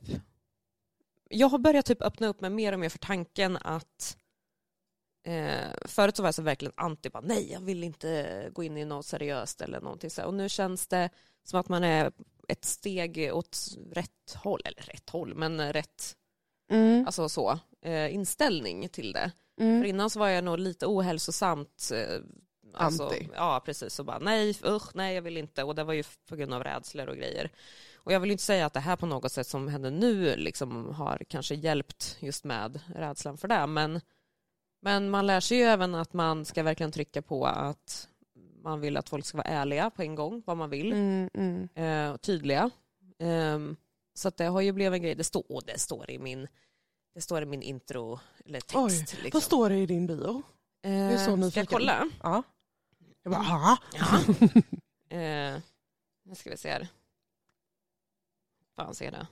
jag 1.31 1.49
har 1.49 1.59
börjat 1.59 1.87
typ 1.87 2.03
öppna 2.03 2.27
upp 2.27 2.41
mig 2.41 2.51
mer 2.51 2.73
och 2.73 2.81
mer 2.81 2.89
för 2.89 2.99
tanken 2.99 3.57
att 3.57 4.17
eh, 5.27 5.71
förut 5.85 6.17
så 6.17 6.23
var 6.23 6.29
jag 6.29 6.35
så 6.35 6.43
verkligen 6.43 6.73
anti, 6.77 7.11
bara, 7.11 7.21
nej 7.23 7.53
jag 7.53 7.61
vill 7.61 7.85
inte 7.85 8.51
gå 8.53 8.63
in 8.63 8.77
i 8.77 8.85
något 8.85 9.07
seriöst 9.07 9.61
eller 9.61 9.81
någonting 9.81 10.11
så. 10.11 10.21
här. 10.21 10.29
Och 10.29 10.35
nu 10.35 10.49
känns 10.49 10.87
det 10.87 11.11
som 11.45 11.61
att 11.61 11.69
man 11.69 11.85
är 11.85 12.13
ett 12.49 12.65
steg 12.65 13.31
åt 13.33 13.59
rätt 13.93 14.35
håll, 14.35 14.61
eller 14.65 14.83
rätt 14.83 15.11
håll, 15.11 15.35
men 15.35 15.73
rätt 15.73 16.17
Mm. 16.71 17.07
alltså 17.07 17.29
så, 17.29 17.59
eh, 17.83 18.15
inställning 18.15 18.89
till 18.89 19.13
det. 19.13 19.31
För 19.57 19.63
Mm. 19.65 19.85
innan 19.85 20.11
så 20.11 20.19
var 20.19 20.29
jag 20.29 20.45
nog 20.45 20.59
lite 20.59 20.87
ohälsosamt 20.87 21.91
eh, 21.95 22.21
alltså, 22.75 23.05
Anti. 23.05 23.29
Ja, 23.35 23.63
precis. 23.65 23.95
Så 23.95 24.05
bara 24.05 24.19
nej, 24.19 24.59
usch, 24.65 24.95
nej, 24.95 25.15
jag 25.15 25.23
vill 25.23 25.37
inte. 25.37 25.63
Och 25.65 25.75
det 25.75 25.85
var 25.85 25.93
ju 25.95 26.05
på 26.29 26.37
grund 26.37 26.55
av 26.55 26.65
rädslor 26.65 27.07
och 27.07 27.17
grejer. 27.17 27.51
Och 27.97 28.13
jag 28.13 28.21
vill 28.21 28.31
inte 28.31 28.43
säga 28.45 28.67
att 28.67 28.73
det 28.75 28.81
här 28.81 28.97
på 28.97 29.07
något 29.07 29.33
sätt 29.33 29.47
som 29.47 29.69
händer 29.69 29.91
nu 29.91 30.37
liksom 30.37 30.95
har 30.95 31.23
kanske 31.29 31.55
hjälpt 31.55 32.17
just 32.21 32.45
med 32.45 32.81
rädslan 32.95 33.37
för 33.39 33.49
det. 33.49 33.67
Men, 33.67 34.01
men 34.81 35.11
man 35.11 35.27
lär 35.27 35.41
sig 35.41 35.59
ju 35.59 35.65
även 35.65 35.95
att 35.95 36.13
man 36.13 36.45
ska 36.45 36.63
verkligen 36.63 36.93
trycka 36.93 37.23
på 37.23 37.47
att 37.47 38.09
man 38.63 38.81
vill 38.81 38.97
att 38.97 39.09
folk 39.09 39.27
ska 39.27 39.39
vara 39.39 39.49
ärliga 39.49 39.91
på 39.91 40.03
en 40.03 40.15
gång, 40.15 40.43
vad 40.47 40.57
man 40.57 40.71
vill. 40.71 40.93
Mm, 40.93 41.31
mm. 41.35 41.69
Eh, 41.75 42.13
och 42.13 42.21
tydliga. 42.21 42.71
Ehm, 43.19 43.77
så 44.15 44.31
det 44.31 44.45
har 44.45 44.61
ju 44.61 44.73
blivit 44.73 44.97
en 44.97 45.03
grej. 45.03 45.15
Det 45.15 45.25
står, 45.25 45.53
och 45.53 45.63
det 45.67 45.79
står 45.79 46.11
i 46.11 46.19
min 46.19 46.49
det 47.15 47.21
står 47.21 47.43
i 47.43 47.47
min 47.47 47.63
intro 47.63 48.21
eller 48.45 48.61
text. 48.61 48.77
Oj, 48.77 48.99
liksom. 48.99 49.31
Vad 49.33 49.43
står 49.43 49.71
det 49.71 49.77
i 49.77 49.87
din 49.87 50.07
bio? 50.07 50.43
är 50.83 51.17
så 51.17 51.37
Eh, 51.37 51.51
Ska 51.51 51.61
jag 51.61 51.69
kolla? 51.69 52.11
Ja. 52.23 52.43
Jag 53.23 53.33
bara, 53.33 53.43
ah. 53.43 53.79
Ja. 53.95 54.19
eh, 55.17 55.61
nu 56.25 56.35
ska 56.35 56.51
vi 56.51 56.57
se 56.57 56.71
här. 56.71 56.89
Fan 58.77 58.95
ser 58.95 59.11
det. 59.11 59.27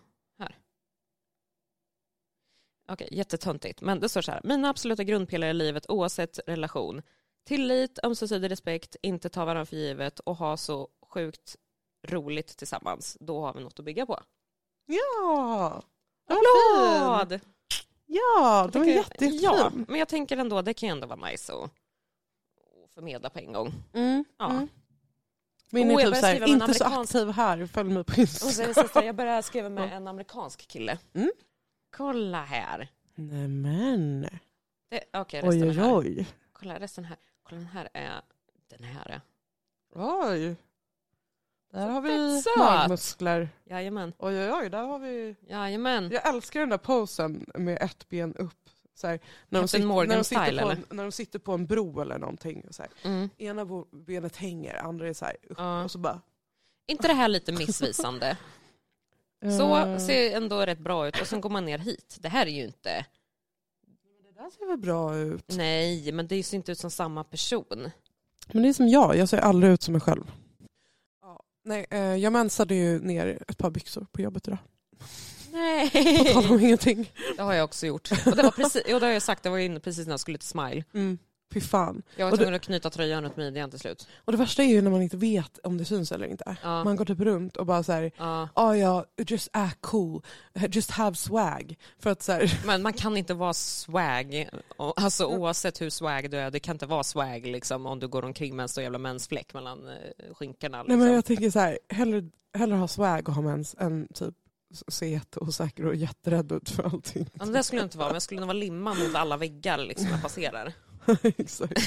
Okej, 2.88 3.08
jättetöntigt. 3.12 3.80
Men 3.80 4.00
det 4.00 4.08
står 4.08 4.22
så 4.22 4.32
här. 4.32 4.40
Mina 4.44 4.68
absoluta 4.68 5.04
grundpelare 5.04 5.50
i 5.50 5.54
livet 5.54 5.86
oavsett 5.90 6.38
relation. 6.46 7.02
Tillit, 7.46 7.98
ömsesidig 8.04 8.50
respekt, 8.50 8.96
inte 9.02 9.28
ta 9.28 9.44
varandra 9.44 9.66
för 9.66 9.76
givet 9.76 10.20
och 10.20 10.36
ha 10.36 10.56
så 10.56 10.88
sjukt 11.10 11.56
roligt 12.06 12.56
tillsammans. 12.56 13.16
Då 13.20 13.40
har 13.40 13.54
vi 13.54 13.60
något 13.60 13.78
att 13.78 13.84
bygga 13.84 14.06
på. 14.06 14.20
Ja! 14.86 15.82
Applåd! 16.28 17.40
Ja, 18.06 18.68
det 18.72 18.78
var 18.78 18.84
Tycker- 18.86 18.98
jätte, 18.98 19.24
jättefin. 19.24 19.40
Ja, 19.42 19.70
men 19.88 19.98
jag 19.98 20.08
tänker 20.08 20.36
ändå 20.36 20.62
det 20.62 20.74
kan 20.74 20.88
ju 20.88 20.90
ändå 20.92 21.06
vara 21.06 21.28
nice 21.30 21.52
att 21.52 21.70
förmedla 22.94 23.30
på 23.30 23.38
en 23.38 23.52
gång. 23.52 23.72
Mm, 23.94 24.24
Ja. 24.38 24.50
mm. 24.50 24.68
Min 25.70 25.90
är 25.90 26.00
jag 26.00 26.12
typ 26.12 26.20
såhär, 26.20 26.34
skriva 26.34 26.46
med 26.46 26.54
en 26.62 26.62
inte 26.62 26.74
så 26.78 26.84
amerikansk- 26.84 27.02
aktiv 27.18 27.28
här, 27.30 27.66
följ 27.66 27.90
mig 27.90 28.04
på 28.04 28.22
Och 28.22 28.28
så 28.28 28.62
Instagram. 28.62 29.06
jag 29.06 29.14
börjar 29.16 29.42
skriva 29.42 29.68
med 29.68 29.92
en 29.92 30.08
amerikansk 30.08 30.68
kille. 30.68 30.98
Mm. 31.14 31.30
Kolla 31.96 32.44
här. 32.44 32.88
Nämen, 33.14 34.28
Okej, 35.12 35.40
resten 35.42 35.62
oj 35.62 35.62
är 35.62 35.68
oj 35.70 35.74
här. 35.74 35.96
oj. 35.96 36.26
Kolla 36.52 36.80
resten 36.80 37.04
här. 37.04 37.16
Kolla 37.42 37.58
den 37.58 37.68
här 37.68 37.88
är... 37.94 38.22
Den 38.68 38.84
här 38.84 39.10
är... 39.10 39.20
Oj. 39.94 40.56
Där 41.72 41.88
har 41.88 42.00
vi 42.00 42.42
magmuskler. 42.58 43.48
Jajamän. 43.64 44.12
Oj 44.18 44.38
oj 44.40 44.52
oj, 44.52 44.70
där 44.70 44.82
har 44.82 44.98
vi... 44.98 45.36
Jajamän. 45.48 46.10
Jag 46.12 46.28
älskar 46.28 46.60
den 46.60 46.68
där 46.68 46.78
posen 46.78 47.46
med 47.54 47.78
ett 47.82 48.08
ben 48.08 48.34
upp. 48.34 48.70
Så 48.94 49.06
här, 49.06 49.20
när, 49.48 49.60
de 49.60 49.68
sitter, 49.68 49.86
när, 49.86 50.16
de 50.16 50.24
sitter 50.24 50.62
på 50.62 50.70
en, 50.70 50.84
när 50.90 51.02
de 51.02 51.12
sitter 51.12 51.38
på 51.38 51.52
en 51.52 51.66
bro 51.66 52.00
eller 52.00 52.18
någonting. 52.18 52.66
Så 52.70 52.82
Mm. 53.02 53.30
ena 53.38 53.66
benet 53.92 54.36
hänger, 54.36 54.74
andra 54.76 55.08
är 55.08 55.12
så 55.12 55.24
här 55.24 55.36
upp. 55.42 55.58
Ja. 55.58 55.84
Och 55.84 55.90
så 55.90 55.98
bara... 55.98 56.20
inte 56.86 57.08
det 57.08 57.14
här 57.14 57.28
lite 57.28 57.52
missvisande? 57.52 58.36
Så 59.50 59.98
ser 60.06 60.36
ändå 60.36 60.60
rätt 60.60 60.78
bra 60.78 61.08
ut 61.08 61.20
och 61.20 61.26
sen 61.26 61.40
går 61.40 61.50
man 61.50 61.64
ner 61.64 61.78
hit. 61.78 62.16
Det 62.20 62.28
här 62.28 62.46
är 62.46 62.50
ju 62.50 62.64
inte... 62.64 63.06
Det 64.22 64.42
där 64.42 64.50
ser 64.50 64.66
väl 64.66 64.78
bra 64.78 65.16
ut. 65.16 65.44
Nej, 65.56 66.12
men 66.12 66.26
det 66.26 66.42
ser 66.42 66.56
inte 66.56 66.72
ut 66.72 66.78
som 66.78 66.90
samma 66.90 67.24
person. 67.24 67.90
Men 68.52 68.62
det 68.62 68.68
är 68.68 68.72
som 68.72 68.88
jag, 68.88 69.16
jag 69.16 69.28
ser 69.28 69.38
aldrig 69.38 69.72
ut 69.72 69.82
som 69.82 69.92
mig 69.92 70.00
själv. 70.00 70.32
Ja, 71.22 71.42
nej, 71.64 71.86
eh, 71.90 71.98
jag 72.00 72.32
mensade 72.32 72.74
ju 72.74 72.98
ner 72.98 73.42
ett 73.48 73.58
par 73.58 73.70
byxor 73.70 74.06
på 74.12 74.22
jobbet 74.22 74.48
idag. 74.48 74.58
På 76.18 76.24
tal 76.32 76.44
om 76.44 76.56
Nej. 76.56 76.64
ingenting. 76.64 77.12
Det 77.36 77.42
har 77.42 77.54
jag 77.54 77.64
också 77.64 77.86
gjort. 77.86 78.10
Och 78.26 78.36
det, 78.36 78.42
var 78.42 78.50
precis, 78.50 78.82
jo, 78.86 78.98
det 78.98 79.06
har 79.06 79.12
jag 79.12 79.22
sagt, 79.22 79.42
det 79.42 79.50
var 79.50 79.58
inne 79.58 79.80
precis 79.80 80.06
när 80.06 80.12
jag 80.12 80.20
skulle 80.20 80.38
till 80.38 80.48
Smile. 80.48 80.84
Mm. 80.94 81.18
Fy 81.54 81.60
fan. 81.60 82.02
Jag 82.16 82.30
var 82.30 82.36
tvungen 82.36 82.54
att 82.54 82.62
knyta 82.62 82.90
tröjan 82.90 83.22
runt 83.24 83.36
midjan 83.36 83.70
till 83.70 83.78
slut. 83.78 84.08
Och 84.24 84.32
det 84.32 84.38
värsta 84.38 84.62
är 84.62 84.66
ju 84.66 84.82
när 84.82 84.90
man 84.90 85.02
inte 85.02 85.16
vet 85.16 85.58
om 85.64 85.78
det 85.78 85.84
syns 85.84 86.12
eller 86.12 86.26
inte. 86.26 86.56
Ja. 86.62 86.84
Man 86.84 86.96
går 86.96 87.04
typ 87.04 87.20
runt 87.20 87.56
och 87.56 87.66
bara 87.66 87.82
så 87.82 87.92
här, 87.92 88.10
Ja. 88.16 88.48
oh, 88.54 88.78
ja, 88.78 89.04
just 89.26 89.48
act 89.52 89.78
cool, 89.80 90.22
just 90.70 90.90
have 90.90 91.16
swag. 91.16 91.74
För 91.98 92.10
att 92.10 92.22
så 92.22 92.32
här, 92.32 92.60
Men 92.66 92.82
man 92.82 92.92
kan 92.92 93.16
inte 93.16 93.34
vara 93.34 93.54
swag, 93.54 94.48
alltså 94.76 95.26
oavsett 95.26 95.80
hur 95.80 95.90
swag 95.90 96.30
du 96.30 96.36
är, 96.36 96.50
det 96.50 96.60
kan 96.60 96.74
inte 96.74 96.86
vara 96.86 97.02
swag 97.04 97.46
liksom, 97.46 97.86
om 97.86 97.98
du 98.00 98.08
går 98.08 98.24
omkring 98.24 98.56
med 98.56 98.62
en 98.62 98.68
stor 98.68 98.82
jävla 98.82 98.98
mensfläck 98.98 99.54
mellan 99.54 99.88
eh, 99.88 99.94
skinkorna. 100.34 100.76
nej 100.78 100.84
Liksom. 100.86 100.98
men 100.98 101.12
jag 101.12 101.24
tänker 101.24 101.50
så 101.50 101.58
här, 101.58 101.78
hellre, 101.88 102.22
hellre 102.58 102.76
ha 102.76 102.88
swag 102.88 103.28
och 103.28 103.34
ha 103.34 103.42
mens 103.42 103.74
än 103.78 104.08
typ 104.14 104.34
se 104.88 105.08
jätteosäker 105.08 105.86
och 105.86 105.94
jätterädd 105.94 106.52
ut 106.52 106.70
för 106.70 106.82
allting. 106.82 107.30
ja, 107.32 107.44
men 107.44 107.52
det 107.52 107.62
skulle 107.62 107.80
jag 107.80 107.86
inte 107.86 107.98
vara, 107.98 108.08
men 108.08 108.14
jag 108.14 108.22
skulle 108.22 108.40
nog 108.40 108.46
vara 108.46 108.58
limmad 108.58 108.98
mot 108.98 109.14
alla 109.14 109.36
väggar 109.36 109.78
liksom, 109.78 110.08
jag 110.08 110.22
passerar. 110.22 110.72
Exakt. 111.22 111.80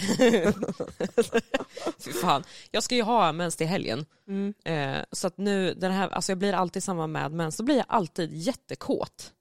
Fy 2.06 2.12
fan. 2.12 2.44
Jag 2.72 2.84
ska 2.84 2.96
ju 2.96 3.02
ha 3.02 3.32
mens 3.32 3.56
till 3.56 3.68
helgen. 3.68 4.06
Mm. 4.28 4.54
Eh, 4.66 5.06
så 5.12 5.28
att 5.28 5.38
nu, 5.38 5.74
den 5.74 5.92
här, 5.92 6.10
alltså 6.10 6.32
jag 6.32 6.40
blir 6.40 6.54
alltid 6.54 6.84
samma 6.84 7.08
med 7.08 7.32
mens, 7.32 7.58
då 7.58 7.64
blir 7.64 7.76
jag 7.76 7.86
alltid 7.90 8.34
jättekåt. 8.34 9.34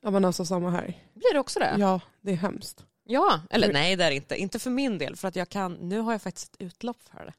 Ja 0.00 0.10
men 0.10 0.24
alltså 0.24 0.44
samma 0.44 0.70
här. 0.70 0.84
Blir 1.14 1.32
det 1.32 1.40
också 1.40 1.58
det? 1.58 1.74
Ja, 1.78 2.00
det 2.20 2.32
är 2.32 2.36
hemskt. 2.36 2.84
Ja, 3.04 3.40
eller 3.50 3.72
nej 3.72 3.96
det 3.96 4.04
är 4.04 4.10
det 4.10 4.16
inte. 4.16 4.36
Inte 4.36 4.58
för 4.58 4.70
min 4.70 4.98
del, 4.98 5.16
för 5.16 5.28
att 5.28 5.36
jag 5.36 5.48
kan, 5.48 5.72
nu 5.74 6.00
har 6.00 6.12
jag 6.12 6.22
faktiskt 6.22 6.54
ett 6.54 6.60
utlopp 6.60 7.02
för 7.02 7.24
det. 7.24 7.32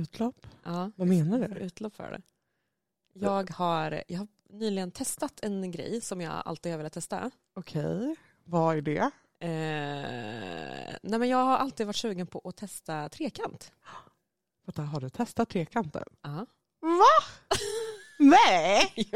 Utlopp? 0.00 0.46
Ja. 0.64 0.90
Vad 0.96 1.08
menar 1.08 1.48
du? 1.48 1.60
utlopp 1.60 1.94
för 1.96 2.10
det. 2.10 2.22
Jag 3.12 3.50
har, 3.50 4.02
jag 4.08 4.18
har 4.18 4.28
nyligen 4.50 4.90
testat 4.90 5.40
en 5.42 5.70
grej 5.70 6.00
som 6.00 6.20
jag 6.20 6.42
alltid 6.44 6.72
har 6.72 6.76
velat 6.76 6.92
testa. 6.92 7.30
Okej, 7.54 8.16
vad 8.44 8.76
är 8.76 8.80
det? 8.80 9.10
Eh, 9.40 9.48
nej 11.02 11.18
men 11.18 11.28
jag 11.28 11.44
har 11.44 11.56
alltid 11.56 11.86
varit 11.86 11.96
sugen 11.96 12.26
på 12.26 12.42
att 12.44 12.56
testa 12.56 13.08
trekant. 13.08 13.72
Vänta, 14.66 14.82
har 14.82 15.00
du 15.00 15.10
testat 15.10 15.48
trekanten? 15.48 16.04
Ja. 16.22 16.46
Va? 16.80 17.24
Nej! 18.18 19.10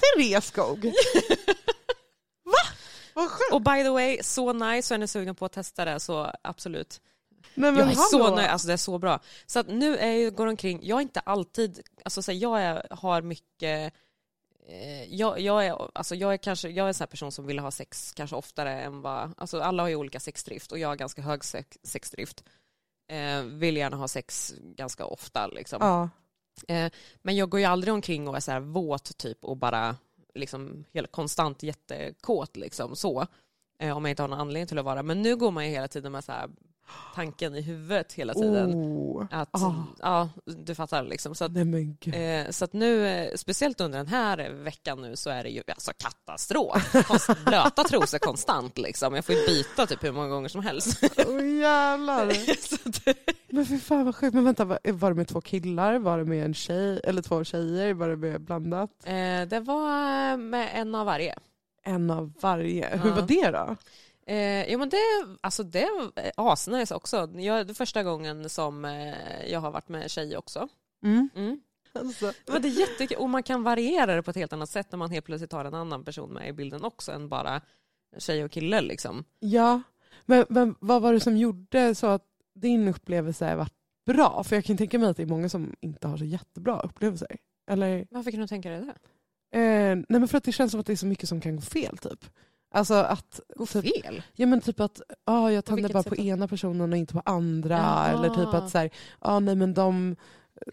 Therese 0.00 0.44
Skog? 0.44 0.84
Va? 2.44 2.76
Vad 3.14 3.30
sjukt! 3.30 3.52
Och 3.52 3.62
by 3.62 3.82
the 3.82 3.88
way, 3.88 4.18
så 4.22 4.52
nice, 4.52 4.88
så 4.88 4.94
är 4.94 4.98
ni 4.98 5.08
sugna 5.08 5.34
på 5.34 5.44
att 5.44 5.52
testa 5.52 5.84
det 5.84 6.00
så 6.00 6.32
absolut. 6.42 7.00
Nej, 7.54 7.72
men 7.72 7.76
jag 7.76 7.90
är 7.90 7.94
så 7.94 8.22
hallå. 8.22 8.36
nöjd, 8.36 8.48
alltså 8.48 8.66
det 8.66 8.72
är 8.72 8.76
så 8.76 8.98
bra. 8.98 9.20
Så 9.46 9.58
att 9.58 9.68
nu 9.68 9.96
är 9.96 10.12
jag, 10.12 10.34
går 10.34 10.46
omkring, 10.46 10.80
jag 10.82 10.98
är 10.98 11.02
inte 11.02 11.20
alltid, 11.20 11.80
alltså 12.04 12.22
så 12.22 12.32
här, 12.32 12.38
jag 12.38 12.62
är, 12.62 12.86
har 12.90 13.22
mycket 13.22 13.94
jag, 15.08 15.40
jag, 15.40 15.66
är, 15.66 15.90
alltså 15.94 16.14
jag 16.14 16.32
är 16.32 16.36
kanske 16.36 16.68
jag 16.68 16.84
är 16.84 16.88
en 16.88 16.94
sån 16.94 17.06
person 17.08 17.32
som 17.32 17.46
vill 17.46 17.58
ha 17.58 17.70
sex 17.70 18.12
kanske 18.12 18.36
oftare 18.36 18.80
än 18.80 19.00
vad... 19.00 19.34
Alltså 19.36 19.60
alla 19.60 19.82
har 19.82 19.88
ju 19.88 19.96
olika 19.96 20.20
sexdrift 20.20 20.72
och 20.72 20.78
jag 20.78 20.88
har 20.88 20.96
ganska 20.96 21.22
hög 21.22 21.44
sex, 21.44 21.78
sexdrift. 21.82 22.44
Eh, 23.08 23.42
vill 23.42 23.76
gärna 23.76 23.96
ha 23.96 24.08
sex 24.08 24.54
ganska 24.60 25.04
ofta. 25.04 25.46
Liksom. 25.46 25.78
Ja. 25.80 26.10
Eh, 26.68 26.92
men 27.22 27.36
jag 27.36 27.50
går 27.50 27.60
ju 27.60 27.66
aldrig 27.66 27.94
omkring 27.94 28.28
och 28.28 28.36
är 28.36 28.40
så 28.40 28.52
här 28.52 28.60
våt 28.60 29.18
typ 29.18 29.44
och 29.44 29.56
bara 29.56 29.96
liksom 30.34 30.84
helt 30.94 31.12
konstant 31.12 31.62
jättekåt 31.62 32.56
liksom 32.56 32.96
så. 32.96 33.26
Eh, 33.78 33.96
om 33.96 34.04
jag 34.04 34.12
inte 34.12 34.22
har 34.22 34.28
någon 34.28 34.40
anledning 34.40 34.66
till 34.66 34.78
att 34.78 34.84
vara. 34.84 35.02
Men 35.02 35.22
nu 35.22 35.36
går 35.36 35.50
man 35.50 35.64
ju 35.64 35.70
hela 35.70 35.88
tiden 35.88 36.12
med 36.12 36.24
så 36.24 36.32
här 36.32 36.50
tanken 37.14 37.54
i 37.54 37.60
huvudet 37.60 38.12
hela 38.12 38.34
tiden. 38.34 38.74
Oh. 38.74 39.26
Att, 39.30 39.48
Ah. 39.52 39.74
ja, 40.00 40.28
du 40.44 40.74
fattar 40.74 41.02
liksom. 41.02 41.34
Så 41.34 41.44
att, 41.44 41.52
Nej 41.52 41.96
eh, 42.12 42.50
så 42.50 42.64
att 42.64 42.72
nu, 42.72 43.06
eh, 43.06 43.34
speciellt 43.36 43.80
under 43.80 43.98
den 43.98 44.06
här 44.08 44.50
veckan 44.50 45.02
nu 45.02 45.16
så 45.16 45.30
är 45.30 45.42
det 45.42 45.50
ju 45.50 45.62
alltså 45.68 45.92
katastrof. 45.98 46.92
Konst, 47.06 47.30
blöta 47.46 47.84
trosor 47.84 48.18
konstant 48.18 48.78
liksom. 48.78 49.14
Jag 49.14 49.24
får 49.24 49.34
ju 49.34 49.46
byta 49.46 49.86
typ 49.86 50.04
hur 50.04 50.12
många 50.12 50.28
gånger 50.28 50.48
som 50.48 50.60
helst. 50.62 50.98
Åh 51.28 51.48
jävlar. 51.58 52.30
så 52.68 52.88
att, 53.10 53.16
Men 53.48 53.66
fy 53.66 53.78
fan 53.78 54.04
vad 54.04 54.16
sjukt. 54.16 54.34
Men 54.34 54.44
vänta, 54.44 54.64
var 54.64 54.78
var 54.92 55.10
det 55.10 55.14
med 55.16 55.28
två 55.28 55.40
killar? 55.40 55.98
Var 55.98 56.18
det 56.18 56.24
med 56.24 56.44
en 56.44 56.54
tjej? 56.54 57.00
Eller 57.04 57.22
två 57.22 57.44
tjejer? 57.44 57.94
Var 57.94 58.08
det 58.08 58.16
med 58.16 58.40
blandat? 58.40 58.90
eh, 59.04 59.42
det 59.48 59.60
var 59.60 60.36
med 60.36 60.68
en 60.74 60.94
av 60.94 61.06
varje. 61.06 61.34
En 61.82 62.10
av 62.10 62.32
varje. 62.40 62.88
Hur 63.02 63.08
Ja. 63.08 63.14
var 63.14 63.22
det 63.22 63.50
då? 63.50 63.76
Eh, 64.26 64.72
jo 64.72 64.78
men 64.78 64.88
det, 64.88 64.98
alltså 65.40 65.62
det 65.62 65.82
är 65.82 66.10
asnice 66.36 66.94
också. 66.94 67.16
Jag, 67.16 67.66
det 67.66 67.72
är 67.72 67.74
första 67.74 68.02
gången 68.02 68.48
som 68.48 68.84
eh, 68.84 69.46
jag 69.46 69.60
har 69.60 69.70
varit 69.70 69.88
med 69.88 70.10
tjej 70.10 70.36
också. 70.36 70.68
Mm. 71.04 71.28
Mm. 71.36 71.60
Alltså, 71.92 72.32
Men 72.46 72.62
det 72.62 72.68
är 72.68 72.80
jättekul 72.80 73.18
och 73.18 73.30
man 73.30 73.42
kan 73.42 73.62
variera 73.62 74.14
det 74.14 74.22
på 74.22 74.30
ett 74.30 74.36
helt 74.36 74.52
annat 74.52 74.70
sätt 74.70 74.92
när 74.92 74.98
man 74.98 75.10
helt 75.10 75.24
plötsligt 75.26 75.52
har 75.52 75.64
en 75.64 75.74
annan 75.74 76.04
person 76.04 76.32
med 76.32 76.48
i 76.48 76.52
bilden 76.52 76.84
också 76.84 77.12
än 77.12 77.28
bara 77.28 77.60
tjej 78.18 78.44
och 78.44 78.50
kille 78.50 78.80
liksom. 78.80 79.24
ja, 79.38 79.82
men, 80.24 80.44
men 80.48 80.74
vad 80.80 81.02
var 81.02 81.12
det 81.12 81.20
som 81.20 81.36
gjorde 81.36 81.94
så 81.94 82.06
att 82.06 82.24
din 82.54 82.88
upplevelse 82.88 83.56
var 83.56 83.68
bra? 84.06 84.44
För 84.44 84.56
jag 84.56 84.64
kan 84.64 84.76
tänka 84.76 84.98
mig 84.98 85.08
att 85.08 85.16
det 85.16 85.22
är 85.22 85.26
många 85.26 85.48
som 85.48 85.74
inte 85.80 86.08
har 86.08 86.16
så 86.16 86.24
jättebra 86.24 86.80
upplevelser. 86.80 87.36
Eller, 87.70 88.06
Varför 88.10 88.30
kan 88.30 88.40
du 88.40 88.46
tänka 88.46 88.70
dig 88.70 88.80
det? 88.80 88.94
eh, 89.58 89.96
nej 89.96 90.20
men 90.20 90.28
för 90.28 90.38
att 90.38 90.44
det 90.44 90.52
känns 90.52 90.70
som 90.70 90.80
att 90.80 90.86
det 90.86 90.92
är 90.92 90.96
så 90.96 91.06
mycket 91.06 91.28
som 91.28 91.40
kan 91.40 91.56
gå 91.56 91.62
fel 91.62 91.98
typ. 91.98 92.24
Alltså 92.70 92.94
att, 92.94 93.40
Gå 93.56 93.66
typ, 93.66 94.02
fel? 94.04 94.22
ja 94.34 94.46
men 94.46 94.60
typ 94.60 94.80
att 94.80 95.00
ah, 95.24 95.50
jag 95.50 95.62
vilket 95.74 95.92
bara 95.92 96.02
på 96.02 96.14
då? 96.14 96.22
ena 96.22 96.48
personen 96.48 96.92
och 96.92 96.98
inte 96.98 97.12
på 97.14 97.22
andra. 97.24 97.76
Jaha. 97.76 98.08
Eller 98.08 98.28
typ 98.28 98.54
att 98.54 98.70
så 98.70 98.78
här, 98.78 98.90
ah, 99.18 99.38
nej 99.40 99.56
men 99.56 99.74
de 99.74 100.16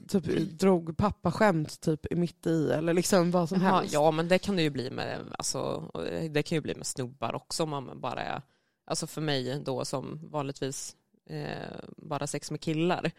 typ, 0.08 0.26
drog 0.60 0.98
pappaskämt 0.98 1.82
typ 1.82 2.06
mitt 2.12 2.48
i 2.48 2.72
eller 2.72 2.94
liksom 2.94 3.32
vad 3.32 3.50
som 3.50 3.62
Jaha, 3.62 3.78
helst. 3.80 3.94
ja 3.94 4.12
men 4.12 4.28
det 4.28 4.40
kan 4.40 4.56
det 4.56 4.62
ju 4.62 4.70
bli 4.70 4.92
med, 4.92 5.20
alltså, 5.38 5.92
det 6.32 6.44
kan 6.44 6.56
ju 6.56 6.62
bli 6.62 6.76
med 6.76 6.86
snubbar 6.88 7.34
också 7.36 7.64
om 7.64 7.70
man 7.70 8.02
bara 8.02 8.22
är, 8.24 8.42
alltså 8.86 9.08
för 9.08 9.22
mig 9.22 9.62
då 9.66 9.86
som 9.86 10.20
vanligtvis 10.32 10.96
eh, 11.30 11.80
bara 11.98 12.28
sex 12.28 12.52
med 12.52 12.62
killar, 12.62 13.12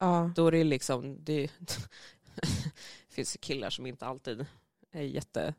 Ja. 0.00 0.30
då 0.36 0.46
är 0.46 0.52
det 0.52 0.64
liksom, 0.64 1.24
det, 1.24 1.50
det 2.38 3.14
finns 3.14 3.36
killar 3.40 3.70
som 3.70 3.86
inte 3.86 4.06
alltid 4.06 4.46
är 4.92 5.02
jätte, 5.02 5.54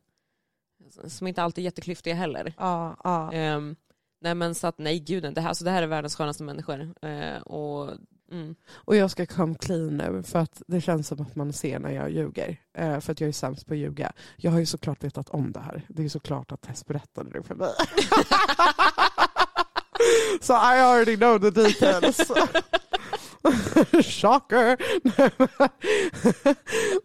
som 1.08 1.28
inte 1.28 1.44
alltid 1.44 1.62
är 1.62 1.66
jätteklyftiga 1.66 2.16
heller. 2.16 2.54
Ja, 2.58 2.98
ja. 3.04 3.32
Ehm, 3.32 3.76
nej 4.22 4.36
men 4.36 4.56
så 4.56 4.68
att 4.68 4.78
nej 4.78 5.00
gud, 5.00 5.34
det 5.34 5.42
här, 5.42 5.50
alltså, 5.50 5.64
det 5.64 5.72
här 5.72 5.84
är 5.84 5.88
världens 5.88 6.16
skönaste 6.16 6.44
människor. 6.44 6.94
Eh, 7.02 7.42
och, 7.42 7.92
mm. 8.32 8.56
Och 8.72 8.96
jag 8.96 9.12
ska 9.12 9.26
come 9.26 9.56
clean 9.56 9.98
nu 9.98 10.24
för 10.24 10.40
att 10.40 10.62
det 10.68 10.82
känns 10.82 11.08
som 11.08 11.22
att 11.22 11.36
man 11.36 11.54
ser 11.54 11.80
när 11.80 11.92
jag 11.92 12.12
ljuger. 12.12 12.58
Eh, 12.78 13.00
för 13.00 13.12
att 13.12 13.22
jag 13.22 13.28
är 13.28 13.32
sämst 13.32 13.68
på 13.68 13.74
att 13.74 13.80
ljuga. 13.80 14.12
Jag 14.38 14.52
har 14.52 14.60
ju 14.60 14.66
såklart 14.66 15.04
vetat 15.04 15.30
om 15.30 15.52
det 15.52 15.60
här. 15.60 15.86
Det 15.88 16.02
är 16.02 16.04
ju 16.04 16.10
såklart 16.10 16.52
att 16.52 16.62
Tess 16.62 16.86
berättade 16.86 17.30
det 17.30 17.44
för 17.44 17.56
mig. 17.56 17.70
so 20.42 20.54
I 20.54 20.80
already 20.80 21.18
know 21.18 21.40
the 21.40 21.50
details. 21.50 22.18
Shocker! 24.04 24.78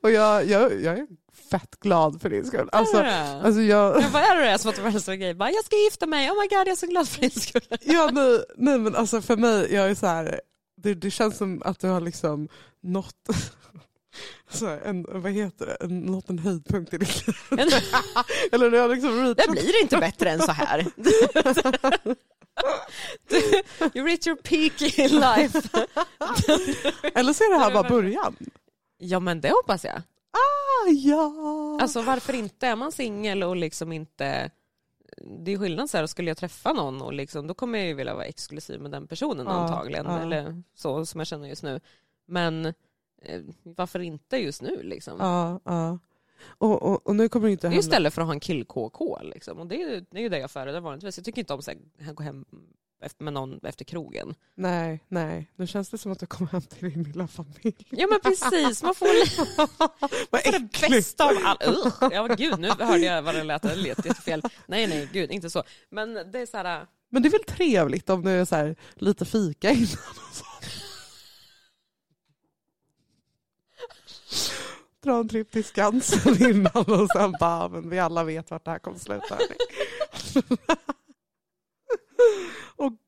och 0.03 0.11
jag, 0.11 0.47
jag, 0.47 0.83
jag 0.83 1.07
fett 1.51 1.81
glad 1.81 2.23
för 2.23 2.31
din 2.31 2.45
skull. 2.45 2.69
Alltså, 2.73 2.97
alltså 3.43 3.61
jag, 3.61 3.93
vad 4.11 4.23
är 4.23 4.53
det 4.53 4.59
som 4.59 4.71
att 4.71 4.77
det 4.77 4.83
var 4.83 4.91
en 4.91 5.01
sån 5.01 5.21
grej? 5.21 5.35
Bara, 5.35 5.51
jag 5.51 5.65
ska 5.65 5.77
gifta 5.77 6.07
mig, 6.07 6.31
oh 6.31 6.41
my 6.41 6.47
god 6.49 6.59
jag 6.59 6.69
är 6.69 6.77
så 6.77 6.87
glad 6.87 7.09
för 7.09 7.21
din 7.21 7.31
skull. 7.31 7.63
ja, 7.81 8.11
nej, 8.13 8.45
nej 8.57 8.79
men 8.79 8.95
alltså 8.95 9.21
för 9.23 9.37
mig, 9.37 9.75
jag 9.75 9.91
är 9.91 9.95
så 9.95 10.07
här, 10.07 10.41
det, 10.77 10.95
det 10.95 11.11
känns 11.11 11.37
som 11.37 11.63
att 11.65 11.81
du 11.81 11.89
har 11.89 12.01
liksom 12.01 12.49
nått 12.83 13.29
så 14.51 14.67
här, 14.67 14.81
en, 14.85 15.07
vad 15.09 15.33
heter 15.33 15.67
det, 15.67 15.77
en, 15.81 16.01
nått 16.01 16.31
en 16.31 16.39
höjdpunkt 16.39 16.95
i 16.95 16.99
ditt 16.99 17.27
liv. 17.27 17.37
Eller 18.53 18.71
du 18.71 18.79
har 18.79 18.89
liksom 18.89 19.35
Det 19.37 19.51
blir 19.51 19.83
inte 19.83 19.97
bättre 19.97 20.31
än 20.31 20.41
så 20.41 20.53
här. 20.53 20.87
Du, 23.29 23.37
you 23.95 24.07
reach 24.07 24.27
your 24.27 24.37
peak 24.37 24.99
in 24.99 25.21
life. 25.21 25.63
Eller 27.15 27.33
så 27.33 27.45
är 27.45 27.53
det 27.53 27.59
här 27.59 27.71
bara 27.71 27.89
början. 27.89 28.37
Ja 28.99 29.21
men 29.21 29.41
det 29.41 29.51
hoppas 29.51 29.85
jag. 29.85 30.03
Ah, 30.35 30.89
ja. 30.91 31.33
Alltså 31.81 32.03
varför 32.03 32.33
inte? 32.33 32.67
Är 32.67 32.77
man 32.77 32.93
singel 32.93 33.43
och 33.43 33.57
liksom 33.57 33.93
inte... 33.93 34.51
Det 35.23 35.53
är 35.53 35.59
skillnad 35.59 35.91
så 35.91 35.97
här, 35.97 36.07
skulle 36.07 36.31
jag 36.31 36.37
träffa 36.37 36.73
någon 36.73 37.03
och 37.03 37.13
liksom, 37.13 37.47
då 37.47 37.55
kommer 37.55 37.79
jag 37.79 37.89
ju 37.89 37.95
vilja 37.95 38.15
vara 38.15 38.25
exklusiv 38.25 38.81
med 38.81 38.91
den 38.91 39.07
personen 39.07 39.47
Ja, 39.47 39.53
antagligen. 39.53 40.07
ja. 40.07 40.19
Eller 40.21 40.63
så 40.75 41.07
som 41.07 41.21
jag 41.21 41.27
känner 41.27 41.49
just 41.49 41.63
nu. 41.63 41.81
Men 42.27 42.67
eh, 43.23 43.43
varför 43.63 44.01
inte 44.01 44.37
just 44.37 44.63
nu 44.63 44.83
liksom? 44.83 45.17
ja, 45.19 45.61
ja. 45.65 45.99
Och, 46.59 46.83
och, 46.83 47.07
och 47.07 47.17
nu 47.17 47.29
kommer 47.29 47.47
det 47.47 47.53
inte 47.53 47.67
Det 47.69 47.73
är 47.73 47.75
ju 47.75 47.81
istället 47.81 48.15
för 48.15 48.23
att 48.23 48.29
ha 48.29 48.35
en 48.35 48.41
kill-KK 48.41 49.19
liksom. 49.23 49.59
Och 49.59 49.67
det 49.67 49.83
är, 49.83 50.05
det 50.11 50.19
är 50.19 50.23
ju 50.23 50.29
det 50.29 50.39
jag 50.39 50.51
föredrar 50.51 50.81
vanligtvis. 50.81 51.19
Jag 51.19 51.25
tycker 51.25 51.39
inte 51.43 51.53
om 51.55 51.59
att 52.09 52.15
gå 52.17 52.23
hem 52.23 52.45
med 53.19 53.33
någon 53.33 53.61
efter 53.63 53.85
krogen. 53.85 54.35
Nej, 54.55 55.01
nej. 55.09 55.51
Nu 55.57 55.67
känns 55.67 55.91
det 55.91 55.99
som 55.99 56.13
att 56.13 56.21
du 56.21 56.27
kommer 56.27 56.51
hem 56.51 56.63
till 56.63 56.91
din 56.91 57.03
lilla 57.03 57.27
familj. 57.29 57.75
Ja 57.91 58.07
men 58.07 58.21
precis, 58.21 58.83
man 58.83 58.95
får 58.95 59.07
Vad 60.31 60.43
det 60.45 60.49
äckligt. 60.49 60.91
bästa 60.91 61.25
av 61.25 61.33
allt. 61.45 61.95
Ja 62.13 62.27
gud 62.27 62.59
nu 62.59 62.69
hörde 62.69 62.99
jag 63.05 63.23
vad 63.23 63.35
det 63.35 63.45
lät, 63.45 63.63
det 63.63 63.75
lät 63.77 64.05
jättefel. 64.07 64.43
Nej 64.67 64.87
nej 64.87 65.09
gud, 65.13 65.31
inte 65.31 65.51
så. 65.51 65.63
Men 65.91 66.15
det 66.15 66.39
är 66.39 66.47
så 66.47 66.57
här, 66.57 66.87
Men 67.11 67.23
det 67.23 67.29
är 67.29 67.31
väl 67.31 67.45
trevligt 67.45 68.11
om 68.11 68.23
det 68.25 68.31
är 68.31 68.45
så 68.45 68.57
här, 68.57 68.77
lite 68.95 69.25
fika 69.25 69.71
innan 69.71 69.87
och 70.29 70.35
så. 70.35 70.45
Dra 75.03 75.19
en 75.19 75.29
tripp 75.29 75.51
till 75.51 75.65
Skansen 75.65 76.51
innan 76.51 76.73
och 77.01 77.09
sen 77.13 77.35
bara, 77.41 77.69
men 77.69 77.91
vi 77.91 77.99
alla 77.99 78.25
vet 78.25 78.51
vart 78.51 78.65
det 78.65 78.71
här 78.71 78.79
kommer 78.79 78.99
sluta. 78.99 79.39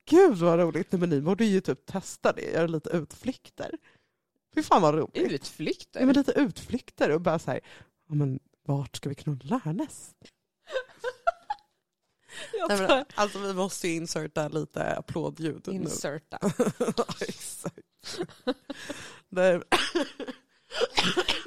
Gud 0.07 0.38
vad 0.38 0.59
roligt. 0.59 0.92
Nej, 0.92 1.00
men 1.00 1.11
ni 1.11 1.20
borde 1.20 1.44
ju 1.44 1.61
typ 1.61 1.86
testa 1.86 2.32
det, 2.32 2.52
göra 2.52 2.66
lite 2.66 2.90
utflykter. 2.90 3.70
Fy 4.54 4.62
fan 4.62 4.82
vad 4.82 4.94
roligt. 4.94 5.32
utflykter. 5.32 6.00
Ja, 6.00 6.07
men 6.07 6.14
lite 6.14 6.32
utflykter 6.32 7.11
och 7.11 7.20
bara 7.20 7.38
så 7.38 7.50
här, 7.50 7.61
ja, 8.09 8.14
men 8.14 8.38
vart 8.66 8.96
ska 8.96 9.09
vi 9.09 9.14
knulla 9.14 9.61
härnäst? 9.64 10.16
Nej, 12.68 12.80
men, 12.80 13.04
alltså 13.14 13.38
vi 13.38 13.54
måste 13.54 13.88
ju 13.88 13.94
inserta 13.94 14.48
lite 14.48 14.96
applådljud 14.96 15.62
nu. 15.66 15.74
Inserta. 15.74 16.38
ja, 16.96 17.07
exakt. 17.20 17.78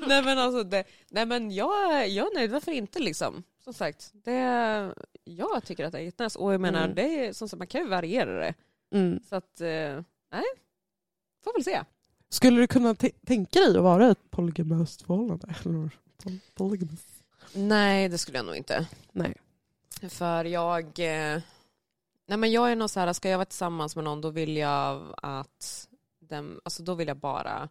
Nej, 0.07 0.23
men 0.23 0.37
alltså, 0.39 0.63
det, 0.63 0.83
nej 1.09 1.25
men 1.25 1.51
jag, 1.51 2.07
jag 2.09 2.31
är 2.31 2.35
nöjd, 2.35 2.51
varför 2.51 2.71
inte 2.71 2.99
liksom? 2.99 3.43
Som 3.63 3.73
sagt, 3.73 4.11
det, 4.13 4.93
jag 5.23 5.63
tycker 5.63 5.85
att 5.85 5.91
det 5.91 5.97
är 5.97 6.01
jättenice. 6.03 6.39
Och 6.39 6.53
jag 6.53 6.61
menar, 6.61 6.83
Mm. 6.83 6.95
det 6.95 7.25
är, 7.25 7.33
som 7.33 7.49
sagt, 7.49 7.57
man 7.57 7.67
kan 7.67 7.81
ju 7.81 7.87
variera 7.87 8.39
det. 8.39 8.53
mm. 8.91 9.19
Så 9.29 9.35
att, 9.35 9.61
eh, 9.61 10.01
nej, 10.31 10.43
får 11.43 11.53
väl 11.53 11.63
se. 11.63 11.83
Skulle 12.29 12.61
du 12.61 12.67
kunna 12.67 12.95
tänka 13.25 13.59
dig 13.59 13.77
att 13.77 13.83
vara 13.83 14.11
ett 14.11 14.31
polygamöst 14.31 15.01
förhållande? 15.01 15.47
Eller 15.65 15.89
poly- 16.23 16.39
polygamous? 16.53 17.05
Nej, 17.53 18.09
det 18.09 18.17
skulle 18.17 18.37
jag 18.37 18.45
nog 18.45 18.55
inte. 18.55 18.87
Nej. 19.11 19.33
För 20.09 20.45
jag... 20.45 20.83
Eh, 20.85 21.41
nej 22.27 22.37
men 22.37 22.51
jag 22.51 22.71
är 22.71 22.75
nog 22.75 22.89
så 22.89 22.99
här, 22.99 23.13
ska 23.13 23.29
jag 23.29 23.37
vara 23.37 23.45
tillsammans 23.45 23.95
med 23.95 24.05
någon 24.05 24.21
då 24.21 24.29
vill 24.29 24.57
jag 24.57 25.13
att... 25.17 25.87
Den, 26.21 26.59
alltså 26.63 26.83
då 26.83 26.93
vill 26.93 27.07
jag 27.07 27.17
bara 27.17 27.69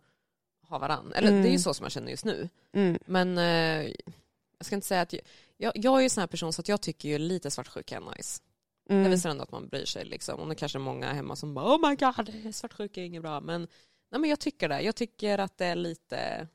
ha 0.68 0.78
varann. 0.78 1.12
Eller 1.12 1.28
Mm. 1.28 1.42
det 1.42 1.48
är 1.48 1.52
ju 1.52 1.58
så 1.58 1.74
som 1.74 1.84
jag 1.84 1.92
känner 1.92 2.10
just 2.10 2.24
nu. 2.24 2.48
Mm. 2.72 2.98
Men 3.06 3.38
eh, 3.38 3.92
jag 4.58 4.66
ska 4.66 4.74
inte 4.74 4.86
säga 4.86 5.00
att... 5.00 5.12
Jag, 5.12 5.22
jag, 5.56 5.72
jag 5.76 5.94
är 5.94 5.98
ju 6.00 6.04
en 6.04 6.10
sån 6.10 6.20
här 6.22 6.26
person 6.28 6.52
så 6.52 6.60
att 6.60 6.68
jag 6.68 6.80
tycker 6.80 7.08
ju 7.08 7.18
lite 7.18 7.50
svartsjuka 7.50 7.96
är 7.96 8.16
nice. 8.16 8.42
Det 8.88 8.94
Mm. 8.94 9.10
visar 9.10 9.30
ändå 9.30 9.42
att 9.42 9.52
man 9.52 9.68
bryr 9.68 9.84
sig. 9.84 10.04
Liksom. 10.04 10.40
Och 10.40 10.48
det 10.48 10.54
kanske 10.54 10.78
är 10.78 10.80
många 10.80 11.12
hemma 11.12 11.36
som 11.36 11.54
bara 11.54 11.76
oh 11.76 11.88
my 11.88 11.96
god, 11.96 12.54
svartsjuka 12.54 13.00
är 13.00 13.04
inget 13.04 13.22
bra. 13.22 13.40
Men, 13.40 13.60
nej, 14.10 14.20
men 14.20 14.30
jag 14.30 14.40
tycker 14.40 14.68
det. 14.68 14.80
Jag 14.80 14.96
tycker 14.96 15.38
att 15.38 15.58
det 15.58 15.66
är 15.66 15.76
lite 15.76 16.48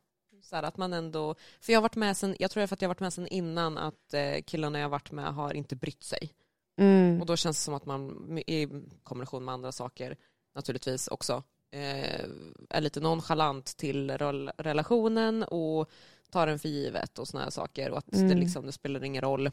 så 0.43 0.55
här 0.55 0.63
att 0.63 0.77
man 0.77 0.93
ändå... 0.93 1.35
För 1.61 1.73
jag 1.73 1.77
har 1.77 1.81
varit 1.81 1.95
med 1.95 2.17
sen, 2.17 2.35
jag 2.39 2.51
tror 2.51 2.61
det 2.61 2.67
för 2.67 2.75
att 2.75 2.81
jag 2.81 2.89
har 2.89 2.93
varit 2.95 2.99
med 2.99 3.13
sen 3.13 3.27
innan 3.27 3.77
att 3.77 4.13
eh, 4.13 4.41
killarna 4.45 4.79
jag 4.79 4.85
har 4.85 4.89
varit 4.89 5.11
med 5.11 5.33
har 5.33 5.53
inte 5.53 5.75
brytt 5.75 6.03
sig. 6.03 6.33
Mm. 6.77 7.21
Och 7.21 7.25
då 7.27 7.35
känns 7.35 7.57
det 7.57 7.63
som 7.63 7.73
att 7.73 7.85
man 7.85 8.37
i 8.47 8.67
kombination 9.03 9.45
med 9.45 9.53
andra 9.53 9.71
saker 9.71 10.17
naturligtvis 10.55 11.07
också 11.07 11.43
är 12.69 12.81
lite 12.81 12.99
nonchalant 12.99 13.65
till 13.77 14.11
rel- 14.11 14.51
relationen 14.57 15.43
och 15.43 15.89
tar 16.31 16.47
den 16.47 16.59
för 16.59 16.69
givet 16.69 17.19
och 17.19 17.27
här 17.33 17.49
saker. 17.49 17.91
Och 17.91 17.97
att 17.97 18.05
det, 18.07 18.17
Mm. 18.17 18.37
liksom, 18.37 18.65
det 18.65 18.71
spelar 18.71 19.03
ingen 19.03 19.21
roll 19.21 19.51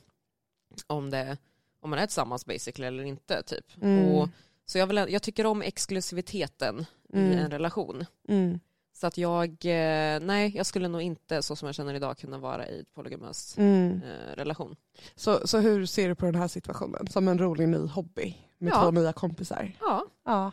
om, 0.86 1.10
det, 1.10 1.36
om 1.80 1.90
man 1.90 1.98
är 1.98 2.06
tillsammans 2.06 2.46
basically 2.46 2.86
eller 2.86 3.04
inte. 3.04 3.42
Typ. 3.42 3.66
Mm. 3.82 4.08
Och, 4.14 4.28
så 4.66 4.78
jag, 4.78 4.86
vill, 4.86 4.96
jag 5.08 5.22
tycker 5.22 5.46
om 5.46 5.62
exklusiviteten 5.62 6.80
i 7.12 7.18
Mm. 7.18 7.38
en 7.38 7.50
relation. 7.50 8.04
Mm. 8.28 8.60
Så 8.92 9.06
att 9.06 9.18
jag, 9.18 9.48
eh, 9.50 10.20
nej 10.20 10.56
jag 10.56 10.66
skulle 10.66 10.88
nog 10.88 11.02
inte 11.02 11.42
så 11.42 11.56
som 11.56 11.66
jag 11.66 11.74
känner 11.74 11.94
idag 11.94 12.18
kunna 12.18 12.38
vara 12.38 12.68
i 12.68 12.80
ett 12.80 12.94
polygamös 12.94 13.58
Mm. 13.58 14.02
eh, 14.02 14.36
relation. 14.36 14.76
Så, 15.16 15.46
så 15.48 15.58
hur 15.58 15.86
ser 15.86 16.08
du 16.08 16.14
på 16.14 16.26
den 16.26 16.34
här 16.34 16.48
situationen? 16.48 17.06
Som 17.06 17.28
en 17.28 17.38
rolig 17.38 17.68
ny 17.68 17.86
hobby 17.86 18.36
med 18.58 18.72
Ja. 18.72 18.82
två 18.82 18.90
nya 18.90 19.12
kompisar? 19.12 19.72
Ja, 19.80 20.06
Ja. 20.24 20.52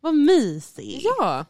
Vad 0.00 0.14
mysigt! 0.14 1.04
ja. 1.18 1.44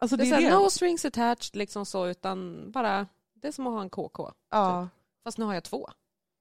Alltså, 0.00 0.16
Det 0.16 0.22
det 0.24 0.30
är 0.30 0.34
här, 0.40 0.50
det. 0.50 0.56
no 0.56 0.70
strings 0.70 1.04
attached 1.04 1.56
liksom 1.56 1.86
så 1.86 2.06
utan 2.08 2.70
bara, 2.70 3.06
det 3.34 3.48
är 3.48 3.52
som 3.52 3.66
att 3.66 3.72
ha 3.72 3.82
en 3.82 3.90
KK. 3.90 4.32
Ja. 4.50 4.88
Fast 5.24 5.38
nu 5.38 5.44
har 5.44 5.54
jag 5.54 5.64
två. 5.64 5.88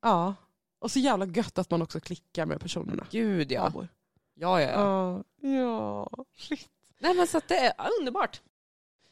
ja. 0.01 0.35
Och 0.79 0.91
så 0.91 0.99
jävla 0.99 1.25
gött 1.25 1.57
att 1.57 1.71
man 1.71 1.81
också 1.81 1.99
klickar 1.99 2.45
med 2.45 2.61
personerna. 2.61 3.07
Gud 3.11 3.51
ja. 3.51 3.71
Ja. 3.75 3.87
Ja, 4.33 4.61
ja, 4.61 4.71
ja. 4.71 5.23
Ja. 5.49 6.09
Shit. 6.35 6.69
Nej 6.99 7.13
men 7.15 7.27
så 7.27 7.37
att 7.37 7.47
det 7.47 7.57
är 7.57 7.73
underbart. 7.99 8.41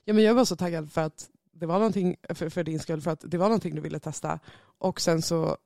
Ja, 0.03 0.13
men 0.13 0.23
jag 0.23 0.33
var 0.33 0.45
så 0.45 0.55
taggad 0.55 0.91
för 0.91 1.01
att 1.01 1.29
det 1.51 1.65
var 1.65 1.75
någonting, 1.75 2.15
för, 2.29 2.49
för 2.49 2.63
din 2.63 2.79
skull, 2.79 3.01
för 3.01 3.11
att 3.11 3.21
det 3.25 3.37
var 3.37 3.45
någonting 3.45 3.75
du 3.75 3.81
ville 3.81 3.99
testa. 3.99 4.39
Och 4.77 5.01
sen 5.01 5.21
så 5.21 5.57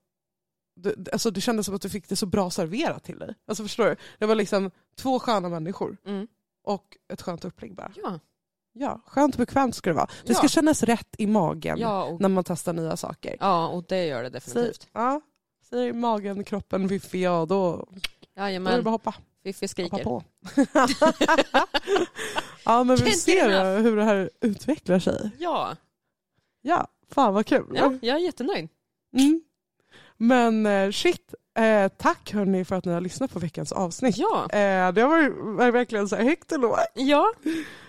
det, 0.75 1.09
alltså 1.13 1.31
det 1.31 1.41
kändes 1.41 1.65
som 1.65 1.75
att 1.75 1.81
du 1.81 1.89
fick 1.89 2.09
det 2.09 2.15
så 2.15 2.25
bra 2.25 2.49
serverat 2.49 3.03
till 3.03 3.19
dig. 3.19 3.35
Alltså 3.45 3.63
förstår 3.63 3.85
du? 3.85 3.95
Det 4.19 4.25
var 4.25 4.35
liksom 4.35 4.71
två 4.95 5.19
sköna 5.19 5.49
människor 5.49 5.97
Mm. 6.05 6.27
Och 6.69 6.97
ett 7.13 7.21
skönt 7.21 7.45
upplägg 7.45 7.75
bara. 7.75 7.91
Ja. 7.95 8.19
Ja, 8.73 9.01
skönt 9.05 9.35
och 9.35 9.39
bekvämt 9.39 9.75
ska 9.75 9.89
det 9.89 9.95
vara. 9.95 10.09
Det 10.25 10.33
ska 10.33 10.43
Ja. 10.43 10.47
kännas 10.49 10.83
rätt 10.83 11.15
i 11.17 11.27
magen 11.27 11.77
Ja, 11.79 12.03
och, 12.03 12.21
när 12.21 12.29
man 12.29 12.43
testar 12.43 12.73
nya 12.73 12.97
saker. 12.97 13.37
ja, 13.39 13.67
och 13.67 13.83
det 13.87 14.05
gör 14.05 14.23
det 14.23 14.41
Säg, 14.41 14.53
definitivt. 14.53 14.87
ja, 14.93 15.21
säger 15.69 15.93
magen, 15.93 16.43
kroppen, 16.43 16.87
viffi, 16.87 17.23
ja 17.23 17.45
då, 17.49 17.87
då 18.35 18.41
är 18.41 18.51
det 18.51 18.59
bara 18.59 18.77
att 18.79 18.85
hoppa, 18.85 19.15
Fiffi 19.43 19.65
hoppa 19.65 19.67
skriker. 19.67 20.03
på. 20.03 20.23
ja 22.65 22.83
men 22.83 22.95
vi 22.97 23.11
ser 23.11 23.79
hur 23.81 23.95
det 23.95 24.03
här 24.03 24.29
utvecklar 24.41 24.99
sig. 24.99 25.29
Ja, 25.39 25.75
Ja, 26.61 26.87
fan 27.11 27.33
vad 27.33 27.45
kul. 27.45 27.65
ja, 27.75 27.93
jag 28.01 28.17
är 28.17 28.21
jättenöjd. 28.21 28.69
Mm. 29.17 29.41
Men 30.21 30.65
eh, 30.65 30.91
shit, 30.91 31.33
eh, 31.59 31.87
tack 31.97 32.33
hörni 32.33 32.65
för 32.65 32.75
att 32.75 32.85
ni 32.85 32.91
har 32.93 33.01
lyssnat 33.01 33.31
på 33.31 33.39
veckans 33.39 33.71
avsnitt. 33.71 34.17
Ja, 34.17 34.41
Eh, 34.51 34.91
det 34.93 35.01
har 35.01 35.29
varit 35.55 35.73
verkligen 35.73 36.09
så 36.09 36.15
här 36.15 36.23
högt 36.23 36.51
och 36.51 36.59
lågt. 36.59 36.79
ja. 36.93 37.25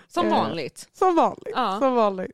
som 0.09 0.26
Eh. 0.26 0.33
vanligt. 0.33 0.89
Som 0.93 1.14
vanligt. 1.16 1.53
Ja. 1.55 1.78
Som 1.81 1.95
vanligt. 1.95 2.33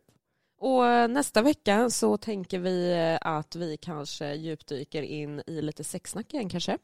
Och 0.61 0.87
eh, 0.87 1.09
nästa 1.09 1.43
vecka 1.43 1.91
så 1.91 2.17
tänker 2.17 2.59
vi 2.59 2.93
eh, 2.93 3.29
att 3.33 3.57
vi 3.57 3.77
kanske 3.77 4.35
djupdyker 4.35 5.03
in 5.03 5.43
i 5.47 5.63
lite 5.63 5.85
sexsnack 5.85 6.35
igen 6.35 6.49
kanske. 6.49 6.79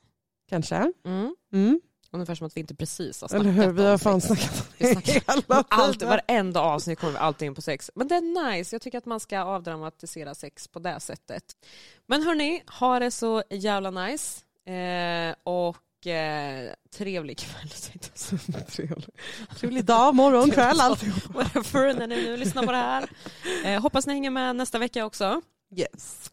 Kanske. 0.48 0.92
Mm. 1.04 1.36
Mm. 1.52 1.80
Ungefär 2.14 2.34
som 2.34 2.46
att 2.46 2.56
vi 2.56 2.60
inte 2.60 2.74
precis 2.74 3.20
har 3.20 3.34
Eller 3.34 3.44
snackat 3.44 3.68
hur, 3.68 3.72
vi 3.72 3.84
har 3.84 3.98
fan 3.98 4.20
snackat 4.20 4.60
om 4.60 4.66
det 4.78 5.12
hela 5.12 5.64
Allt, 5.68 6.02
varenda 6.02 6.60
avsnitt 6.60 6.98
kommer 6.98 7.12
vi 7.12 7.18
alltid 7.18 7.46
in 7.46 7.54
på 7.54 7.62
sex. 7.62 7.90
Men 7.94 8.08
det 8.08 8.14
är 8.14 8.52
nice. 8.52 8.74
Jag 8.74 8.82
tycker 8.82 8.98
att 8.98 9.06
man 9.06 9.20
ska 9.20 9.40
avdramatisera 9.40 10.34
sex 10.34 10.68
på 10.68 10.78
det 10.78 11.00
sättet. 11.00 11.44
Men 12.06 12.22
hörni, 12.22 12.62
ha 12.66 12.98
det 12.98 13.10
så 13.10 13.42
jävla 13.50 13.90
nice. 13.90 14.40
Eh, 14.72 15.34
och 15.44 16.06
eh, 16.06 16.72
trevlig 16.90 17.38
kväll. 17.38 17.68
Trevlig. 18.68 19.08
Trevlig 19.56 19.84
dag, 19.84 20.14
morgon, 20.14 20.50
kväll, 20.50 20.80
alltihop. 20.80 21.22
Whatever 21.34 21.94
när 21.94 22.06
ni 22.06 22.16
nu 22.16 22.36
lyssnar 22.36 22.66
på 22.66 22.72
det 22.72 22.78
här. 22.78 23.08
Eh, 23.64 23.82
hoppas 23.82 24.06
ni 24.06 24.12
hänger 24.12 24.30
med 24.30 24.56
nästa 24.56 24.78
vecka 24.78 25.06
också. 25.06 25.42
Yes. 25.76 26.30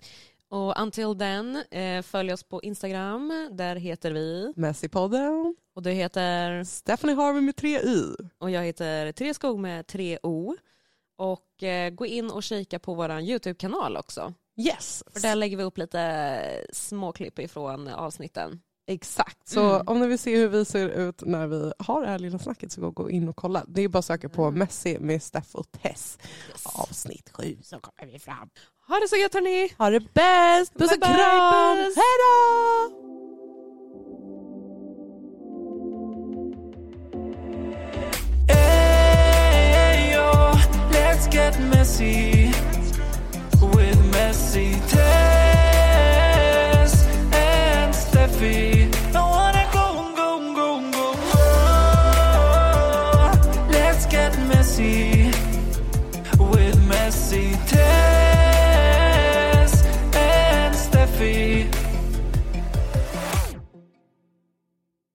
Och 0.51 0.79
until 0.81 1.17
then, 1.19 1.63
eh, 1.71 2.01
följ 2.01 2.33
oss 2.33 2.43
på 2.43 2.61
Instagram. 2.61 3.49
Där 3.51 3.75
heter 3.75 4.11
vi. 4.11 4.53
Messi-podden. 4.55 5.55
Och 5.75 5.81
du 5.83 5.91
heter. 5.91 6.63
Stephanie 6.63 7.15
Harvey 7.15 7.41
med 7.41 7.55
tre 7.55 7.79
y. 7.79 8.15
Och 8.37 8.51
jag 8.51 8.63
heter 8.63 9.11
Therese 9.11 9.35
Skog 9.35 9.59
med 9.59 9.87
tre 9.87 10.19
O. 10.23 10.55
Och 11.17 11.63
eh, 11.63 11.89
gå 11.89 12.05
in 12.05 12.31
och 12.31 12.43
kika 12.43 12.79
på 12.79 12.93
vår 12.93 13.19
YouTube-kanal 13.19 13.97
också. 13.97 14.33
Yes. 14.57 15.03
För 15.13 15.19
där 15.19 15.35
lägger 15.35 15.57
vi 15.57 15.63
upp 15.63 15.77
lite 15.77 16.65
småklipp 16.73 17.39
ifrån 17.39 17.87
avsnitten. 17.87 18.61
Exakt. 18.91 19.49
Så 19.49 19.69
Mm. 19.75 19.87
om 19.87 19.99
ni 19.99 20.07
vill 20.07 20.19
se 20.19 20.37
hur 20.37 20.47
vi 20.47 20.65
ser 20.65 20.89
ut 20.89 21.21
när 21.25 21.47
vi 21.47 21.71
har 21.79 22.01
det 22.01 22.07
här 22.07 22.19
lilla 22.19 22.39
snacket 22.39 22.71
så 22.71 22.91
gå- 22.91 23.09
in 23.09 23.29
och 23.29 23.35
kolla. 23.35 23.63
Det 23.67 23.81
är 23.81 23.87
bara 23.87 23.99
att 23.99 24.05
söka 24.05 24.29
på 24.29 24.43
Mm. 24.45 24.59
Messi 24.59 24.97
med 24.99 25.23
Steff 25.23 25.55
och 25.55 25.71
Tess. 25.71 26.17
Avsnitt 26.63 27.29
sju 27.33 27.57
så 27.63 27.79
kommer 27.79 28.11
vi 28.11 28.19
fram. 28.19 28.49
Ha 28.87 28.95
det 28.99 29.07
så 29.09 29.15
gött 29.15 29.33
hörni! 29.33 29.73
Ha 29.77 29.89
det 29.89 29.99
bäst! 30.13 30.73
Puss 30.73 30.91
och 30.91 31.03
kram! 31.03 31.77
puss. 31.77 31.95
Hej 31.95 32.15
då! 32.23 32.95
Hey, 38.47 40.13
yo, 40.13 40.31
let's 40.91 41.27
get 41.27 41.59
messy 41.59 42.51
with 43.75 43.99
messy 44.13 44.73
Tess 44.87 45.28